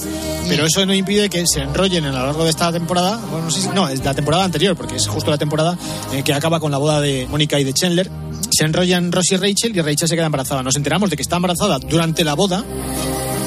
Pero 0.48 0.66
eso 0.66 0.84
no 0.84 0.92
impide 0.92 1.30
que 1.30 1.46
se 1.46 1.60
enrollen 1.60 2.04
a 2.04 2.12
lo 2.12 2.26
largo 2.26 2.44
de 2.44 2.50
esta 2.50 2.70
temporada, 2.72 3.16
bueno, 3.30 3.46
no 3.46 3.50
sé 3.50 3.62
si- 3.62 3.68
no, 3.68 3.88
es 3.88 4.04
la 4.04 4.12
temporada 4.12 4.44
anterior, 4.44 4.76
porque 4.76 4.96
es 4.96 5.06
justo 5.06 5.30
la 5.30 5.38
temporada 5.38 5.78
eh, 6.12 6.22
que 6.24 6.34
acaba 6.34 6.60
con 6.60 6.70
la 6.72 6.78
boda 6.78 7.00
de 7.00 7.26
Mónica 7.30 7.58
y 7.58 7.64
de 7.64 7.72
Chandler. 7.72 8.10
Se 8.50 8.64
enrollan 8.64 9.12
Rosie 9.12 9.36
y 9.36 9.40
Rachel 9.40 9.76
y 9.76 9.80
Rachel 9.80 10.08
se 10.08 10.14
queda 10.14 10.26
embarazada. 10.26 10.62
Nos 10.62 10.76
enteramos 10.76 11.08
de 11.10 11.16
que 11.16 11.22
está 11.22 11.36
embarazada 11.36 11.78
durante 11.78 12.22
la 12.24 12.34
boda. 12.34 12.64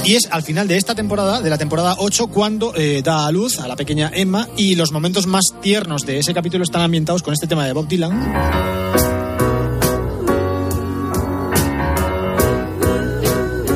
Y 0.04 0.16
es 0.16 0.28
al 0.32 0.44
final 0.44 0.68
de 0.68 0.78
esta 0.78 0.96
temporada, 0.96 1.42
de 1.42 1.50
la 1.50 1.58
temporada 1.58 1.96
8, 2.00 2.28
cuando 2.28 2.74
eh, 2.76 3.02
da 3.04 3.28
a 3.28 3.32
luz 3.32 3.60
a 3.60 3.68
la 3.68 3.76
pequeña 3.76 4.10
Emma 4.14 4.48
y 4.58 4.76
los 4.76 4.92
momentos 4.92 5.28
más 5.28 5.46
tiernos 5.62 6.06
de 6.06 6.20
ese 6.20 6.34
capítulo 6.34 6.64
están 6.64 6.82
ambientados 6.82 7.22
con 7.22 7.34
este 7.34 7.48
tema 7.48 7.66
de 7.66 7.74
Bob 7.74 7.88
Dylan. 7.88 8.80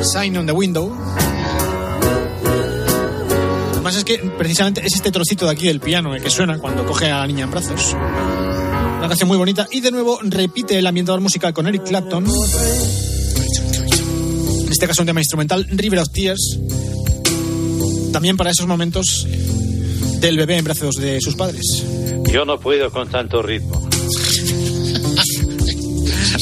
Sign 0.02 0.36
on 0.36 0.46
the 0.46 0.52
window. 0.52 0.92
Además 3.72 3.96
es 3.96 4.04
que 4.04 4.18
precisamente 4.38 4.80
es 4.86 4.94
este 4.94 5.10
trocito 5.10 5.44
de 5.46 5.52
aquí 5.52 5.66
del 5.66 5.80
piano 5.80 6.14
el 6.14 6.22
que 6.22 6.30
suena 6.30 6.58
cuando 6.58 6.86
coge 6.86 7.10
a 7.10 7.18
la 7.18 7.26
niña 7.26 7.44
en 7.44 7.50
brazos. 7.50 7.94
Una 7.94 9.08
canción 9.08 9.28
muy 9.28 9.36
bonita 9.36 9.66
y 9.70 9.80
de 9.80 9.90
nuevo 9.90 10.18
repite 10.22 10.78
el 10.78 10.86
ambientador 10.86 11.20
musical 11.20 11.52
con 11.52 11.66
Eric 11.66 11.84
Clapton. 11.84 12.24
En 14.84 14.90
este 14.90 14.96
caso 14.96 15.02
un 15.02 15.06
tema 15.06 15.20
instrumental, 15.20 15.66
River 15.70 16.00
of 16.00 16.10
Tears. 16.10 16.58
También 18.12 18.36
para 18.36 18.50
esos 18.50 18.66
momentos 18.66 19.26
del 20.20 20.36
bebé 20.36 20.58
en 20.58 20.64
brazos 20.64 20.96
de 20.96 21.22
sus 21.22 21.36
padres. 21.36 21.82
Yo 22.30 22.44
no 22.44 22.60
puedo 22.60 22.90
con 22.90 23.08
tanto 23.08 23.40
ritmo. 23.40 23.88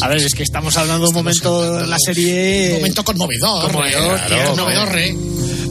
A 0.00 0.08
ver, 0.08 0.16
es 0.16 0.34
que 0.34 0.42
estamos 0.42 0.76
hablando 0.76 1.04
de 1.04 1.08
un 1.10 1.14
momento 1.14 1.76
de 1.76 1.86
la 1.86 1.96
serie... 2.04 2.70
Un 2.70 2.78
momento 2.78 3.04
conmovedor. 3.04 3.66
Conmovedor, 3.66 4.18
eh, 4.18 4.22
claro. 4.26 4.50
conmovedor, 4.50 4.98
eh. 4.98 5.16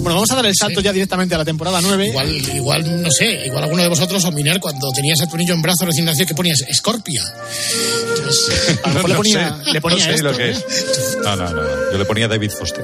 Bueno, 0.01 0.15
vamos 0.15 0.31
a 0.31 0.35
dar 0.35 0.45
el 0.47 0.55
salto 0.55 0.81
ya 0.81 0.91
directamente 0.91 1.35
a 1.35 1.37
la 1.37 1.45
temporada 1.45 1.79
9. 1.79 2.07
Igual, 2.07 2.55
igual, 2.55 3.03
no 3.03 3.11
sé, 3.11 3.45
igual 3.45 3.63
alguno 3.63 3.83
de 3.83 3.89
vosotros, 3.89 4.25
o 4.25 4.31
Miner, 4.31 4.59
cuando 4.59 4.91
tenías 4.91 5.21
a 5.21 5.27
tu 5.27 5.37
niño 5.37 5.53
en 5.53 5.61
brazos 5.61 5.85
recién 5.85 6.05
nacido, 6.05 6.25
que 6.25 6.33
ponías? 6.33 6.61
Escorpia. 6.61 7.21
A 8.83 8.87
lo 8.87 8.93
mejor 8.95 9.09
le 9.09 9.15
ponía, 9.15 9.61
le 9.71 9.81
ponía 9.81 9.97
no 9.99 10.03
sé 10.03 10.13
esto. 10.13 10.31
lo 10.31 10.37
que 10.37 10.49
es. 10.49 11.17
No, 11.23 11.35
no, 11.35 11.49
no, 11.51 11.61
no. 11.61 11.91
Yo 11.91 11.97
le 11.99 12.05
ponía 12.05 12.27
David 12.27 12.49
Foster. 12.49 12.83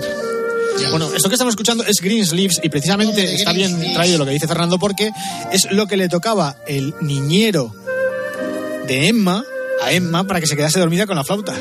Bueno, 0.92 1.12
esto 1.14 1.28
que 1.28 1.36
estamos 1.36 1.54
escuchando 1.54 1.84
es 1.86 2.02
Green 2.02 2.24
Sleeves 2.24 2.60
y 2.62 2.70
precisamente 2.70 3.34
está 3.34 3.52
bien 3.52 3.94
traído 3.94 4.20
lo 4.20 4.26
que 4.26 4.32
dice 4.32 4.48
Fernando 4.48 4.78
porque 4.78 5.12
es 5.52 5.72
lo 5.72 5.88
que 5.88 5.98
le 5.98 6.08
tocaba 6.08 6.58
el 6.68 6.94
niñero 7.02 7.74
de 8.88 9.08
Emma 9.08 9.44
a 9.82 9.92
Emma 9.92 10.24
para 10.26 10.40
que 10.40 10.46
se 10.46 10.56
quedase 10.56 10.80
dormida 10.80 11.08
con 11.08 11.16
la 11.16 11.24
flauta. 11.24 11.56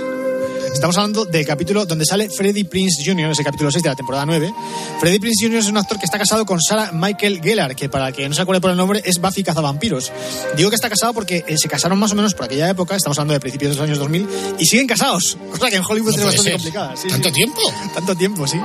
Estamos 0.76 0.98
hablando 0.98 1.24
del 1.24 1.46
capítulo 1.46 1.86
donde 1.86 2.04
sale 2.04 2.28
Freddie 2.28 2.66
Prince 2.66 3.02
Jr., 3.02 3.30
ese 3.30 3.42
capítulo 3.42 3.70
6 3.70 3.82
de 3.82 3.88
la 3.88 3.96
temporada 3.96 4.26
9. 4.26 4.54
Freddie 5.00 5.18
Prince 5.18 5.46
Jr. 5.46 5.60
es 5.60 5.68
un 5.68 5.78
actor 5.78 5.98
que 5.98 6.04
está 6.04 6.18
casado 6.18 6.44
con 6.44 6.60
Sarah 6.60 6.92
Michael 6.92 7.40
Gellar, 7.42 7.74
que 7.74 7.88
para 7.88 8.12
que 8.12 8.28
no 8.28 8.34
se 8.34 8.42
acuerde 8.42 8.60
por 8.60 8.70
el 8.70 8.76
nombre 8.76 9.00
es 9.02 9.18
Buffy 9.18 9.42
Cazavampiros. 9.42 10.12
Digo 10.54 10.68
que 10.68 10.76
está 10.76 10.90
casado 10.90 11.14
porque 11.14 11.46
eh, 11.48 11.56
se 11.56 11.66
casaron 11.66 11.98
más 11.98 12.12
o 12.12 12.14
menos 12.14 12.34
por 12.34 12.44
aquella 12.44 12.68
época, 12.68 12.94
estamos 12.94 13.18
hablando 13.18 13.32
de 13.32 13.40
principios 13.40 13.70
de 13.70 13.76
los 13.76 13.84
años 13.84 13.98
2000, 13.98 14.28
y 14.58 14.66
siguen 14.66 14.86
casados, 14.86 15.38
cosa 15.50 15.70
que 15.70 15.76
en 15.76 15.82
Hollywood 15.82 16.10
No 16.14 16.18
es 16.18 16.24
bastante 16.24 16.42
ser. 16.42 16.52
complicada. 16.52 16.94
sí, 16.94 17.08
¿Tanto 17.08 17.28
sí. 17.28 17.34
tiempo? 17.34 17.60
Tanto 17.94 18.14
tiempo, 18.14 18.46
sí. 18.46 18.60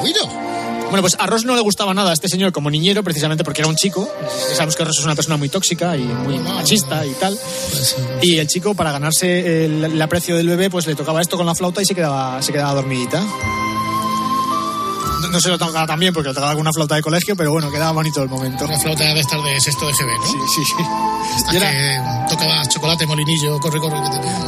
Cuido. 0.00 0.30
Bueno, 0.90 1.02
pues 1.02 1.16
a 1.18 1.26
Ross 1.26 1.44
no 1.44 1.54
le 1.54 1.60
gustaba 1.60 1.92
nada 1.92 2.10
a 2.10 2.12
este 2.14 2.28
señor 2.28 2.50
como 2.52 2.70
niñero, 2.70 3.02
precisamente 3.04 3.44
porque 3.44 3.60
era 3.60 3.68
un 3.68 3.76
chico. 3.76 4.10
Ya 4.50 4.54
sabemos 4.54 4.74
que 4.76 4.84
Ross 4.84 4.98
es 4.98 5.04
una 5.04 5.14
persona 5.14 5.36
muy 5.36 5.48
tóxica 5.50 5.96
y 5.96 6.02
muy 6.02 6.38
machista 6.38 7.04
y 7.04 7.10
tal. 7.12 7.38
Y 8.22 8.38
el 8.38 8.46
chico, 8.46 8.74
para 8.74 8.90
ganarse 8.92 9.64
el, 9.66 9.84
el 9.84 10.02
aprecio 10.02 10.36
del 10.36 10.48
bebé, 10.48 10.70
pues 10.70 10.86
le 10.86 10.94
tocaba 10.94 11.20
esto 11.20 11.36
con 11.36 11.44
la 11.46 11.54
flauta 11.54 11.82
y 11.82 11.84
se 11.84 11.94
quedaba, 11.94 12.40
se 12.42 12.52
quedaba 12.52 12.72
dormidita. 12.74 13.22
No, 15.30 15.40
se 15.42 15.50
lo 15.50 15.58
tocaba 15.58 15.86
tan 15.86 16.00
bien 16.00 16.14
porque 16.14 16.28
lo 16.28 16.34
tocaba 16.34 16.52
con 16.52 16.62
una 16.62 16.72
flauta 16.72 16.94
de 16.94 17.02
colegio, 17.02 17.36
pero 17.36 17.52
bueno, 17.52 17.70
quedaba 17.70 17.92
bonito 17.92 18.22
el 18.22 18.30
momento. 18.30 18.64
Una 18.64 18.78
flauta 18.78 19.04
de 19.12 19.20
estar 19.20 19.38
de 19.42 19.60
sexto 19.60 19.86
de 19.86 19.92
GB, 19.92 20.06
¿no? 20.06 20.26
Sí, 20.26 20.36
sí, 20.56 20.64
sí. 20.64 20.74
Y 21.52 21.56
era- 21.56 21.70
que 21.70 22.34
tocaba 22.34 22.66
chocolate, 22.66 23.06
molinillo, 23.06 23.58
corre, 23.60 23.78
corre. 23.78 23.96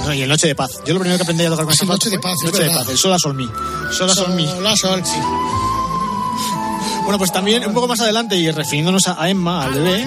No, 0.07 0.15
y 0.15 0.23
el 0.23 0.29
Noche 0.29 0.47
de 0.47 0.55
Paz. 0.55 0.71
Yo 0.87 0.95
lo 0.95 1.01
primero 1.01 1.19
que 1.19 1.23
aprendí 1.25 1.45
a 1.45 1.51
tocar 1.51 1.67
con 1.67 1.75
Sí, 1.75 1.85
esa 1.85 1.93
Noche 1.93 2.09
flauta 2.09 2.17
de 2.17 2.23
fue 2.23 2.31
Paz, 2.31 2.53
Noche 2.53 2.65
de. 2.65 2.71
Paz, 2.79 2.89
el 2.89 2.97
Sol 2.99 3.13
a 3.13 3.19
Sol 3.19 3.35
Mi. 3.35 3.51
Sol 3.93 4.11
a 4.11 4.15
Sol 4.15 4.31
Mi. 4.35 4.47
La 4.63 4.75
sol, 4.75 5.03
sí. 5.05 5.19
Bueno, 7.03 7.19
pues 7.19 7.33
también 7.33 7.67
un 7.67 7.75
poco 7.75 7.89
más 7.89 8.01
adelante 8.01 8.37
y 8.37 8.51
refiriéndonos 8.51 9.09
a, 9.09 9.29
Emma, 9.29 9.65
al 9.65 9.75
bebé. 9.75 10.07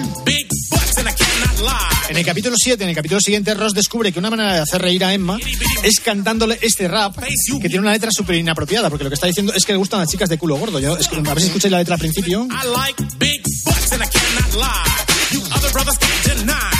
En 2.08 2.16
el 2.16 2.24
capítulo 2.24 2.56
7, 2.58 2.82
en 2.82 2.90
el 2.90 2.94
capítulo 2.94 3.20
siguiente, 3.20 3.54
Ross 3.54 3.72
descubre 3.72 4.12
que 4.12 4.18
una 4.18 4.30
manera 4.30 4.54
de 4.54 4.60
hacer 4.60 4.80
reír 4.80 5.04
a 5.04 5.12
Emma 5.12 5.38
es 5.82 6.00
cantándole 6.00 6.58
este 6.60 6.88
rap 6.88 7.16
que 7.18 7.68
tiene 7.68 7.80
una 7.80 7.92
letra 7.92 8.10
súper 8.12 8.36
inapropiada, 8.36 8.90
porque 8.90 9.04
lo 9.04 9.10
que 9.10 9.14
está 9.14 9.26
diciendo 9.26 9.52
es 9.54 9.64
que 9.64 9.72
le 9.72 9.78
gustan 9.78 10.00
las 10.00 10.08
chicas 10.08 10.28
de 10.28 10.38
culo 10.38 10.56
gordo. 10.56 10.78
Yo, 10.78 10.96
es 10.96 11.08
que, 11.08 11.16
a 11.16 11.20
ver 11.20 11.40
si 11.40 11.46
escucháis 11.46 11.72
la 11.72 11.78
letra 11.78 11.94
al 11.94 12.00
principio. 12.00 12.46
I 12.50 12.68
like 12.68 13.02
big 13.18 13.42
butts 13.64 13.92
and 13.92 14.02
I 14.02 14.06
cannot 14.06 14.54
lie. 14.54 15.04
You 15.32 15.40
other 15.54 15.72
brothers 15.72 15.98
can't 15.98 16.38
deny. 16.38 16.74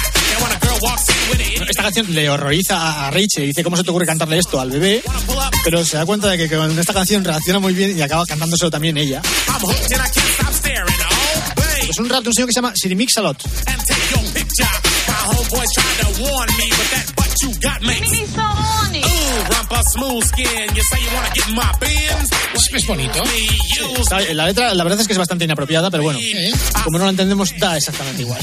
Esta 1.69 1.83
canción 1.83 2.13
le 2.15 2.29
horroriza 2.29 3.07
a- 3.07 3.11
Rachel 3.11 3.45
y 3.45 3.47
dice 3.49 3.63
cómo 3.65 3.77
se 3.77 3.85
te 3.85 3.91
ocurre 3.91 4.07
cantarle 4.07 4.39
esto 4.39 4.61
al 4.61 4.71
bebé, 4.71 5.03
pero 5.65 5.85
se 5.85 5.97
da 5.97 6.05
cuenta 6.07 6.29
de 6.29 6.37
que 6.39 6.49
con 6.55 6.79
esta 6.79 6.93
canción 6.93 7.25
reacciona 7.25 7.59
muy 7.59 7.73
bien 7.75 7.97
y 7.99 8.03
acaba 8.03 8.25
cantándoselo 8.27 8.71
también 8.71 8.97
ella. 8.97 9.23
Es 11.89 11.99
un 11.99 12.09
rap 12.09 12.23
de 12.23 12.29
un 12.29 12.35
señor 12.35 12.49
que 12.49 12.53
se 12.53 12.59
llama 12.61 12.73
Siri 12.75 12.95
Mix-a-Lot. 12.97 13.43
Es, 22.55 22.73
es 22.73 22.87
bonito. 22.87 23.23
La 24.33 24.47
letra, 24.47 24.75
la 24.75 24.85
verdad 24.85 25.01
es 25.01 25.07
que 25.07 25.13
es 25.13 25.19
bastante 25.19 25.45
inapropiada, 25.45 25.91
pero 25.91 26.03
bueno, 26.03 26.19
como 26.85 26.99
no 26.99 27.05
la 27.05 27.11
entendemos, 27.11 27.53
da 27.59 27.77
exactamente 27.77 28.23
igual. 28.23 28.41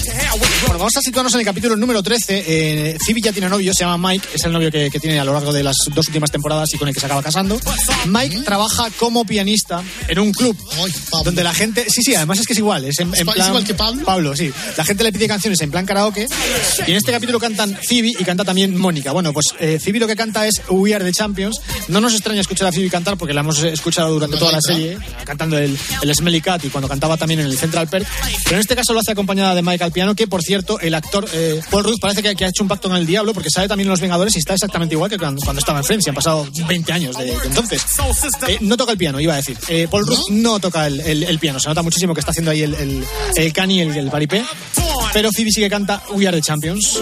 Bueno, 0.61 0.79
vamos 0.79 0.95
a 0.97 1.01
situarnos 1.01 1.33
en 1.33 1.39
el 1.39 1.45
capítulo 1.45 1.75
número 1.75 2.03
13. 2.03 2.43
Eh, 2.47 2.97
Phoebe 3.05 3.21
ya 3.21 3.31
tiene 3.31 3.49
novio, 3.49 3.73
se 3.73 3.83
llama 3.83 4.09
Mike, 4.09 4.27
es 4.33 4.43
el 4.43 4.51
novio 4.51 4.69
que, 4.71 4.89
que 4.91 4.99
tiene 4.99 5.19
a 5.19 5.23
lo 5.25 5.33
largo 5.33 5.51
de 5.51 5.63
las 5.63 5.75
dos 5.93 6.07
últimas 6.07 6.29
temporadas 6.31 6.73
y 6.73 6.77
con 6.77 6.87
el 6.87 6.93
que 6.93 6.99
se 6.99 7.05
acaba 7.05 7.23
casando. 7.23 7.59
Mike 8.05 8.41
trabaja 8.41 8.89
como 8.99 9.25
pianista 9.25 9.81
en 10.07 10.19
un 10.19 10.31
club 10.31 10.57
donde 11.23 11.43
la 11.43 11.53
gente. 11.53 11.85
Sí, 11.89 12.01
sí, 12.03 12.15
además 12.15 12.39
es 12.39 12.47
que 12.47 12.53
es 12.53 12.59
igual. 12.59 12.85
Es, 12.85 12.99
en, 12.99 13.07
en 13.09 13.27
¿Es 13.27 13.33
plan, 13.33 13.47
igual 13.47 13.63
que 13.63 13.73
Pablo? 13.73 14.05
Pablo, 14.05 14.35
sí. 14.35 14.51
La 14.77 14.83
gente 14.83 15.03
le 15.03 15.11
pide 15.11 15.27
canciones 15.27 15.59
en 15.61 15.71
plan 15.71 15.85
karaoke 15.85 16.27
y 16.85 16.91
en 16.91 16.97
este 16.97 17.11
capítulo 17.11 17.39
cantan 17.39 17.77
Phoebe 17.87 18.09
y 18.19 18.23
canta 18.23 18.43
también 18.43 18.77
Mónica. 18.77 19.11
Bueno, 19.11 19.33
pues 19.33 19.47
eh, 19.59 19.79
Phoebe 19.83 19.99
lo 19.99 20.07
que 20.07 20.15
canta 20.15 20.45
es 20.47 20.61
We 20.69 20.93
Are 20.93 21.03
the 21.03 21.11
Champions. 21.11 21.30
No 21.87 22.01
nos 22.01 22.13
extraña 22.13 22.41
escuchar 22.41 22.67
a 22.67 22.71
Phoebe 22.71 22.89
cantar 22.89 23.17
porque 23.17 23.33
la 23.33 23.41
hemos 23.41 23.61
escuchado 23.63 24.11
durante 24.13 24.37
toda 24.37 24.51
la 24.51 24.61
serie, 24.61 24.97
cantando 25.25 25.57
el, 25.57 25.77
el 26.01 26.15
Smelly 26.15 26.41
Cat 26.41 26.63
y 26.65 26.69
cuando 26.69 26.87
cantaba 26.87 27.17
también 27.17 27.39
en 27.41 27.45
el 27.47 27.57
Central 27.57 27.87
Perk. 27.87 28.07
Pero 28.43 28.55
en 28.55 28.61
este 28.61 28.75
caso 28.75 28.93
lo 28.93 28.99
hace 28.99 29.11
acompañada 29.11 29.55
de 29.55 29.61
Mike 29.61 29.83
al 29.83 29.91
piano, 29.91 30.15
que 30.15 30.27
por 30.27 30.41
cierto, 30.41 30.79
el 30.79 30.93
actor 30.93 31.27
eh, 31.33 31.61
Paul 31.69 31.83
Rudd 31.83 31.99
parece 31.99 32.21
que, 32.23 32.35
que 32.35 32.45
ha 32.45 32.49
hecho 32.49 32.63
un 32.63 32.69
pacto 32.69 32.87
con 32.89 32.97
el 32.97 33.05
diablo 33.05 33.33
porque 33.33 33.49
sale 33.49 33.67
también 33.67 33.87
en 33.87 33.91
Los 33.91 34.01
Vengadores 34.01 34.35
y 34.35 34.39
está 34.39 34.53
exactamente 34.53 34.95
igual 34.95 35.09
que 35.09 35.17
cuando, 35.17 35.41
cuando 35.43 35.59
estaba 35.59 35.79
en 35.79 35.85
Friends 35.85 36.05
y 36.05 36.09
han 36.09 36.15
pasado 36.15 36.47
20 36.67 36.91
años 36.93 37.17
de, 37.17 37.25
de 37.25 37.33
entonces. 37.45 37.81
Eh, 38.47 38.57
no 38.61 38.77
toca 38.77 38.91
el 38.91 38.97
piano, 38.97 39.19
iba 39.19 39.33
a 39.33 39.37
decir. 39.37 39.57
Eh, 39.67 39.87
Paul 39.89 40.05
Rudd 40.05 40.29
no 40.31 40.59
toca 40.59 40.87
el, 40.87 40.99
el- 41.01 41.23
el 41.23 41.39
piano, 41.39 41.59
se 41.59 41.69
nota 41.69 41.81
muchísimo 41.81 42.13
que 42.13 42.19
está 42.19 42.31
haciendo 42.31 42.51
ahí 42.51 42.61
el, 42.63 42.73
el, 42.75 43.03
el 43.35 43.53
cani, 43.53 43.81
el, 43.81 43.95
el 43.95 44.09
paripé. 44.09 44.43
Pero 45.13 45.29
Phoebe 45.31 45.51
sí 45.51 45.61
que 45.61 45.69
canta 45.69 46.01
We 46.11 46.27
Are 46.27 46.35
the 46.37 46.41
Champions. 46.41 46.99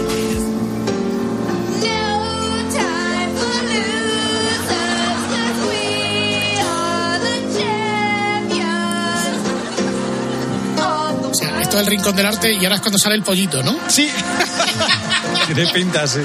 El 11.80 11.86
rincón 11.86 12.14
del 12.14 12.26
arte 12.26 12.52
y 12.52 12.62
ahora 12.64 12.74
es 12.74 12.82
cuando 12.82 12.98
sale 12.98 13.14
el 13.14 13.22
pollito, 13.22 13.62
¿no? 13.62 13.74
Sí. 13.88 14.06
Tiene 15.46 15.66
pinta 15.72 16.02
así. 16.02 16.18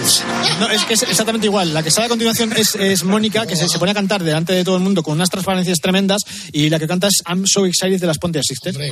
No, 0.60 0.70
es 0.70 0.84
que 0.84 0.96
es 0.96 1.04
exactamente 1.04 1.48
igual. 1.48 1.74
La 1.74 1.82
que 1.82 1.92
sale 1.92 2.08
a 2.08 2.10
continuación 2.10 2.52
es, 2.58 2.76
es 2.76 3.06
Mónica, 3.06 3.46
que 3.46 3.56
se, 3.56 3.70
se 3.70 3.80
pone 3.80 3.92
a 3.92 3.94
cantar 3.94 4.22
delante 4.22 4.52
de 4.52 4.66
todo 4.66 4.76
el 4.76 4.84
mundo 4.84 5.02
con 5.02 5.14
unas 5.14 5.30
transparencias 5.30 5.80
tremendas. 5.80 6.24
Y 6.52 6.70
la 6.70 6.78
que 6.78 6.88
canta 6.88 7.08
es 7.08 7.24
I'm 7.26 7.46
So 7.48 7.66
Excited 7.66 8.02
de 8.02 8.06
las 8.06 8.18
Ponte 8.18 8.42
Sister. 8.44 8.74
Tonight, 8.74 8.92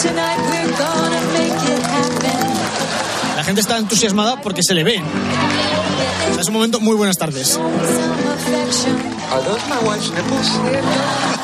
tonight, 0.00 0.38
we're 0.50 0.70
gonna 0.78 1.20
make 1.32 1.50
it 1.66 1.82
happen. 1.82 3.36
La 3.36 3.42
gente 3.42 3.60
está 3.60 3.76
entusiasmada 3.76 4.40
porque 4.40 4.62
se 4.62 4.74
le 4.74 4.84
ve. 4.84 5.02
O 6.30 6.32
sea, 6.32 6.42
es 6.42 6.46
un 6.46 6.54
momento 6.54 6.78
muy 6.78 6.94
buenas 6.94 7.16
tardes. 7.16 7.58
Are 9.30 9.42
those 9.42 9.66
my 9.68 9.78
wife's 9.84 10.12
nipples? 10.12 11.37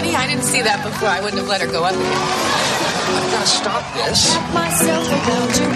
Funny? 0.00 0.16
I 0.16 0.26
didn't 0.26 0.44
see 0.44 0.62
that 0.62 0.82
before. 0.82 1.08
I 1.08 1.20
wouldn't 1.20 1.40
have 1.40 1.48
let 1.48 1.60
her 1.60 1.66
go 1.66 1.84
up 1.84 1.92
again. 1.92 2.04
I've 2.08 3.30
got 3.32 3.40
to 3.42 3.46
stop 3.46 3.84
this. 3.92 4.34
Myself 4.54 5.04
around 5.12 5.52
you. 5.60 5.66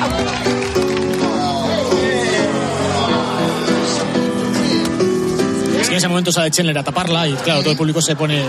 Es 5.80 5.88
que 5.88 5.94
en 5.94 5.98
ese 5.98 6.08
momento 6.08 6.32
sale 6.32 6.50
Chandler 6.50 6.78
a 6.78 6.82
taparla 6.82 7.28
y 7.28 7.34
claro, 7.34 7.60
todo 7.60 7.72
el 7.72 7.76
público 7.76 8.00
se 8.00 8.16
pone 8.16 8.42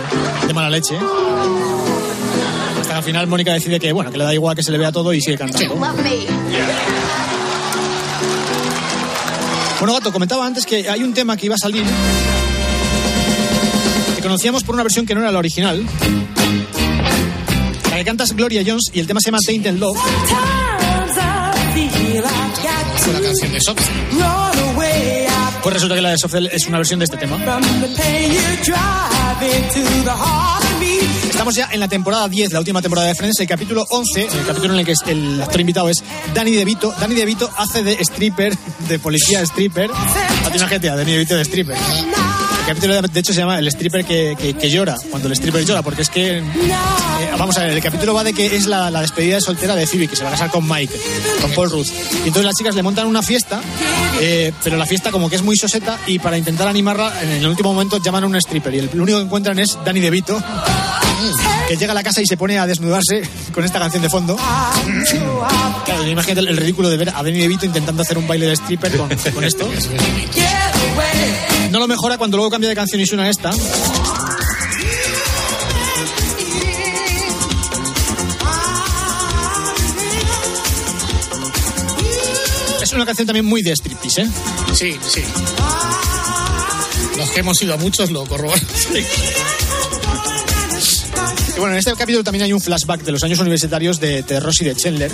de 0.48 0.54
mala 0.54 0.70
leche. 0.70 0.98
Hasta 2.80 2.94
que 2.94 2.98
al 2.98 3.04
final 3.04 3.28
Mónica 3.28 3.52
decide 3.52 3.78
que 3.78 3.92
bueno, 3.92 4.12
que 4.12 4.18
le 4.18 4.24
da 4.24 4.34
igual 4.34 4.56
que 4.56 4.64
se 4.64 4.72
le 4.72 4.78
vea 4.78 4.94
todo 4.94 5.14
y 5.14 5.20
sigue 5.20 5.38
cantando. 5.38 5.76
Bueno, 9.78 9.94
Gato, 9.94 10.14
comentaba 10.14 10.46
antes 10.46 10.66
que 10.66 10.90
hay 10.90 11.04
un 11.04 11.14
tema 11.14 11.36
que 11.36 11.48
iba 11.48 11.56
a 11.56 11.58
salir 11.58 11.84
conocíamos 14.26 14.64
por 14.64 14.74
una 14.74 14.82
versión 14.82 15.06
que 15.06 15.14
no 15.14 15.22
era 15.22 15.32
la 15.32 15.38
original. 15.38 15.86
La 17.92 17.98
que 17.98 18.04
canta 18.04 18.24
es 18.24 18.34
Gloria 18.34 18.64
Jones 18.66 18.86
y 18.92 19.00
el 19.00 19.06
tema 19.06 19.20
se 19.20 19.28
llama 19.28 19.38
Tainted 19.46 19.76
Love. 19.76 20.00
Fue 22.98 23.14
la 23.14 23.22
canción 23.22 23.52
de 23.52 23.62
Soft. 23.62 23.88
Pues 25.62 25.74
resulta 25.74 25.96
que 25.96 26.02
la 26.02 26.10
de 26.10 26.18
Sofel 26.18 26.48
es 26.52 26.66
una 26.66 26.78
versión 26.78 27.00
de 27.00 27.06
este 27.06 27.18
tema. 27.18 27.38
Estamos 31.30 31.54
ya 31.54 31.70
en 31.72 31.80
la 31.80 31.88
temporada 31.88 32.28
10, 32.28 32.52
la 32.52 32.60
última 32.60 32.82
temporada 32.82 33.08
de 33.10 33.16
Friends, 33.16 33.40
el 33.42 33.48
capítulo 33.48 33.86
11, 33.90 34.22
el 34.24 34.46
capítulo 34.48 34.74
en 34.74 34.80
el 34.80 34.86
que 34.88 34.94
el 35.06 35.42
actor 35.42 35.62
invitado 35.62 35.90
es 35.90 36.04
Danny 36.34 36.52
DeVito. 36.52 36.94
Danny 37.00 37.14
DeVito 37.14 37.52
hace 37.56 37.84
de 37.84 37.94
stripper, 38.02 38.58
de 38.88 38.98
policía 38.98 39.42
stripper. 39.42 39.92
No 39.92 40.50
tiene 40.52 40.68
GTA, 40.68 40.96
Danny 40.96 41.12
DeVito 41.12 41.36
de 41.36 41.42
stripper. 41.44 41.78
El 42.68 42.74
capítulo 42.74 43.00
de 43.00 43.20
hecho 43.20 43.32
se 43.32 43.40
llama 43.42 43.60
El 43.60 43.68
stripper 43.68 44.04
que, 44.06 44.36
que- 44.40 44.56
que 44.56 44.70
llora, 44.72 44.96
cuando 45.12 45.28
el 45.28 45.34
stripper 45.36 45.64
llora, 45.66 45.84
porque 45.84 46.02
es 46.02 46.10
que... 46.10 46.40
eh, 46.40 46.44
vamos 47.38 47.56
a 47.58 47.62
ver, 47.64 47.70
el 47.72 47.82
capítulo 47.82 48.16
va 48.16 48.24
de 48.24 48.34
que 48.34 48.56
es 48.56 48.66
la, 48.66 48.90
la 48.90 49.02
despedida 49.02 49.36
de 49.36 49.42
soltera 49.42 49.76
de 49.76 49.86
Phoebe, 49.86 50.08
que 50.08 50.16
se 50.16 50.24
va 50.24 50.30
a 50.30 50.32
casar 50.32 50.50
con 50.50 50.68
Mike, 50.68 50.94
con 51.42 51.52
Paul 51.52 51.70
Rudd. 51.70 51.86
Y 51.88 52.28
entonces 52.28 52.44
las 52.44 52.56
chicas 52.56 52.74
le 52.74 52.82
montan 52.82 53.06
una 53.06 53.22
fiesta, 53.22 53.62
eh, 54.20 54.52
pero 54.64 54.78
la 54.78 54.88
fiesta 54.88 55.12
como 55.12 55.30
que 55.30 55.36
es 55.36 55.44
muy 55.44 55.56
soseta 55.58 56.00
y 56.08 56.18
para 56.18 56.40
intentar 56.40 56.68
animarla, 56.68 57.14
en 57.22 57.30
el 57.34 57.48
último 57.48 57.72
momento 57.72 58.02
llaman 58.02 58.24
a 58.24 58.28
un 58.28 58.36
stripper 58.38 58.74
y 58.74 58.80
el 58.80 59.00
único 59.00 59.20
que 59.20 59.26
encuentran 59.26 59.60
es 59.60 59.78
Danny 59.86 60.00
DeVito, 60.00 60.42
que 61.68 61.78
llega 61.78 61.92
a 61.92 61.96
la 61.96 62.04
casa 62.04 62.20
y 62.22 62.26
se 62.26 62.36
pone 62.36 62.58
a 62.58 62.66
desnudarse 62.66 63.22
con 63.54 63.64
esta 63.64 63.78
canción 63.78 64.02
de 64.02 64.10
fondo. 64.10 64.36
Claro, 65.86 66.08
imagínate 66.08 66.40
el, 66.50 66.58
ridículo 66.58 66.90
de 66.90 66.98
ver 66.98 67.10
a 67.10 67.22
Danny 67.22 67.38
DeVito 67.42 67.66
intentando 67.68 68.02
hacer 68.02 68.18
un 68.18 68.28
baile 68.28 68.48
de 68.48 68.54
stripper 68.54 68.98
con, 68.98 69.08
con 69.34 69.44
esto. 69.44 69.70
No 71.72 71.80
lo 71.80 71.88
mejora 71.88 72.18
cuando 72.18 72.38
luego 72.38 72.52
cambia 72.52 72.70
de 72.70 72.76
canción 72.76 73.02
y 73.02 73.06
suena 73.06 73.30
esta. 73.30 73.52
Es 82.82 82.94
una 82.94 83.06
canción 83.06 83.26
también 83.28 83.46
muy 83.46 83.62
de 83.62 83.72
striptease, 83.72 84.22
¿eh? 84.22 84.30
Sí, 84.74 84.96
sí. 85.08 85.24
Los 87.18 87.30
que 87.32 87.40
hemos 87.40 87.62
ido 87.62 87.74
a 87.74 87.78
muchos 87.78 88.12
lo 88.12 88.26
corroboran. 88.26 88.62
Y 91.56 91.58
bueno, 91.58 91.72
en 91.72 91.80
este 91.80 91.94
capítulo 91.94 92.22
también 92.22 92.44
hay 92.44 92.52
un 92.52 92.60
flashback 92.60 93.04
de 93.04 93.14
los 93.14 93.24
años 93.24 93.40
universitarios 93.40 94.02
de, 94.02 94.24
de 94.24 94.42
Ross 94.42 94.60
y 94.60 94.66
de 94.66 94.76
Chandler. 94.76 95.10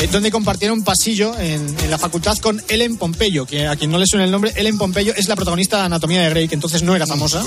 Eh, 0.00 0.08
donde 0.10 0.30
compartieron 0.30 0.82
pasillo 0.82 1.36
en, 1.38 1.76
en, 1.82 1.90
la 1.90 1.98
facultad 1.98 2.36
con 2.38 2.62
Ellen 2.68 2.96
Pompeyo, 2.96 3.46
que 3.46 3.66
a 3.66 3.76
quien 3.76 3.90
no 3.90 3.98
le 3.98 4.06
suena 4.06 4.24
el 4.24 4.30
nombre, 4.30 4.52
Ellen 4.56 4.78
Pompeyo 4.78 5.12
es 5.16 5.28
la 5.28 5.36
protagonista 5.36 5.78
de 5.78 5.82
Anatomía 5.84 6.22
de 6.22 6.30
Grey, 6.30 6.48
que 6.48 6.54
entonces 6.54 6.82
no 6.82 6.94
era 6.94 7.06
famosa. 7.06 7.42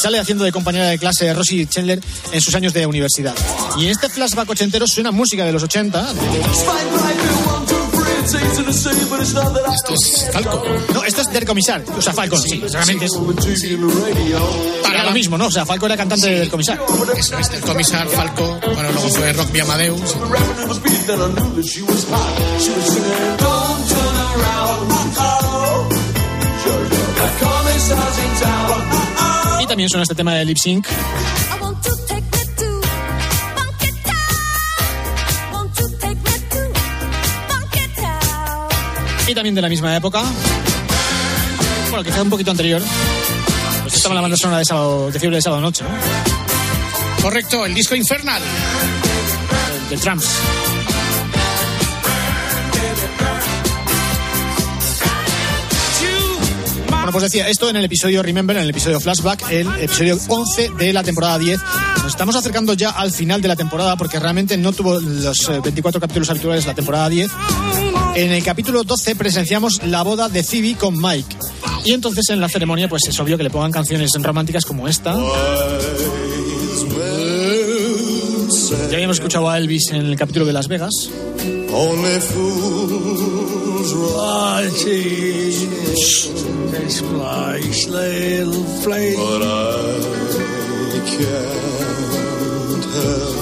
Sale 0.00 0.20
haciendo 0.20 0.44
de 0.44 0.52
compañera 0.52 0.86
de 0.86 0.98
clase 0.98 1.24
de 1.24 1.34
Rosie 1.34 1.66
Chandler 1.66 2.00
en 2.30 2.40
sus 2.40 2.54
años 2.54 2.72
de 2.72 2.86
universidad. 2.86 3.34
Y 3.76 3.86
en 3.86 3.90
este 3.90 4.08
flashback 4.08 4.48
ochentero 4.48 4.86
suena 4.86 5.10
música 5.10 5.44
de 5.44 5.52
los 5.52 5.62
80. 5.62 6.12
Esto 9.74 9.94
es 9.94 10.30
Falco. 10.32 10.62
No, 10.92 11.02
esto 11.02 11.22
es 11.22 11.30
Der 11.30 11.46
Comisar. 11.46 11.82
O 11.96 12.02
sea, 12.02 12.12
Falcon, 12.12 12.40
sí, 12.40 12.62
realmente 12.72 13.06
es. 13.06 13.12
Lo 15.08 15.14
mismo, 15.14 15.38
¿no? 15.38 15.46
O 15.46 15.50
sea, 15.50 15.64
Falco 15.64 15.86
era 15.86 15.96
cantante 15.96 16.26
Sí. 16.26 16.34
del 16.34 16.50
Comisar. 16.50 16.78
Eso 17.16 17.38
es 17.38 17.50
del 17.50 17.60
comisar 17.62 18.06
Falco. 18.08 18.58
Bueno, 18.74 18.92
luego 18.92 19.08
fue 19.08 19.32
Rock 19.32 19.50
Mi 19.52 19.60
Amadeus. 19.60 20.16
Y 29.60 29.66
también 29.66 29.88
suena 29.88 30.02
este 30.02 30.14
tema 30.14 30.34
de 30.34 30.44
Lip 30.44 30.58
Sync. 30.58 30.86
Y 39.26 39.34
también 39.34 39.54
de 39.54 39.62
la 39.62 39.68
misma 39.68 39.94
época. 39.96 40.22
Bueno, 41.90 42.04
quizás 42.04 42.20
un 42.20 42.30
poquito 42.30 42.50
anterior. 42.50 42.80
Pues 43.88 43.96
estaba 43.96 44.14
la 44.16 44.20
banda 44.20 44.36
sonora 44.36 44.58
de, 44.58 44.66
sábado, 44.66 45.10
de 45.10 45.18
fiebre 45.18 45.36
de 45.36 45.42
sábado 45.42 45.62
noche, 45.62 45.82
¿no? 45.82 47.22
Correcto, 47.22 47.64
el 47.64 47.72
disco 47.72 47.94
Infernal. 47.94 48.42
De 49.88 49.96
Tramps. 49.96 50.28
Bueno, 56.90 57.12
pues 57.12 57.22
decía, 57.22 57.48
esto 57.48 57.70
en 57.70 57.76
el 57.76 57.86
episodio 57.86 58.22
Remember, 58.22 58.58
en 58.58 58.64
el 58.64 58.68
episodio 58.68 59.00
Flashback, 59.00 59.50
el 59.50 59.66
episodio 59.80 60.18
11 60.28 60.72
de 60.78 60.92
la 60.92 61.02
temporada 61.02 61.38
10. 61.38 61.58
Nos 62.02 62.08
estamos 62.08 62.36
acercando 62.36 62.74
ya 62.74 62.90
al 62.90 63.10
final 63.10 63.40
de 63.40 63.48
la 63.48 63.56
temporada 63.56 63.96
porque 63.96 64.20
realmente 64.20 64.58
no 64.58 64.74
tuvo 64.74 65.00
los 65.00 65.48
eh, 65.48 65.60
24 65.62 65.98
capítulos 65.98 66.28
habituales 66.28 66.66
la 66.66 66.74
temporada 66.74 67.08
10. 67.08 67.30
En 68.14 68.32
el 68.32 68.42
capítulo 68.42 68.82
12 68.84 69.16
presenciamos 69.16 69.82
la 69.84 70.02
boda 70.02 70.28
de 70.28 70.42
Phoebe 70.42 70.76
con 70.76 71.00
Mike. 71.00 71.36
Y 71.84 71.92
entonces 71.92 72.28
en 72.30 72.40
la 72.40 72.48
ceremonia 72.48 72.88
pues 72.88 73.06
es 73.08 73.18
obvio 73.20 73.36
que 73.36 73.44
le 73.44 73.50
pongan 73.50 73.72
canciones 73.72 74.10
románticas 74.20 74.64
como 74.64 74.88
esta. 74.88 75.14
Ya 78.90 78.94
habíamos 78.94 79.18
escuchado 79.18 79.48
a 79.48 79.58
Elvis 79.58 79.90
en 79.90 80.06
el 80.06 80.16
capítulo 80.16 80.44
de 80.46 80.52
Las 80.52 80.68
Vegas. 80.68 81.10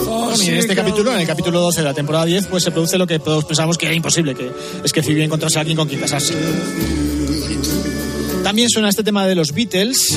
Bueno, 0.06 0.42
y 0.42 0.48
en 0.48 0.56
este 0.56 0.74
capítulo, 0.74 1.12
en 1.12 1.20
el 1.20 1.26
capítulo 1.26 1.60
12 1.60 1.80
de 1.80 1.84
la 1.84 1.94
temporada 1.94 2.24
10, 2.24 2.46
pues 2.46 2.62
se 2.62 2.70
produce 2.70 2.98
lo 2.98 3.06
que 3.06 3.18
todos 3.18 3.44
pensábamos 3.44 3.78
que 3.78 3.86
era 3.86 3.94
imposible, 3.94 4.34
que 4.34 4.50
es 4.84 4.92
que 4.92 5.02
Phoebe 5.02 5.24
encontrase 5.24 5.58
a 5.58 5.60
alguien 5.60 5.76
con 5.76 5.88
quien 5.88 6.00
casarse. 6.00 6.34
También 8.42 8.68
suena 8.70 8.88
este 8.88 9.02
tema 9.02 9.26
de 9.26 9.34
los 9.34 9.52
Beatles. 9.52 10.16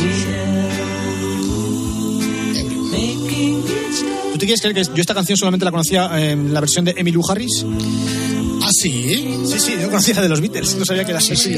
¿Tú 4.31 4.37
te 4.37 4.45
quieres 4.45 4.61
creer 4.61 4.75
que 4.75 4.83
yo 4.83 5.01
esta 5.01 5.13
canción 5.13 5.37
solamente 5.37 5.65
la 5.65 5.71
conocía 5.71 6.09
en 6.31 6.53
la 6.53 6.59
versión 6.59 6.85
de 6.85 6.93
Emmylou 6.95 7.23
Harris? 7.29 7.65
¿Ah, 8.61 8.69
sí? 8.71 9.35
Sí, 9.45 9.59
sí, 9.59 9.75
yo 9.81 9.87
conocía 9.89 10.15
la 10.15 10.21
de 10.21 10.29
los 10.29 10.41
Beatles, 10.41 10.75
no 10.75 10.85
sabía 10.85 11.03
que 11.03 11.11
era 11.11 11.19
así. 11.19 11.35
Sí, 11.35 11.55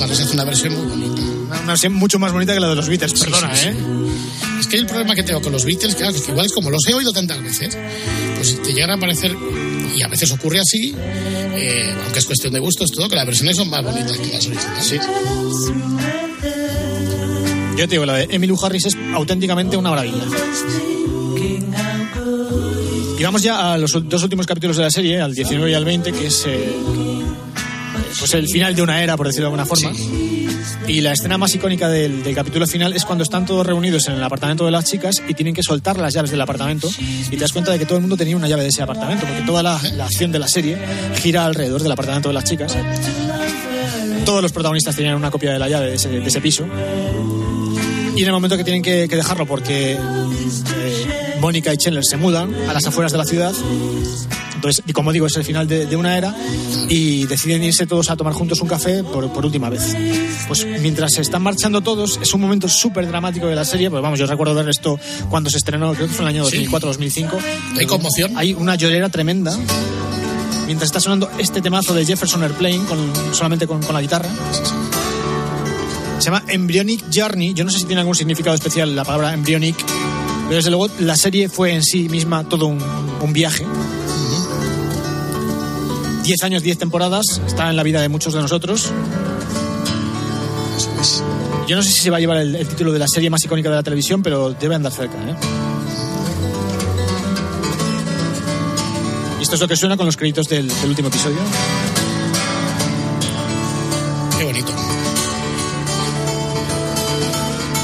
Harris 0.00 0.20
hace 0.20 0.34
una 0.34 0.44
versión 0.44 0.74
muy 0.74 0.86
bonita. 0.86 1.22
Una 1.62 1.72
versión 1.72 1.92
mucho 1.94 2.18
más 2.18 2.32
bonita 2.32 2.54
que 2.54 2.60
la 2.60 2.68
de 2.68 2.76
los 2.76 2.88
Beatles, 2.88 3.12
perdona, 3.20 3.54
sí, 3.54 3.62
sí. 3.62 3.68
¿eh? 3.68 3.74
Es 4.68 4.72
que 4.74 4.80
el 4.80 4.86
problema 4.86 5.14
que 5.14 5.22
tengo 5.22 5.40
con 5.40 5.50
los 5.50 5.64
Beatles, 5.64 5.94
claro, 5.94 6.12
que 6.12 6.30
igual 6.30 6.44
es 6.44 6.52
como 6.52 6.68
los 6.68 6.86
he 6.86 6.92
oído 6.92 7.10
tantas 7.10 7.42
veces, 7.42 7.74
pues 8.36 8.60
te 8.62 8.74
llegan 8.74 8.90
a 8.90 8.98
parecer, 8.98 9.34
y 9.96 10.02
a 10.02 10.08
veces 10.08 10.30
ocurre 10.30 10.60
así, 10.60 10.94
eh, 10.94 11.90
aunque 12.04 12.18
es 12.18 12.26
cuestión 12.26 12.52
de 12.52 12.58
gustos, 12.58 12.90
todo, 12.90 13.08
que 13.08 13.16
las 13.16 13.24
versiones 13.24 13.56
son 13.56 13.70
más 13.70 13.82
bonitas 13.82 14.18
que 14.18 14.26
las 14.30 14.46
originales. 14.46 14.84
Sí. 14.84 14.98
Yo 17.78 17.88
te 17.88 17.92
digo, 17.92 18.04
la 18.04 18.12
de 18.12 18.28
Emmylou 18.30 18.62
Harris 18.62 18.84
es 18.84 18.96
auténticamente 19.14 19.74
una 19.78 19.88
maravilla. 19.88 20.24
Y 23.18 23.22
vamos 23.22 23.42
ya 23.42 23.72
a 23.72 23.78
los 23.78 23.92
dos 24.06 24.22
últimos 24.22 24.46
capítulos 24.46 24.76
de 24.76 24.82
la 24.82 24.90
serie, 24.90 25.18
al 25.18 25.34
19 25.34 25.70
y 25.70 25.74
al 25.74 25.86
20, 25.86 26.12
que 26.12 26.26
es 26.26 26.44
eh, 26.46 26.74
pues 28.18 28.34
el 28.34 28.46
final 28.48 28.74
de 28.74 28.82
una 28.82 29.02
era, 29.02 29.16
por 29.16 29.28
decirlo 29.28 29.48
de 29.50 29.58
alguna 29.58 29.64
forma. 29.64 29.92
Y 30.88 31.02
la 31.02 31.12
escena 31.12 31.36
más 31.36 31.54
icónica 31.54 31.90
del, 31.90 32.22
capítulo 32.34 32.66
final 32.66 32.94
es 32.94 33.04
cuando 33.04 33.22
están 33.22 33.44
todos 33.44 33.66
reunidos 33.66 34.08
en 34.08 34.14
el 34.14 34.24
apartamento 34.24 34.64
de 34.64 34.70
las 34.70 34.86
chicas 34.86 35.22
y 35.28 35.34
tienen 35.34 35.54
que 35.54 35.62
soltar 35.62 35.98
las 35.98 36.14
llaves 36.14 36.30
del 36.30 36.40
apartamento 36.40 36.88
y 36.98 37.28
te 37.28 37.36
das 37.36 37.52
cuenta 37.52 37.70
de 37.72 37.78
que 37.78 37.84
todo 37.84 37.96
el 37.96 38.00
mundo 38.00 38.16
tenía 38.16 38.34
una 38.34 38.48
llave 38.48 38.62
de 38.62 38.70
ese 38.70 38.82
apartamento, 38.82 39.26
porque 39.26 39.42
toda 39.42 39.62
la, 39.62 39.76
acción 39.76 40.32
de 40.32 40.38
la 40.38 40.48
serie 40.48 40.78
gira 41.16 41.44
alrededor 41.44 41.82
del 41.82 41.92
apartamento 41.92 42.30
de 42.30 42.34
las 42.34 42.44
chicas. 42.44 42.74
Todos 44.24 44.40
los 44.40 44.50
protagonistas 44.50 44.96
tenían 44.96 45.14
una 45.14 45.30
copia 45.30 45.52
de 45.52 45.58
la 45.58 45.68
llave 45.68 45.90
de 45.90 45.94
ese, 45.94 46.40
piso. 46.40 46.66
Y 48.16 48.22
en 48.22 48.26
el 48.26 48.32
momento 48.32 48.56
que 48.56 48.64
tienen 48.64 48.82
que, 48.82 49.08
que 49.08 49.16
dejarlo 49.16 49.44
porque 49.44 49.92
eh, 49.92 49.98
Mónica 51.38 51.72
y 51.72 51.76
Chandler 51.76 52.04
se 52.04 52.16
mudan 52.16 52.54
a 52.66 52.72
las 52.72 52.86
afueras 52.86 53.12
de 53.12 53.18
la 53.18 53.24
ciudad, 53.26 53.52
entonces, 54.58 54.82
y 54.88 54.92
como 54.92 55.12
digo, 55.12 55.26
es 55.26 55.36
el 55.36 55.44
final 55.44 55.68
de, 55.68 55.86
de 55.86 55.94
una 55.94 56.18
era 56.18 56.34
y 56.88 57.26
deciden 57.26 57.62
irse 57.62 57.86
todos 57.86 58.10
a 58.10 58.16
tomar 58.16 58.32
juntos 58.32 58.60
un 58.60 58.66
café 58.66 59.04
por, 59.04 59.32
por 59.32 59.46
última 59.46 59.70
vez. 59.70 59.94
Pues 60.48 60.66
mientras 60.80 61.12
se 61.12 61.22
están 61.22 61.42
marchando 61.42 61.80
todos, 61.80 62.18
es 62.20 62.34
un 62.34 62.40
momento 62.40 62.68
súper 62.68 63.06
dramático 63.06 63.46
de 63.46 63.54
la 63.54 63.64
serie, 63.64 63.88
pues 63.88 64.02
vamos, 64.02 64.18
yo 64.18 64.26
recuerdo 64.26 64.56
ver 64.56 64.68
esto 64.68 64.98
cuando 65.30 65.48
se 65.48 65.58
estrenó, 65.58 65.94
creo 65.94 66.08
que 66.08 66.12
fue 66.12 66.28
en 66.28 66.36
el 66.36 66.42
año 66.42 66.50
2004-2005. 66.50 67.30
¿Hay 67.78 67.86
conmoción? 67.86 68.36
Hay 68.36 68.52
una 68.52 68.74
llorera 68.74 69.08
tremenda. 69.10 69.56
Mientras 70.66 70.88
está 70.88 70.98
sonando 70.98 71.30
este 71.38 71.62
temazo 71.62 71.94
de 71.94 72.04
Jefferson 72.04 72.42
Airplane 72.42 72.80
con, 72.88 72.98
solamente 73.32 73.68
con, 73.68 73.80
con 73.80 73.94
la 73.94 74.02
guitarra. 74.02 74.28
Se 76.18 76.24
llama 76.24 76.42
Embryonic 76.48 77.04
Journey. 77.14 77.54
Yo 77.54 77.62
no 77.62 77.70
sé 77.70 77.78
si 77.78 77.84
tiene 77.84 78.00
algún 78.00 78.16
significado 78.16 78.56
especial 78.56 78.96
la 78.96 79.04
palabra 79.04 79.32
embryonic, 79.34 79.76
pero 79.76 80.56
desde 80.56 80.70
luego 80.70 80.88
la 80.98 81.16
serie 81.16 81.48
fue 81.48 81.74
en 81.74 81.84
sí 81.84 82.08
misma 82.08 82.42
todo 82.48 82.66
un, 82.66 82.82
un 83.20 83.32
viaje. 83.32 83.64
10 86.28 86.42
años, 86.42 86.62
10 86.62 86.76
temporadas, 86.76 87.40
está 87.46 87.70
en 87.70 87.76
la 87.76 87.82
vida 87.82 88.02
de 88.02 88.10
muchos 88.10 88.34
de 88.34 88.42
nosotros. 88.42 88.90
Yo 91.66 91.74
no 91.74 91.82
sé 91.82 91.90
si 91.90 92.00
se 92.00 92.10
va 92.10 92.18
a 92.18 92.20
llevar 92.20 92.36
el, 92.36 92.68
título 92.68 92.92
de 92.92 92.98
la 92.98 93.08
serie 93.08 93.30
más 93.30 93.42
icónica 93.42 93.70
de 93.70 93.76
la 93.76 93.82
televisión, 93.82 94.22
pero 94.22 94.50
debe 94.50 94.74
andar 94.74 94.92
cerca. 94.92 95.16
¿eh? 95.16 95.34
Y 99.38 99.42
esto 99.42 99.54
es 99.54 99.60
lo 99.62 99.68
que 99.68 99.76
suena 99.76 99.96
con 99.96 100.04
los 100.04 100.18
créditos 100.18 100.46
del, 100.48 100.68
del 100.68 100.90
último 100.90 101.08
episodio. 101.08 101.38
Qué 104.36 104.44
bonito. 104.44 104.87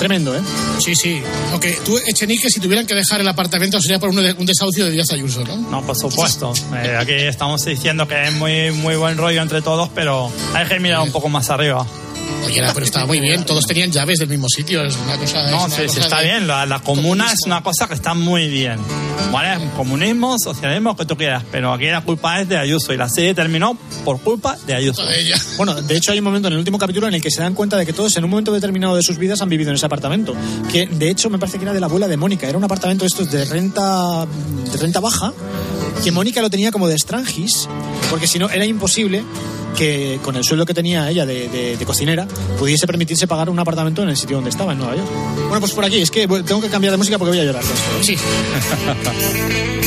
Tremendo, 0.04 0.36
¿eh? 0.36 0.40
Sí, 0.80 0.94
sí. 0.94 1.22
Aunque 1.50 1.78
tú, 1.82 1.96
Echenique, 2.06 2.50
si 2.50 2.60
tuvieran 2.60 2.86
que 2.86 2.94
dejar 2.94 3.22
el 3.22 3.28
apartamento 3.28 3.80
sería 3.80 3.98
por 3.98 4.10
un, 4.10 4.16
de- 4.16 4.34
un 4.34 4.44
desahucio 4.44 4.84
de 4.84 4.90
Díaz 4.90 5.10
Ayuso, 5.12 5.42
¿no? 5.44 5.56
No, 5.56 5.80
por 5.86 5.96
supuesto. 5.96 6.52
Eh, 6.74 6.94
aquí 7.00 7.12
estamos 7.14 7.64
diciendo 7.64 8.06
que 8.06 8.24
es 8.24 8.32
muy, 8.34 8.70
muy 8.70 8.96
buen 8.96 9.16
rollo 9.16 9.40
entre 9.40 9.62
todos, 9.62 9.88
pero 9.94 10.30
hay 10.52 10.66
que 10.66 10.78
mirar 10.78 11.00
un 11.00 11.10
poco 11.10 11.30
más 11.30 11.48
arriba. 11.48 11.86
Oye, 12.46 12.58
era- 12.58 12.72
pero 12.74 12.84
estaba 12.86 13.06
muy 13.06 13.20
bien. 13.20 13.44
Todos 13.44 13.64
tenían 13.66 13.90
llaves 13.90 14.18
del 14.18 14.28
mismo 14.28 14.48
sitio. 14.48 14.82
Es 14.84 14.96
una 14.96 15.16
cosa. 15.16 15.50
No, 15.50 15.66
es 15.66 15.72
una 15.74 15.76
sí, 15.76 15.86
cosa 15.86 16.00
está 16.00 16.18
de- 16.20 16.24
bien. 16.26 16.46
La, 16.46 16.66
la 16.66 16.78
comuna 16.80 17.32
es 17.32 17.40
una 17.46 17.62
cosa 17.62 17.86
que 17.88 17.94
está 17.94 18.14
muy 18.14 18.48
bien. 18.48 18.78
¿Vale? 19.32 19.68
Comunismo, 19.76 20.36
socialismo, 20.38 20.96
que 20.96 21.04
tú 21.06 21.16
quieras. 21.16 21.42
Pero 21.50 21.72
aquí 21.72 21.86
la 21.86 22.02
culpa 22.02 22.40
es 22.40 22.48
de 22.48 22.56
Ayuso 22.58 22.92
y 22.92 22.96
la 22.96 23.08
serie 23.08 23.34
terminó 23.34 23.76
por 24.04 24.20
culpa 24.20 24.56
de 24.66 24.74
Ayuso. 24.74 25.02
Bueno, 25.56 25.74
de 25.74 25.96
hecho 25.96 26.12
hay 26.12 26.18
un 26.18 26.24
momento 26.24 26.48
en 26.48 26.52
el 26.54 26.58
último 26.58 26.78
capítulo 26.78 27.08
en 27.08 27.14
el 27.14 27.22
que 27.22 27.30
se 27.30 27.40
dan 27.42 27.54
cuenta 27.54 27.76
de 27.76 27.86
que 27.86 27.92
todos 27.92 28.16
en 28.16 28.24
un 28.24 28.30
momento 28.30 28.52
determinado 28.52 28.94
de 28.96 29.02
sus 29.02 29.18
vidas 29.18 29.40
han 29.40 29.48
vivido 29.48 29.70
en 29.70 29.76
ese 29.76 29.86
apartamento. 29.86 30.34
Que 30.70 30.86
de 30.86 31.10
hecho 31.10 31.30
me 31.30 31.38
parece 31.38 31.58
que 31.58 31.64
era 31.64 31.72
de 31.72 31.80
la 31.80 31.86
abuela 31.86 32.06
de 32.08 32.16
Mónica. 32.16 32.48
Era 32.48 32.58
un 32.58 32.64
apartamento 32.64 33.04
de 33.04 33.08
estos 33.08 33.30
de 33.30 33.44
renta, 33.44 34.26
de 34.72 34.76
renta 34.78 35.00
baja, 35.00 35.32
que 36.02 36.12
Mónica 36.12 36.40
lo 36.42 36.50
tenía 36.50 36.70
como 36.72 36.88
de 36.88 36.94
estrangis, 36.96 37.68
porque 38.10 38.26
si 38.26 38.38
no 38.38 38.50
era 38.50 38.64
imposible 38.66 39.24
que 39.76 40.20
con 40.22 40.36
el 40.36 40.44
sueldo 40.44 40.66
que 40.66 40.74
tenía 40.74 41.10
ella 41.10 41.26
de, 41.26 41.48
de- 41.48 41.76
de 41.76 41.84
cocinera 41.86 42.26
pudiese 42.58 42.86
permitirse 42.86 43.26
pagar 43.26 43.50
un 43.50 43.58
apartamento 43.58 44.02
en 44.02 44.08
el 44.10 44.16
sitio 44.16 44.36
donde 44.36 44.50
estaba, 44.50 44.72
en 44.72 44.78
Nueva 44.78 44.96
York. 44.96 45.08
Bueno, 45.48 45.60
pues 45.60 45.72
por 45.72 45.84
aquí, 45.84 46.00
es 46.00 46.10
que 46.10 46.26
tengo 46.28 46.60
que 46.60 46.68
cambiar 46.68 46.92
de 46.92 46.96
música 46.98 47.18
porque 47.18 47.30
voy 47.36 47.40
a 47.40 47.44
llorar. 47.44 47.62
con 47.62 48.04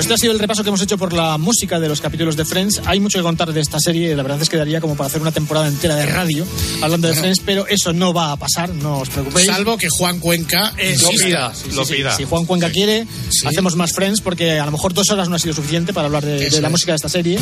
Sí. 0.00 0.06
Este 0.06 0.14
ha 0.14 0.16
sido 0.16 0.32
el 0.32 0.38
repaso 0.38 0.62
que 0.62 0.68
hemos 0.68 0.80
hecho 0.82 0.98
por 0.98 1.12
la 1.12 1.38
música 1.38 1.78
de 1.80 1.88
los 1.88 2.00
capítulos 2.00 2.36
de 2.36 2.44
Friends. 2.44 2.80
Hay 2.86 3.00
mucho 3.00 3.18
que 3.18 3.22
contar 3.22 3.52
de 3.52 3.60
esta 3.60 3.78
serie. 3.80 4.14
La 4.16 4.22
verdad 4.22 4.40
es 4.42 4.48
que 4.48 4.56
daría 4.56 4.80
como 4.80 4.96
para 4.96 5.08
hacer 5.08 5.20
una 5.20 5.32
temporada 5.32 5.68
entera 5.68 5.94
de 5.96 6.06
radio 6.06 6.46
hablando 6.82 7.08
de 7.08 7.14
Friends, 7.14 7.40
pero 7.44 7.66
eso 7.66 7.92
no 7.92 8.12
va 8.12 8.32
a 8.32 8.36
pasar, 8.36 8.70
no 8.70 8.98
os 9.00 9.08
preocupéis. 9.08 9.46
Salvo 9.46 9.76
que 9.78 9.88
Juan 9.88 10.18
Cuenca 10.18 10.72
Lo 11.02 11.08
pida, 11.10 11.52
lo 11.74 11.86
pida. 11.86 12.16
Si 12.16 12.24
Juan 12.24 12.46
Cuenca 12.46 12.70
quiere, 12.70 13.06
hacemos 13.46 13.76
más 13.76 13.92
Friends 13.92 14.20
porque 14.20 14.58
a 14.58 14.64
lo 14.66 14.72
mejor 14.72 14.92
dos 14.94 15.10
horas 15.10 15.28
no 15.28 15.36
ha 15.36 15.38
sido 15.38 15.54
suficiente 15.54 15.92
para 15.92 16.06
hablar 16.06 16.24
de, 16.24 16.50
de 16.50 16.60
la 16.60 16.68
música 16.68 16.92
de 16.92 16.96
esta 16.96 17.08
serie. 17.08 17.38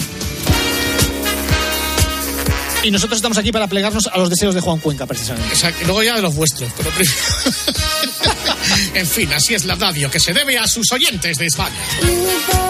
Y 2.84 2.90
nosotros 2.92 3.16
estamos 3.18 3.36
aquí 3.38 3.50
para 3.50 3.66
plegarnos 3.66 4.06
a 4.06 4.16
los 4.18 4.30
deseos 4.30 4.54
de 4.54 4.60
Juan 4.60 4.78
Cuenca, 4.78 5.04
precisamente. 5.04 5.48
Exacto, 5.48 5.80
luego 5.84 6.02
ya 6.04 6.14
de 6.14 6.22
los 6.22 6.34
vuestros. 6.34 6.70
Pero 6.76 6.90
primero- 6.90 7.16
en 8.98 9.06
fin, 9.06 9.32
así 9.32 9.54
es 9.54 9.64
la 9.64 9.76
radio 9.76 10.10
que 10.10 10.18
se 10.18 10.32
debe 10.32 10.58
a 10.58 10.66
sus 10.66 10.90
oyentes 10.92 11.38
de 11.38 11.46
España. 11.46 12.67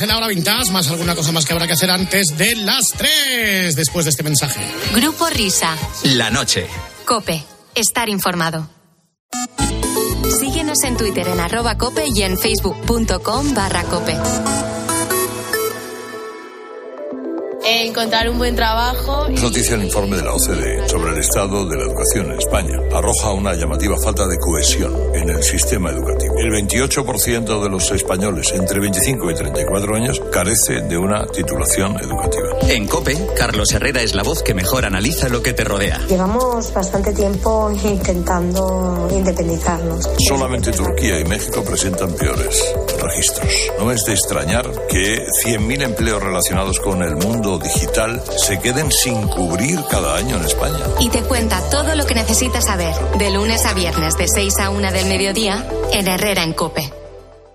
En 0.00 0.08
la 0.08 0.16
hora 0.16 0.28
vintage, 0.28 0.70
más 0.72 0.88
alguna 0.88 1.14
cosa 1.14 1.32
más 1.32 1.44
que 1.44 1.52
habrá 1.52 1.66
que 1.66 1.72
hacer 1.74 1.90
antes 1.90 2.36
de 2.36 2.56
las 2.56 2.86
3, 2.96 3.74
después 3.74 4.04
de 4.04 4.10
este 4.10 4.22
mensaje. 4.22 4.60
Grupo 4.94 5.28
Risa. 5.28 5.76
La 6.04 6.30
noche. 6.30 6.66
Cope. 7.04 7.44
Estar 7.74 8.08
informado. 8.08 8.68
Síguenos 10.40 10.82
en 10.82 10.96
Twitter 10.96 11.28
en 11.28 11.40
arroba 11.40 11.78
cope 11.78 12.04
y 12.14 12.22
en 12.22 12.38
facebook.com 12.38 13.54
barra 13.54 13.84
cope. 13.84 14.16
Encontrar 17.96 18.28
un 18.28 18.36
buen 18.36 18.54
trabajo. 18.54 19.26
Noticia 19.30 19.74
el 19.74 19.84
informe 19.84 20.18
de 20.18 20.22
la 20.22 20.34
OCDE 20.34 20.86
sobre 20.86 21.12
el 21.12 21.18
estado 21.18 21.66
de 21.66 21.78
la 21.78 21.84
educación 21.84 22.30
en 22.30 22.38
España. 22.38 22.78
Arroja 22.92 23.32
una 23.32 23.54
llamativa 23.54 23.96
falta 23.98 24.26
de 24.26 24.36
cohesión 24.36 24.94
en 25.14 25.30
el 25.30 25.42
sistema 25.42 25.92
educativo. 25.92 26.34
El 26.36 26.50
28% 26.50 27.62
de 27.62 27.70
los 27.70 27.90
españoles 27.92 28.52
entre 28.52 28.80
25 28.80 29.30
y 29.30 29.34
34 29.34 29.96
años 29.96 30.20
carece 30.30 30.82
de 30.82 30.98
una 30.98 31.26
titulación 31.26 31.96
educativa. 31.98 32.48
En 32.68 32.86
COPE, 32.86 33.28
Carlos 33.34 33.72
Herrera 33.72 34.02
es 34.02 34.14
la 34.14 34.22
voz 34.22 34.42
que 34.42 34.52
mejor 34.52 34.84
analiza 34.84 35.30
lo 35.30 35.42
que 35.42 35.54
te 35.54 35.64
rodea. 35.64 35.98
Llevamos 36.06 36.74
bastante 36.74 37.14
tiempo 37.14 37.72
intentando 37.82 39.08
independizarnos. 39.10 40.06
Solamente 40.28 40.70
Turquía 40.70 41.18
y 41.18 41.24
México 41.24 41.64
presentan 41.64 42.12
peores 42.12 42.62
registros. 43.06 43.48
No 43.78 43.90
es 43.90 44.02
de 44.02 44.12
extrañar 44.12 44.70
que 44.88 45.26
100.000 45.44 45.82
empleos 45.82 46.22
relacionados 46.22 46.80
con 46.80 47.02
el 47.02 47.16
mundo 47.16 47.58
digital 47.58 48.22
se 48.36 48.58
queden 48.58 48.90
sin 48.90 49.26
cubrir 49.28 49.80
cada 49.90 50.16
año 50.16 50.36
en 50.36 50.44
España. 50.44 50.84
Y 51.00 51.08
te 51.08 51.22
cuenta 51.22 51.60
todo 51.70 51.94
lo 51.94 52.06
que 52.06 52.14
necesitas 52.14 52.64
saber 52.66 52.94
de 53.18 53.30
lunes 53.30 53.64
a 53.64 53.74
viernes 53.74 54.16
de 54.16 54.28
6 54.28 54.58
a 54.60 54.70
1 54.70 54.92
del 54.92 55.06
mediodía 55.06 55.66
en 55.92 56.08
Herrera 56.08 56.42
en 56.42 56.52
Cope. 56.52 57.05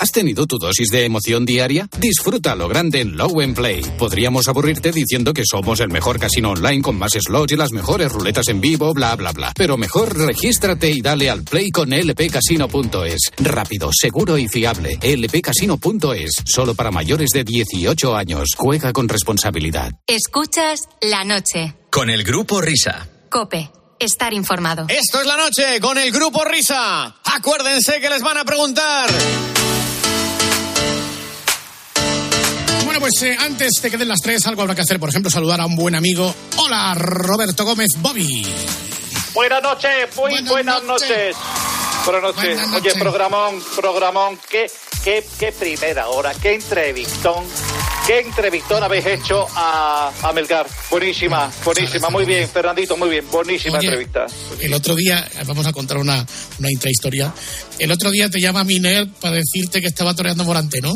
¿Has 0.01 0.11
tenido 0.11 0.47
tu 0.47 0.57
dosis 0.57 0.89
de 0.89 1.05
emoción 1.05 1.45
diaria? 1.45 1.87
Disfruta 1.99 2.55
lo 2.55 2.67
grande 2.67 3.01
en 3.01 3.15
Low 3.15 3.39
and 3.39 3.55
Play. 3.55 3.83
Podríamos 3.99 4.47
aburrirte 4.47 4.91
diciendo 4.91 5.31
que 5.31 5.43
somos 5.45 5.79
el 5.79 5.89
mejor 5.89 6.17
casino 6.17 6.53
online 6.53 6.81
con 6.81 6.97
más 6.97 7.11
slots 7.11 7.53
y 7.53 7.55
las 7.55 7.71
mejores 7.71 8.11
ruletas 8.11 8.47
en 8.47 8.61
vivo, 8.61 8.95
bla, 8.95 9.15
bla, 9.15 9.31
bla. 9.31 9.53
Pero 9.55 9.77
mejor 9.77 10.17
regístrate 10.17 10.89
y 10.89 11.01
dale 11.01 11.29
al 11.29 11.43
play 11.43 11.69
con 11.69 11.91
lpcasino.es. 11.91 13.31
Rápido, 13.37 13.91
seguro 13.93 14.39
y 14.39 14.47
fiable. 14.47 14.97
lpcasino.es. 15.03 16.31
Solo 16.45 16.73
para 16.73 16.89
mayores 16.89 17.29
de 17.29 17.43
18 17.43 18.15
años. 18.15 18.55
Juega 18.57 18.93
con 18.93 19.07
responsabilidad. 19.07 19.91
Escuchas 20.07 20.79
la 21.01 21.25
noche. 21.25 21.75
Con 21.91 22.09
el 22.09 22.23
grupo 22.23 22.59
Risa. 22.59 23.07
Cope. 23.29 23.69
Estar 23.99 24.33
informado. 24.33 24.87
Esto 24.89 25.21
es 25.21 25.27
la 25.27 25.37
noche 25.37 25.79
con 25.79 25.99
el 25.99 26.11
grupo 26.11 26.43
Risa. 26.43 27.17
Acuérdense 27.23 28.01
que 28.01 28.09
les 28.09 28.23
van 28.23 28.39
a 28.39 28.43
preguntar. 28.45 29.07
Pues 33.01 33.19
eh, 33.23 33.35
antes 33.39 33.71
de 33.81 33.89
que 33.89 33.97
den 33.97 34.07
las 34.07 34.19
tres, 34.21 34.45
algo 34.45 34.61
habrá 34.61 34.75
que 34.75 34.81
hacer. 34.81 34.99
Por 34.99 35.09
ejemplo, 35.09 35.31
saludar 35.31 35.59
a 35.59 35.65
un 35.65 35.75
buen 35.75 35.95
amigo. 35.95 36.33
Hola, 36.57 36.93
Roberto 36.95 37.65
Gómez 37.65 37.87
Bobby. 37.97 38.45
Buenas 39.33 39.63
noches, 39.63 40.15
muy 40.15 40.39
buenas, 40.43 40.83
noches. 40.83 41.35
Buenas 42.05 42.21
noches. 42.21 42.55
Buenas 42.55 42.73
Oye, 42.75 42.93
programón, 42.93 43.59
programón, 43.75 44.39
qué, 44.47 44.69
qué, 45.03 45.25
qué 45.39 45.51
primera 45.51 46.09
hora, 46.09 46.31
qué 46.39 46.53
entrevistón, 46.53 47.43
qué 48.05 48.19
entrevistón 48.19 48.83
habéis 48.83 49.07
hecho 49.07 49.47
a, 49.55 50.11
a 50.21 50.33
Melgar. 50.33 50.67
Buenísima, 50.91 51.51
buenísima, 51.65 52.09
muy 52.11 52.25
bien, 52.25 52.47
Fernandito, 52.47 52.97
muy 52.97 53.09
bien, 53.09 53.25
buenísima 53.31 53.79
Oye, 53.79 53.87
entrevista. 53.87 54.27
El 54.59 54.73
otro 54.73 54.95
día, 54.95 55.27
vamos 55.47 55.65
a 55.65 55.73
contar 55.73 55.97
una, 55.97 56.23
una 56.59 56.71
intrahistoria. 56.71 57.33
El 57.79 57.91
otro 57.91 58.11
día 58.11 58.29
te 58.29 58.39
llama 58.39 58.63
Miner 58.63 59.07
para 59.19 59.37
decirte 59.37 59.81
que 59.81 59.87
estaba 59.87 60.13
toreando 60.13 60.43
Morante, 60.43 60.81
¿no? 60.81 60.93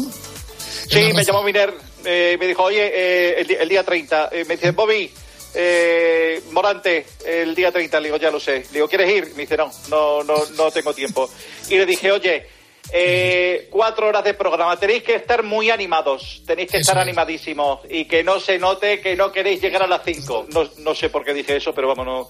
Sí, 0.87 0.99
me 1.15 1.23
llamó 1.23 1.41
Miner, 1.41 1.73
eh, 2.05 2.37
me 2.39 2.47
dijo, 2.47 2.63
oye, 2.63 2.91
eh, 2.93 3.35
el, 3.41 3.51
el 3.51 3.69
día 3.69 3.83
30, 3.83 4.29
eh, 4.31 4.45
me 4.45 4.55
dice, 4.55 4.71
Bobby, 4.71 5.11
eh, 5.53 6.41
Morante, 6.51 7.05
el 7.25 7.55
día 7.55 7.71
30, 7.71 7.99
le 7.99 8.07
digo, 8.09 8.17
ya 8.17 8.31
lo 8.31 8.39
sé. 8.39 8.57
Le 8.67 8.73
digo, 8.73 8.87
¿quieres 8.87 9.09
ir? 9.09 9.33
Me 9.35 9.43
dice, 9.43 9.57
no, 9.57 9.71
no, 9.89 10.23
no, 10.23 10.35
no 10.57 10.71
tengo 10.71 10.93
tiempo. 10.93 11.29
Y 11.69 11.77
le 11.77 11.85
dije, 11.85 12.11
oye, 12.11 12.45
eh, 12.91 13.67
cuatro 13.71 14.07
horas 14.07 14.23
de 14.23 14.33
programa, 14.33 14.77
tenéis 14.77 15.03
que 15.03 15.15
estar 15.15 15.43
muy 15.43 15.69
animados, 15.69 16.41
tenéis 16.45 16.71
que 16.71 16.77
estar 16.77 16.97
animadísimos 16.97 17.79
y 17.89 18.05
que 18.05 18.23
no 18.23 18.39
se 18.39 18.57
note 18.59 18.99
que 19.01 19.15
no 19.15 19.31
queréis 19.31 19.61
llegar 19.61 19.83
a 19.83 19.87
las 19.87 20.01
cinco. 20.03 20.45
No, 20.53 20.69
no 20.79 20.95
sé 20.95 21.09
por 21.09 21.23
qué 21.23 21.33
dije 21.33 21.55
eso, 21.55 21.73
pero 21.73 21.87
vámonos, 21.87 22.27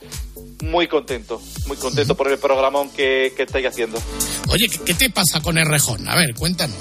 muy 0.64 0.88
contento, 0.88 1.42
muy 1.68 1.78
contento 1.78 2.16
por 2.16 2.30
el 2.30 2.40
programón 2.40 2.90
que, 2.92 3.34
que 3.36 3.44
estáis 3.44 3.68
haciendo. 3.68 4.00
Oye, 4.50 4.68
¿qué, 4.70 4.80
qué 4.86 4.94
te 4.94 5.10
pasa 5.10 5.42
con 5.42 5.58
el 5.58 5.68
rejón? 5.68 6.08
A 6.08 6.16
ver, 6.16 6.34
cuéntanos. 6.36 6.78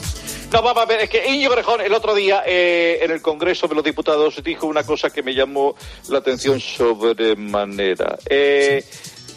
No, 0.52 0.62
vamos 0.62 0.84
a 0.84 0.86
ver, 0.86 1.00
es 1.00 1.10
que 1.10 1.26
Íñigo 1.26 1.52
Rejón 1.52 1.80
el 1.80 1.92
otro 1.92 2.14
día 2.14 2.44
eh, 2.46 3.00
en 3.02 3.10
el 3.10 3.20
Congreso 3.20 3.66
de 3.66 3.74
los 3.74 3.82
Diputados 3.82 4.40
dijo 4.44 4.68
una 4.68 4.84
cosa 4.84 5.10
que 5.10 5.20
me 5.20 5.34
llamó 5.34 5.74
la 6.10 6.18
atención 6.18 6.60
sobremanera. 6.60 8.16
Eh, 8.30 8.84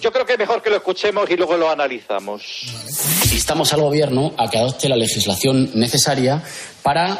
yo 0.01 0.11
creo 0.11 0.25
que 0.25 0.33
es 0.33 0.39
mejor 0.39 0.61
que 0.61 0.69
lo 0.69 0.77
escuchemos 0.77 1.29
y 1.29 1.35
luego 1.35 1.57
lo 1.57 1.69
analizamos. 1.69 2.63
Instamos 3.31 3.73
al 3.73 3.81
Gobierno 3.81 4.33
a 4.37 4.49
que 4.49 4.57
adopte 4.57 4.89
la 4.89 4.95
legislación 4.95 5.71
necesaria 5.73 6.43
para 6.83 7.17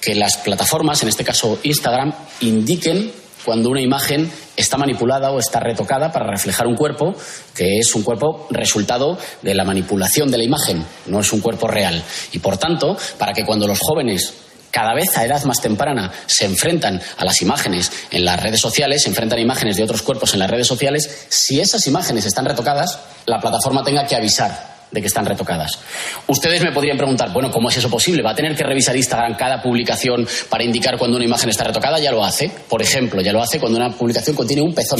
que 0.00 0.14
las 0.14 0.36
plataformas, 0.36 1.02
en 1.02 1.08
este 1.08 1.24
caso 1.24 1.58
Instagram, 1.62 2.12
indiquen 2.40 3.12
cuando 3.44 3.70
una 3.70 3.80
imagen 3.80 4.30
está 4.56 4.76
manipulada 4.76 5.30
o 5.30 5.38
está 5.38 5.60
retocada 5.60 6.12
para 6.12 6.26
reflejar 6.26 6.66
un 6.66 6.76
cuerpo 6.76 7.14
que 7.54 7.78
es 7.78 7.94
un 7.94 8.02
cuerpo 8.02 8.46
resultado 8.50 9.18
de 9.42 9.54
la 9.54 9.64
manipulación 9.64 10.30
de 10.30 10.38
la 10.38 10.44
imagen, 10.44 10.84
no 11.06 11.20
es 11.20 11.32
un 11.32 11.40
cuerpo 11.40 11.68
real. 11.68 12.02
Y 12.32 12.38
por 12.38 12.56
tanto, 12.56 12.96
para 13.18 13.32
que 13.32 13.44
cuando 13.44 13.66
los 13.66 13.80
jóvenes 13.80 14.34
cada 14.74 14.92
vez 14.92 15.16
a 15.16 15.24
edad 15.24 15.44
más 15.44 15.60
temprana 15.60 16.10
se 16.26 16.46
enfrentan 16.46 17.00
a 17.16 17.24
las 17.24 17.40
imágenes 17.42 17.92
en 18.10 18.24
las 18.24 18.42
redes 18.42 18.60
sociales, 18.60 19.04
se 19.04 19.08
enfrentan 19.08 19.38
a 19.38 19.42
imágenes 19.42 19.76
de 19.76 19.84
otros 19.84 20.02
cuerpos 20.02 20.34
en 20.34 20.40
las 20.40 20.50
redes 20.50 20.66
sociales, 20.66 21.26
si 21.28 21.60
esas 21.60 21.86
imágenes 21.86 22.26
están 22.26 22.44
retocadas, 22.44 22.98
la 23.26 23.38
plataforma 23.38 23.84
tenga 23.84 24.04
que 24.04 24.16
avisar 24.16 24.74
de 24.90 25.00
que 25.00 25.06
están 25.06 25.26
retocadas. 25.26 25.78
Ustedes 26.26 26.60
me 26.60 26.72
podrían 26.72 26.96
preguntar, 26.96 27.32
bueno, 27.32 27.52
¿cómo 27.52 27.68
es 27.68 27.76
eso 27.76 27.88
posible? 27.88 28.24
¿Va 28.24 28.32
a 28.32 28.34
tener 28.34 28.56
que 28.56 28.64
revisar 28.64 28.96
Instagram 28.96 29.36
cada 29.36 29.62
publicación 29.62 30.26
para 30.48 30.64
indicar 30.64 30.98
cuando 30.98 31.18
una 31.18 31.24
imagen 31.24 31.50
está 31.50 31.62
retocada? 31.62 32.00
Ya 32.00 32.10
lo 32.10 32.24
hace. 32.24 32.50
Por 32.68 32.82
ejemplo, 32.82 33.20
ya 33.20 33.32
lo 33.32 33.40
hace 33.40 33.60
cuando 33.60 33.78
una 33.78 33.90
publicación 33.90 34.34
contiene 34.34 34.62
un 34.62 34.74
pezón. 34.74 34.98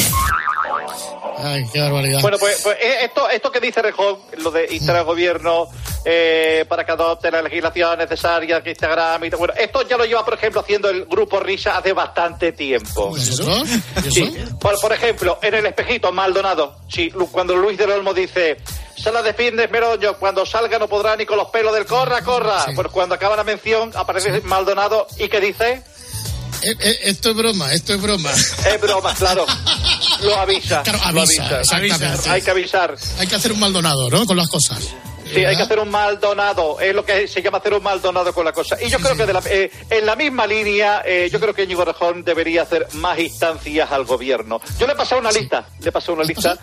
Ay, 1.37 1.67
qué 1.73 1.81
barbaridad. 1.81 2.21
Bueno, 2.21 2.39
pues, 2.39 2.61
pues, 2.63 2.77
eh, 2.81 3.05
esto, 3.05 3.29
esto 3.29 3.51
que 3.51 3.61
dice 3.61 3.83
Rejón, 3.83 4.19
lo 4.39 4.51
de 4.51 4.73
instar 4.75 4.97
al 4.97 5.05
gobierno 5.05 5.69
eh, 6.05 6.65
para 6.69 6.85
que 6.85 6.93
adopte 6.93 7.31
la 7.31 7.43
legislación 7.43 7.99
necesaria, 7.99 8.63
que 8.63 8.71
Instagram 8.71 9.25
y 9.25 9.31
todo, 9.31 9.39
bueno, 9.39 9.55
esto 9.57 9.83
ya 9.89 9.97
lo 9.97 10.05
lleva, 10.05 10.25
por 10.25 10.35
ejemplo, 10.35 10.65
haendo 10.67 10.91
el 10.91 11.07
grupo 11.07 11.41
Risa 11.41 11.79
hace 11.79 11.93
bastante 11.93 12.53
tiempo. 12.53 13.17
Sí. 14.11 14.37
Por, 14.61 14.79
por 14.81 14.93
ejemplo, 14.93 15.39
en 15.43 15.55
el 15.55 15.67
espejito, 15.67 16.13
Maldonado, 16.13 16.77
sí, 16.89 17.11
cuando 17.33 17.57
Luis 17.57 17.79
del 17.79 17.91
Olmo 17.91 18.13
dice, 18.13 18.59
sala 18.97 19.23
de 19.23 19.35
fin 19.35 19.57
de 19.57 19.69
Meroño, 19.69 20.19
cuando 20.19 20.47
salga 20.47 20.79
no 20.79 20.89
podrá 20.89 21.17
ni 21.17 21.27
con 21.27 21.37
los 21.37 21.49
pelos 21.49 21.75
del 21.75 21.87
corra, 21.87 22.23
corra. 22.23 22.67
Pues 22.75 22.89
cuando 22.89 23.15
acaba 23.15 23.37
la 23.37 23.45
mención, 23.45 23.91
aparece 23.95 24.41
Maldonado 24.43 25.07
y 25.19 25.29
que 25.29 25.41
dice, 25.41 25.83
Eh, 26.63 26.75
eh, 26.81 26.99
esto 27.05 27.31
es 27.31 27.37
broma, 27.37 27.73
esto 27.73 27.95
es 27.95 28.01
broma. 28.01 28.31
es 28.33 28.81
broma, 28.81 29.15
claro. 29.15 29.47
Lo 30.23 30.39
avisa. 30.39 30.83
Claro, 30.83 30.99
lo 31.13 31.21
avisa, 31.23 31.61
exactamente. 31.61 32.29
Hay 32.31 32.43
que 32.43 32.51
avisar. 32.51 32.95
Hay 33.19 33.27
que 33.27 33.35
hacer 33.35 33.53
un 33.53 33.61
Maldonado, 33.61 34.09
¿no? 34.11 34.25
Con 34.27 34.37
las 34.37 34.49
cosas. 34.49 34.79
Sí, 35.33 35.45
hay 35.45 35.57
que 35.57 35.63
hacer 35.63 35.79
un 35.81 35.91
Maldonado, 35.91 36.79
es 36.81 36.95
lo 36.95 37.05
que 37.05 37.27
se 37.27 37.43
llama 37.43 37.59
hacer 37.59 37.73
un 37.75 37.83
Maldonado 37.83 38.33
con 38.33 38.45
la 38.45 38.53
cosa. 38.53 38.77
Y 38.81 38.89
yo 38.91 38.99
creo 38.99 39.17
que 39.17 39.27
de 39.27 39.33
la- 39.33 39.43
eh, 39.47 39.71
en 39.91 40.07
la 40.07 40.15
misma 40.17 40.47
línea, 40.47 41.03
eh, 41.05 41.29
yo 41.33 41.41
creo 41.41 41.53
que 41.55 41.65
Íñigo 41.65 41.85
Rejón 41.85 42.23
debería 42.23 42.63
hacer 42.63 42.87
más 42.93 43.19
instancias 43.19 43.91
al 43.91 44.05
gobierno. 44.05 44.61
Yo 44.79 44.87
le 44.87 44.93
he 44.93 44.97
pasado 44.97 45.21
una 45.21 45.33
lista, 45.33 45.67
le 45.81 45.89
he 45.89 45.93
pasado 45.93 46.13
una 46.15 46.25
lista. 46.25 46.57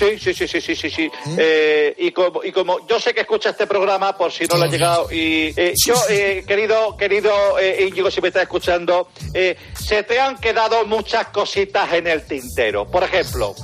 Sí, 0.00 0.18
sí, 0.18 0.32
sí, 0.32 0.48
sí, 0.48 0.60
sí, 0.62 0.74
sí, 0.74 0.90
sí. 0.90 1.10
Eh, 1.36 1.94
y, 1.98 2.10
como, 2.10 2.42
y 2.42 2.52
como 2.52 2.86
yo 2.86 2.98
sé 2.98 3.12
que 3.12 3.20
escucha 3.20 3.50
este 3.50 3.66
programa, 3.66 4.16
por 4.16 4.32
si 4.32 4.46
no 4.46 4.56
le 4.56 4.64
ha 4.64 4.68
llegado, 4.68 5.12
y 5.12 5.52
eh, 5.54 5.74
yo, 5.84 5.94
eh, 6.08 6.42
querido, 6.48 6.96
querido 6.96 7.58
eh, 7.58 7.86
Íñigo, 7.86 8.10
si 8.10 8.22
me 8.22 8.28
está 8.28 8.40
escuchando, 8.40 9.10
eh, 9.34 9.58
se 9.78 10.02
te 10.04 10.18
han 10.18 10.38
quedado 10.38 10.86
muchas 10.86 11.26
cositas 11.26 11.92
en 11.92 12.06
el 12.06 12.22
tintero. 12.26 12.86
Por 12.86 13.02
ejemplo, 13.02 13.54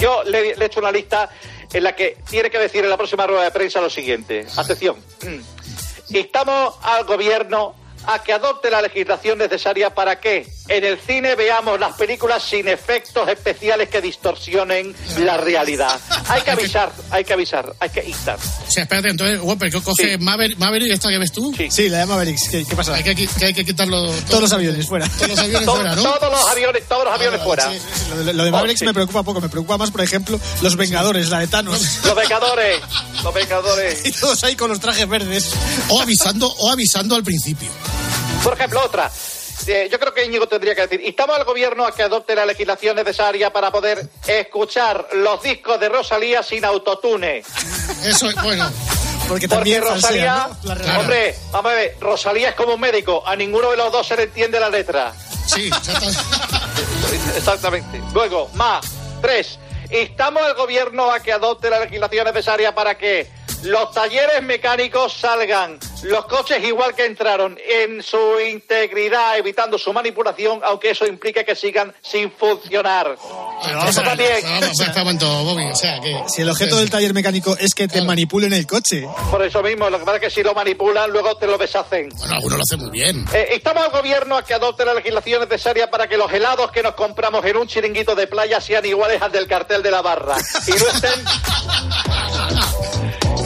yo 0.00 0.24
le, 0.24 0.56
le 0.56 0.64
he 0.64 0.66
hecho 0.68 0.80
una 0.80 0.90
lista 0.90 1.28
en 1.70 1.84
la 1.84 1.94
que 1.94 2.16
tiene 2.30 2.48
que 2.48 2.58
decir 2.58 2.82
en 2.82 2.88
la 2.88 2.96
próxima 2.96 3.26
rueda 3.26 3.44
de 3.44 3.50
prensa 3.50 3.78
lo 3.82 3.90
siguiente. 3.90 4.46
Atención. 4.56 4.96
Instamos 6.08 6.76
al 6.80 7.04
gobierno 7.04 7.74
a 8.06 8.22
que 8.22 8.32
adopte 8.32 8.70
la 8.70 8.82
legislación 8.82 9.38
necesaria 9.38 9.94
para 9.94 10.18
que 10.20 10.46
en 10.68 10.84
el 10.84 10.98
cine 11.00 11.34
veamos 11.34 11.78
las 11.78 11.94
películas 11.96 12.42
sin 12.42 12.68
efectos 12.68 13.28
especiales 13.28 13.88
que 13.88 14.00
distorsionen 14.00 14.94
la 15.18 15.36
realidad. 15.36 16.00
Hay 16.28 16.42
que 16.42 16.50
avisar, 16.52 16.92
hay 17.10 17.24
que 17.24 17.32
avisar, 17.32 17.72
hay 17.80 17.90
que 17.90 18.04
instar. 18.04 18.38
O 18.66 18.70
sea, 18.70 18.84
espérate, 18.84 19.08
entonces, 19.10 19.40
Whopper, 19.40 19.70
¿qué 19.70 19.80
coge 19.82 20.18
Maverick, 20.18 20.58
Maverick, 20.58 20.92
esta 20.92 21.08
que 21.10 21.18
ves 21.18 21.32
tú? 21.32 21.54
Sí, 21.70 21.88
la 21.88 21.98
de 21.98 22.06
Mavericks. 22.06 22.48
¿Qué, 22.48 22.64
qué 22.64 22.74
pasa? 22.76 22.94
Hay 22.94 23.02
que, 23.04 23.14
que 23.14 23.44
hay 23.44 23.54
que 23.54 23.64
quitarlo. 23.64 24.10
Todos 24.28 24.42
los 24.42 24.52
aviones 24.52 24.86
fuera. 24.86 25.08
Todos 25.08 25.28
los 25.30 25.38
aviones 25.38 25.64
To- 25.66 25.74
fuera, 25.74 25.94
¿no? 25.96 26.02
Todos 26.02 26.32
los 26.32 26.48
aviones, 26.48 26.88
todos 26.88 27.04
los 27.04 27.14
aviones 27.14 27.42
fuera. 27.42 27.72
Lo 28.10 28.24
de, 28.24 28.32
lo 28.32 28.44
de 28.44 28.52
Oh, 28.52 28.76
sí. 28.76 28.84
me 28.84 28.94
preocupa 28.94 29.22
poco. 29.22 29.40
Me 29.40 29.48
preocupa 29.48 29.76
más, 29.78 29.90
por 29.90 30.00
ejemplo, 30.02 30.38
los 30.62 30.76
Vengadores, 30.76 31.28
la 31.28 31.40
de 31.40 31.46
Thanos. 31.48 31.80
Los 32.04 32.14
Vengadores, 32.14 32.80
los 33.22 33.34
Vengadores. 33.34 34.06
y 34.06 34.12
todos 34.12 34.42
ahí 34.44 34.54
con 34.56 34.68
los 34.70 34.80
trajes 34.80 35.08
verdes. 35.08 35.50
O 35.88 36.00
avisando, 36.00 36.46
o 36.48 36.70
avisando 36.70 37.14
al 37.16 37.22
principio. 37.24 37.68
Por 38.42 38.54
ejemplo, 38.54 38.80
otra. 38.84 39.10
Eh, 39.66 39.88
yo 39.90 39.98
creo 40.00 40.12
que 40.12 40.24
Íñigo 40.24 40.48
tendría 40.48 40.74
que 40.74 40.82
decir, 40.82 41.00
instamos 41.04 41.38
al 41.38 41.44
gobierno 41.44 41.86
a 41.86 41.94
que 41.94 42.02
adopte 42.02 42.34
la 42.34 42.44
legislación 42.44 42.96
necesaria 42.96 43.52
para 43.52 43.70
poder 43.70 44.08
escuchar 44.26 45.06
los 45.12 45.40
discos 45.42 45.78
de 45.78 45.88
Rosalía 45.88 46.42
sin 46.42 46.64
autotune. 46.64 47.44
Eso 48.04 48.28
es 48.28 48.34
bueno. 48.42 48.70
Porque 49.28 49.46
Porque 49.46 49.48
también 49.48 49.82
Rosalía, 49.82 50.34
falsea, 50.34 50.48
¿no? 50.48 50.68
La 50.68 50.74
realidad. 50.74 51.00
hombre, 51.00 51.36
vamos 51.52 51.72
a 51.72 51.74
ver, 51.76 51.96
Rosalía 52.00 52.48
es 52.48 52.54
como 52.56 52.74
un 52.74 52.80
médico, 52.80 53.22
a 53.24 53.36
ninguno 53.36 53.70
de 53.70 53.76
los 53.76 53.92
dos 53.92 54.06
se 54.06 54.16
le 54.16 54.24
entiende 54.24 54.58
la 54.58 54.68
letra. 54.68 55.12
Sí, 55.46 55.70
Exactamente. 57.36 58.00
Luego, 58.12 58.50
más, 58.54 58.84
tres, 59.20 59.58
instamos 59.90 60.42
al 60.42 60.54
gobierno 60.54 61.10
a 61.12 61.20
que 61.20 61.32
adopte 61.32 61.70
la 61.70 61.78
legislación 61.80 62.24
necesaria 62.24 62.74
para 62.74 62.96
que 62.98 63.28
los 63.64 63.92
talleres 63.92 64.42
mecánicos 64.42 65.12
salgan 65.12 65.78
los 66.02 66.26
coches 66.26 66.62
igual 66.64 66.94
que 66.94 67.06
entraron 67.06 67.56
en 67.64 68.02
su 68.02 68.18
integridad, 68.40 69.38
evitando 69.38 69.78
su 69.78 69.92
manipulación, 69.92 70.60
aunque 70.64 70.90
eso 70.90 71.06
implique 71.06 71.44
que 71.44 71.54
sigan 71.54 71.94
sin 72.02 72.32
funcionar. 72.32 73.16
Eso 73.86 74.02
también. 74.02 74.40
Vamos, 74.42 74.80
espera 74.80 74.92
un 74.92 74.98
momento, 75.04 75.44
Bobby. 75.44 75.64
O 75.66 75.76
sea, 75.76 76.00
que. 76.00 76.24
Si 76.26 76.42
el 76.42 76.48
objeto 76.48 76.76
del 76.76 76.90
taller 76.90 77.14
mecánico 77.14 77.56
es 77.56 77.74
que 77.74 77.86
te 77.86 78.02
manipulen 78.02 78.52
el 78.52 78.66
coche. 78.66 79.06
Por 79.30 79.44
eso 79.44 79.62
mismo, 79.62 79.88
lo 79.90 79.98
que 80.00 80.04
pasa 80.04 80.16
es 80.16 80.22
que 80.22 80.30
si 80.30 80.42
lo 80.42 80.54
manipulan, 80.54 81.10
luego 81.10 81.36
te 81.36 81.46
lo 81.46 81.56
deshacen. 81.56 82.08
Bueno, 82.08 82.34
algunos 82.34 82.58
lo 82.58 82.62
hacen 82.62 82.80
muy 82.80 82.90
bien. 82.90 83.24
Eh, 83.32 83.50
instamos 83.54 83.84
al 83.84 83.92
gobierno 83.92 84.36
a 84.36 84.44
que 84.44 84.54
adopte 84.54 84.84
la 84.84 84.94
legislación 84.94 85.48
necesaria 85.48 85.88
para 85.88 86.08
que 86.08 86.16
los 86.16 86.32
helados 86.32 86.72
que 86.72 86.82
nos 86.82 86.94
compramos 86.94 87.44
en 87.44 87.56
un 87.56 87.68
chiringuito 87.68 88.16
de 88.16 88.26
playa 88.26 88.60
sean 88.60 88.84
iguales 88.84 89.22
al 89.22 89.30
del 89.30 89.46
cartel 89.46 89.82
de 89.82 89.90
la 89.90 90.02
barra 90.02 90.36
y 90.66 90.70
no 90.70 90.88
estén 90.88 91.24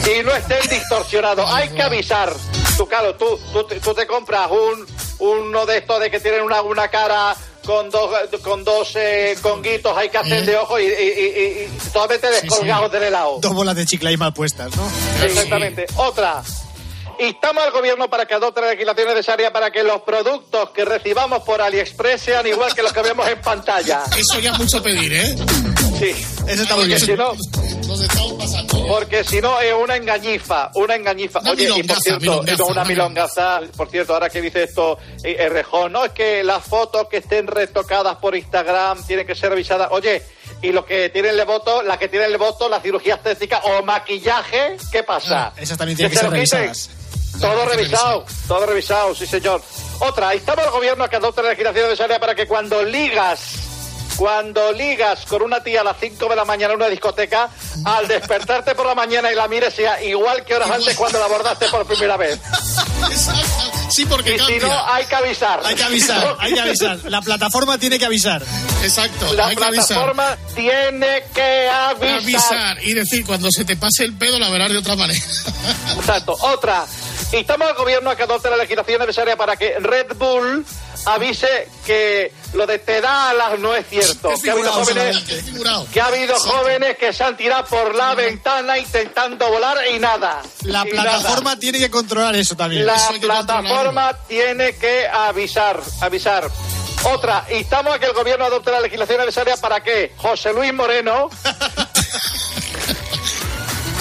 y 0.07 0.23
no 0.23 0.33
estén 0.35 0.61
distorsionados. 0.69 1.49
Hay 1.51 1.69
que 1.69 1.81
avisar. 1.81 2.33
Tú, 2.77 2.87
claro, 2.87 3.15
tú, 3.15 3.39
tú, 3.53 3.63
tú 3.83 3.93
te 3.93 4.05
compras 4.07 4.49
un 4.51 4.85
uno 5.19 5.65
de 5.65 5.77
estos 5.77 5.99
de 5.99 6.11
que 6.11 6.19
tienen 6.19 6.41
una, 6.43 6.61
una 6.61 6.87
cara 6.89 7.35
con 7.65 7.89
dos 7.89 8.11
con 8.43 8.63
dos 8.63 8.91
eh, 8.95 9.35
conguitos, 9.41 9.97
hay 9.97 10.09
que 10.09 10.17
hacer 10.19 10.45
de 10.45 10.55
ojo 10.55 10.79
y, 10.79 10.83
y, 10.85 10.87
y- 10.87 11.63
y 11.65 11.77
totalmente 11.91 12.29
descolgados 12.29 12.91
del 12.91 13.03
helado. 13.03 13.39
Dos 13.41 13.53
bolas 13.53 13.75
de 13.75 13.85
chicle 13.85 14.09
ahí 14.09 14.17
mal 14.17 14.33
puestas, 14.33 14.73
¿no? 14.75 14.87
Exactamente. 15.25 15.85
Otra. 15.95 16.43
Instamos 17.19 17.63
al 17.63 17.71
gobierno 17.71 18.07
para 18.11 18.27
que 18.27 18.35
adopte 18.35 18.61
la 18.61 18.69
legislación 18.69 19.07
necesaria 19.07 19.51
para 19.51 19.71
que 19.71 19.81
los 19.81 20.01
productos 20.03 20.69
que 20.69 20.85
recibamos 20.85 21.41
por 21.41 21.59
AliExpress 21.61 22.21
sean 22.21 22.45
igual 22.45 22.75
que 22.75 22.83
los 22.83 22.93
que 22.93 23.01
vemos 23.01 23.27
en 23.27 23.41
pantalla. 23.41 24.03
Eso 24.15 24.39
ya 24.39 24.51
es 24.51 24.59
mucho 24.59 24.83
pedir, 24.83 25.11
¿eh? 25.13 25.35
Sí. 25.97 26.25
Eso 26.47 26.61
está 26.61 26.75
muy 26.75 26.85
bien. 26.85 26.99
Si 26.99 27.13
no, 27.13 27.33
Nos 27.87 28.01
estamos 28.01 28.33
pasando. 28.33 28.56
Porque 28.87 29.23
si 29.23 29.41
no 29.41 29.59
es 29.59 29.73
una 29.73 29.95
engañifa, 29.95 30.71
una 30.75 30.95
engañifa. 30.95 31.39
Una 31.39 31.51
Oye, 31.51 31.69
y 31.75 31.83
por 31.83 31.99
cierto, 31.99 32.19
milongaza, 32.19 32.63
una 32.65 32.85
milongaza. 32.85 33.61
Por 33.75 33.89
cierto, 33.89 34.13
ahora 34.13 34.29
que 34.29 34.41
dice 34.41 34.63
esto 34.63 34.97
eh, 35.23 35.35
eh, 35.39 35.49
Rejón, 35.49 35.91
no 35.91 36.05
es 36.05 36.11
que 36.11 36.43
las 36.43 36.63
fotos 36.63 37.07
que 37.07 37.17
estén 37.17 37.47
retocadas 37.47 38.17
por 38.17 38.35
Instagram 38.35 39.05
tienen 39.05 39.25
que 39.25 39.35
ser 39.35 39.49
revisadas. 39.49 39.89
Oye, 39.91 40.23
y 40.61 40.71
los 40.71 40.85
que 40.85 41.09
tienen 41.09 41.37
el 41.39 41.45
voto, 41.45 41.81
las 41.81 41.97
que 41.97 42.07
tienen 42.07 42.31
el 42.31 42.37
voto, 42.37 42.69
la 42.69 42.81
cirugía 42.81 43.15
estética 43.15 43.59
o 43.59 43.83
maquillaje, 43.83 44.77
¿qué 44.91 45.03
pasa? 45.03 45.53
Esas 45.57 45.77
también 45.77 45.97
tienen 45.97 46.11
que 46.11 46.17
se 46.17 46.23
ser 46.23 46.31
revisadas. 46.31 46.89
Todo 47.39 47.65
revisado, 47.65 48.25
todo 48.47 48.65
revisado, 48.65 49.13
sí 49.13 49.27
señor. 49.27 49.61
Otra, 49.99 50.33
instaba 50.33 50.63
al 50.63 50.71
gobierno 50.71 51.07
que 51.07 51.17
adopte 51.17 51.43
la 51.43 51.49
legislación 51.49 51.85
necesaria 51.85 52.19
para 52.19 52.33
que 52.33 52.47
cuando 52.47 52.83
ligas, 52.83 53.76
cuando 54.17 54.71
ligas 54.71 55.25
con 55.25 55.41
una 55.43 55.61
tía 55.61 55.81
a 55.81 55.83
las 55.83 55.97
5 55.99 56.27
de 56.27 56.35
la 56.35 56.43
mañana 56.43 56.73
en 56.73 56.79
una 56.79 56.89
discoteca, 56.89 57.49
al 57.85 58.07
despertarte 58.07 58.73
por 58.75 58.87
la 58.87 58.95
mañana 58.95 59.31
y 59.31 59.35
la 59.35 59.47
mires 59.47 59.73
sea 59.73 60.03
igual 60.03 60.43
que 60.43 60.55
horas 60.55 60.71
antes 60.71 60.95
cuando 60.97 61.19
la 61.19 61.25
abordaste 61.25 61.67
por 61.69 61.85
primera 61.85 62.17
vez. 62.17 62.39
Sí, 63.89 64.05
porque 64.05 64.35
Y 64.35 64.39
si 64.39 64.59
no, 64.59 64.85
hay 64.93 65.05
que 65.05 65.15
avisar. 65.15 65.61
Hay 65.63 65.75
que 65.75 65.83
avisar, 65.83 66.35
hay 66.39 66.53
que 66.53 66.59
avisar. 66.59 66.99
La 67.05 67.21
plataforma 67.21 67.77
tiene 67.77 67.97
que 67.99 68.05
avisar. 68.05 68.43
Exacto, 68.83 69.33
La 69.33 69.47
hay 69.47 69.55
que 69.55 69.63
avisar. 69.63 69.87
plataforma 69.87 70.37
tiene 70.55 71.23
que 71.33 71.69
avisar. 71.69 72.17
Avisar 72.19 72.83
y 72.83 72.93
decir, 72.93 73.25
cuando 73.25 73.49
se 73.51 73.65
te 73.65 73.75
pase 73.77 74.03
el 74.03 74.13
pedo, 74.13 74.39
la 74.39 74.49
verás 74.49 74.71
de 74.71 74.77
otra 74.79 74.95
manera. 74.95 75.23
Exacto. 75.95 76.35
Otra. 76.41 76.85
Instamos 77.33 77.67
al 77.67 77.75
gobierno 77.75 78.09
a 78.09 78.15
que 78.15 78.23
adopte 78.23 78.49
la 78.49 78.55
legislación 78.57 78.99
necesaria 79.01 79.35
para 79.35 79.57
que 79.57 79.77
Red 79.79 80.15
Bull 80.15 80.65
avise 81.05 81.67
que 81.85 82.31
lo 82.53 82.65
de 82.65 82.79
te 82.79 83.01
da 83.01 83.29
alas 83.31 83.59
no 83.59 83.75
es 83.75 83.85
cierto. 83.87 84.29
Que 84.41 84.49
ha 84.49 84.53
habido 84.53 84.71
jóvenes, 84.71 85.23
que 85.91 86.01
ha 86.01 86.05
habido 86.05 86.33
Exacto. 86.35 86.57
jóvenes 86.57 86.97
que 86.97 87.11
se 87.11 87.23
han 87.25 87.35
tirado 87.35 87.65
por 87.65 87.93
la 87.95 88.15
ventana 88.15 88.77
intentando 88.77 89.49
volar 89.49 89.77
y 89.93 89.99
nada. 89.99 90.41
La 90.63 90.87
Y 90.87 90.91
plataforma 90.91 91.59
tiene 91.59 91.79
que 91.79 91.91
controlar 91.91 92.33
eso 92.37 92.55
también. 92.55 92.85
La 92.85 92.95
Eso 92.95 93.13
plataforma 93.19 94.13
tiene 94.27 94.77
que 94.77 95.05
avisar, 95.07 95.81
avisar. 96.01 96.49
Otra, 97.03 97.45
instamos 97.51 97.93
a 97.93 97.99
que 97.99 98.05
el 98.07 98.13
gobierno 98.13 98.45
adopte 98.45 98.71
la 98.71 98.79
legislación 98.79 99.19
necesaria 99.19 99.57
para 99.57 99.83
que 99.83 100.13
José 100.17 100.51
Luis 100.53 100.73
Moreno 100.73 101.29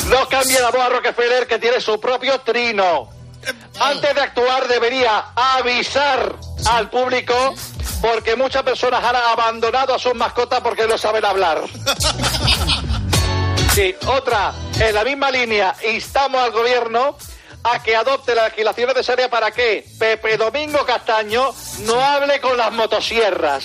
no 0.08 0.28
cambie 0.28 0.60
la 0.60 0.70
voz 0.70 0.80
a 0.80 0.88
Rockefeller 0.88 1.46
que 1.46 1.58
tiene 1.58 1.80
su 1.80 2.00
propio 2.00 2.40
trino. 2.40 3.10
Antes 3.80 4.14
de 4.14 4.20
actuar 4.20 4.68
debería 4.68 5.26
avisar 5.34 6.36
al 6.66 6.90
público 6.90 7.54
porque 8.00 8.36
muchas 8.36 8.62
personas 8.62 9.02
han 9.02 9.16
abandonado 9.16 9.94
a 9.94 9.98
sus 9.98 10.14
mascotas 10.14 10.60
porque 10.60 10.86
no 10.86 10.98
saben 10.98 11.24
hablar. 11.24 11.62
Sí, 13.76 13.94
otra, 14.06 14.54
en 14.80 14.94
la 14.94 15.04
misma 15.04 15.30
línea, 15.30 15.76
instamos 15.92 16.40
al 16.40 16.50
gobierno 16.50 17.14
a 17.62 17.82
que 17.82 17.94
adopte 17.94 18.34
la 18.34 18.48
legislación 18.48 18.88
necesaria 18.88 19.28
para 19.28 19.50
que 19.50 19.84
Pepe 19.98 20.38
Domingo 20.38 20.78
Castaño 20.86 21.52
no 21.80 22.00
hable 22.00 22.40
con 22.40 22.56
las 22.56 22.72
motosierras. 22.72 23.64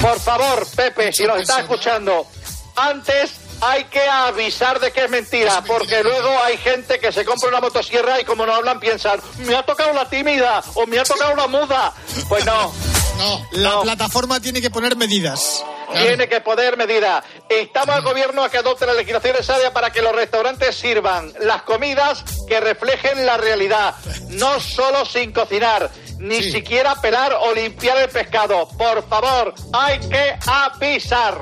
Por 0.00 0.20
favor, 0.20 0.64
Pepe, 0.76 1.12
si 1.12 1.24
nos 1.24 1.40
está 1.40 1.62
escuchando, 1.62 2.28
antes 2.76 3.32
hay 3.66 3.84
que 3.84 4.00
avisar 4.08 4.78
de 4.80 4.92
que 4.92 5.04
es 5.04 5.10
mentira, 5.10 5.62
porque 5.66 6.02
luego 6.02 6.28
hay 6.44 6.56
gente 6.58 6.98
que 6.98 7.12
se 7.12 7.24
compra 7.24 7.48
una 7.48 7.60
motosierra 7.60 8.20
y 8.20 8.24
como 8.24 8.44
no 8.46 8.54
hablan 8.54 8.78
piensan, 8.80 9.20
me 9.38 9.54
ha 9.56 9.64
tocado 9.64 9.92
la 9.92 10.08
tímida 10.08 10.62
o 10.74 10.86
me 10.86 10.98
ha 10.98 11.04
tocado 11.04 11.34
la 11.34 11.46
muda. 11.46 11.92
Pues 12.28 12.44
no, 12.44 12.72
No, 13.18 13.46
La 13.52 13.70
No. 13.70 13.82
plataforma 13.82 14.40
tiene 14.40 14.60
que 14.60 14.70
poner 14.70 14.96
medidas. 14.96 15.64
tiene 15.92 16.28
que 16.28 16.40
poder 16.40 16.76
medida. 16.76 17.22
Instamos 17.60 17.94
al 17.94 18.02
gobierno 18.02 18.42
a 18.42 18.50
que 18.50 18.58
adopte 18.58 18.84
la 18.86 18.92
legislación 18.94 19.34
necesaria 19.34 19.72
para 19.72 19.90
que 19.92 20.02
los 20.02 20.12
restaurantes 20.16 20.74
sirvan 20.74 21.32
las 21.40 21.62
comidas 21.62 22.24
que 22.48 22.58
reflejen 22.58 23.24
la 23.24 23.36
realidad, 23.36 23.94
no 24.30 24.58
solo 24.58 25.04
sin 25.04 25.32
cocinar, 25.32 25.88
ni 26.18 26.42
Sí. 26.42 26.50
siquiera 26.50 26.96
pelar 27.00 27.34
o 27.40 27.52
limpiar 27.54 27.98
el 27.98 28.08
pescado. 28.08 28.66
Por 28.76 29.08
favor, 29.08 29.54
hay 29.72 30.00
que 30.00 30.34
avisar. 30.48 31.38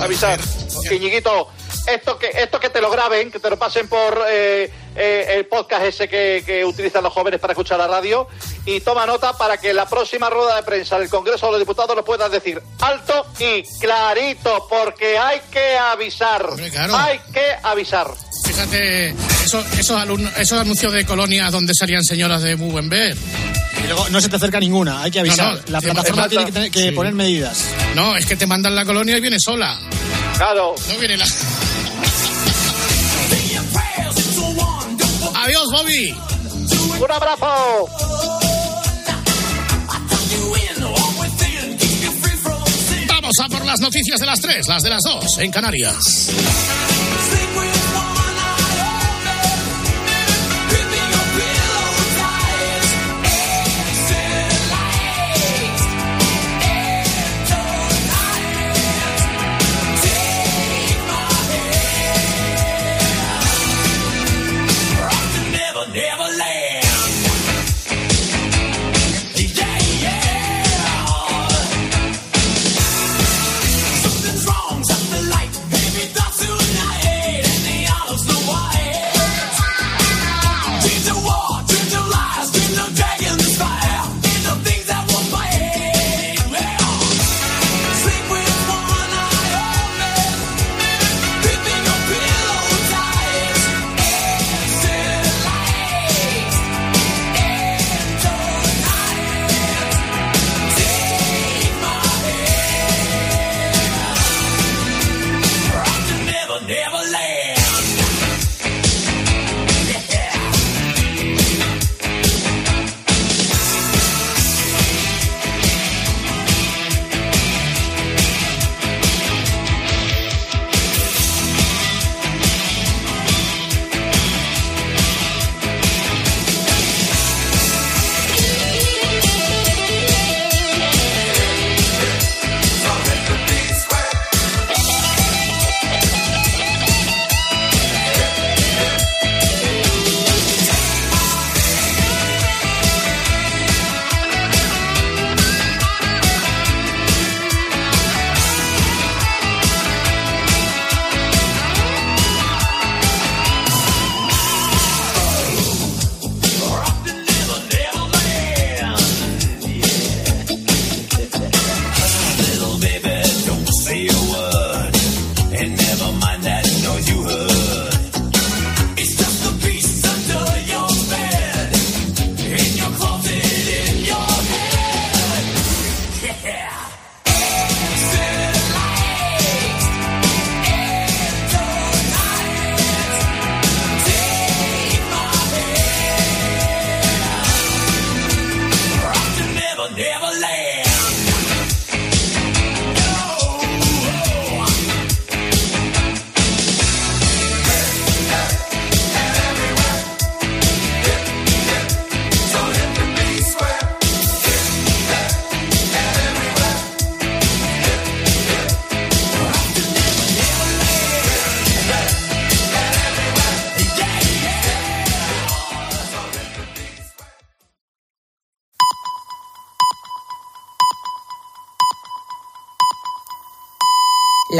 Avisar. 0.00 0.40
Iñiguito, 0.90 1.48
esto 1.86 2.18
que, 2.18 2.28
esto 2.28 2.58
que 2.60 2.70
te 2.70 2.80
lo 2.80 2.90
graben, 2.90 3.30
que 3.30 3.38
te 3.38 3.50
lo 3.50 3.58
pasen 3.58 3.88
por 3.88 4.22
eh, 4.28 4.70
eh, 4.96 5.26
el 5.36 5.46
podcast 5.46 5.84
ese 5.84 6.08
que, 6.08 6.42
que 6.44 6.64
utilizan 6.64 7.02
los 7.02 7.12
jóvenes 7.12 7.40
para 7.40 7.52
escuchar 7.52 7.78
la 7.78 7.86
radio 7.86 8.26
y 8.66 8.80
toma 8.80 9.06
nota 9.06 9.32
para 9.36 9.56
que 9.58 9.70
en 9.70 9.76
la 9.76 9.88
próxima 9.88 10.28
rueda 10.30 10.56
de 10.56 10.62
prensa 10.62 10.98
del 10.98 11.08
Congreso 11.08 11.46
de 11.46 11.52
los 11.52 11.60
Diputados 11.60 11.94
lo 11.96 12.04
puedas 12.04 12.30
decir 12.30 12.60
alto 12.80 13.26
y 13.38 13.62
clarito, 13.80 14.66
porque 14.68 15.18
hay 15.18 15.40
que 15.50 15.76
avisar. 15.76 16.44
Hombre, 16.46 16.70
claro. 16.70 16.96
Hay 16.96 17.18
que 17.32 17.44
avisar. 17.62 18.08
Fíjate, 18.44 19.10
eso- 19.44 19.64
esos, 19.78 19.96
alumnos- 19.96 20.32
esos 20.36 20.58
anuncios 20.60 20.92
de 20.92 21.04
colonias 21.06 21.50
donde 21.52 21.72
salían 21.74 22.02
señoras 22.04 22.42
de 22.42 22.56
muy 22.56 22.70
buen 22.70 22.88
ver. 22.88 23.16
Y 23.82 23.86
luego 23.86 24.08
no 24.10 24.20
se 24.20 24.28
te 24.28 24.36
acerca 24.36 24.60
ninguna, 24.60 25.02
hay 25.02 25.10
que 25.10 25.20
avisar. 25.20 25.54
No, 25.54 25.60
no, 25.60 25.60
la 25.68 25.80
plataforma 25.80 26.28
tiene 26.28 26.44
que, 26.46 26.52
tener- 26.52 26.70
que 26.70 26.80
Sí. 26.88 26.90
poner 26.92 27.14
medidas. 27.14 27.64
No, 27.94 28.16
es 28.16 28.26
que 28.26 28.36
te 28.36 28.46
mandan 28.46 28.74
la 28.74 28.84
colonia 28.84 29.16
y 29.16 29.20
viene 29.20 29.36
sola. 29.38 29.78
Claro. 30.36 30.74
No 30.88 30.98
viene 30.98 31.16
la. 31.16 31.26
Adiós, 35.34 35.64
Bobby. 35.72 36.14
Un 37.00 37.10
abrazo. 37.10 37.88
Vamos 43.08 43.32
a 43.42 43.48
por 43.48 43.64
las 43.66 43.80
noticias 43.80 44.18
de 44.20 44.26
las 44.26 44.40
3, 44.40 44.66
las 44.68 44.82
de 44.82 44.90
las 44.90 45.02
2 45.02 45.38
en 45.38 45.50
Canarias. 45.50 46.30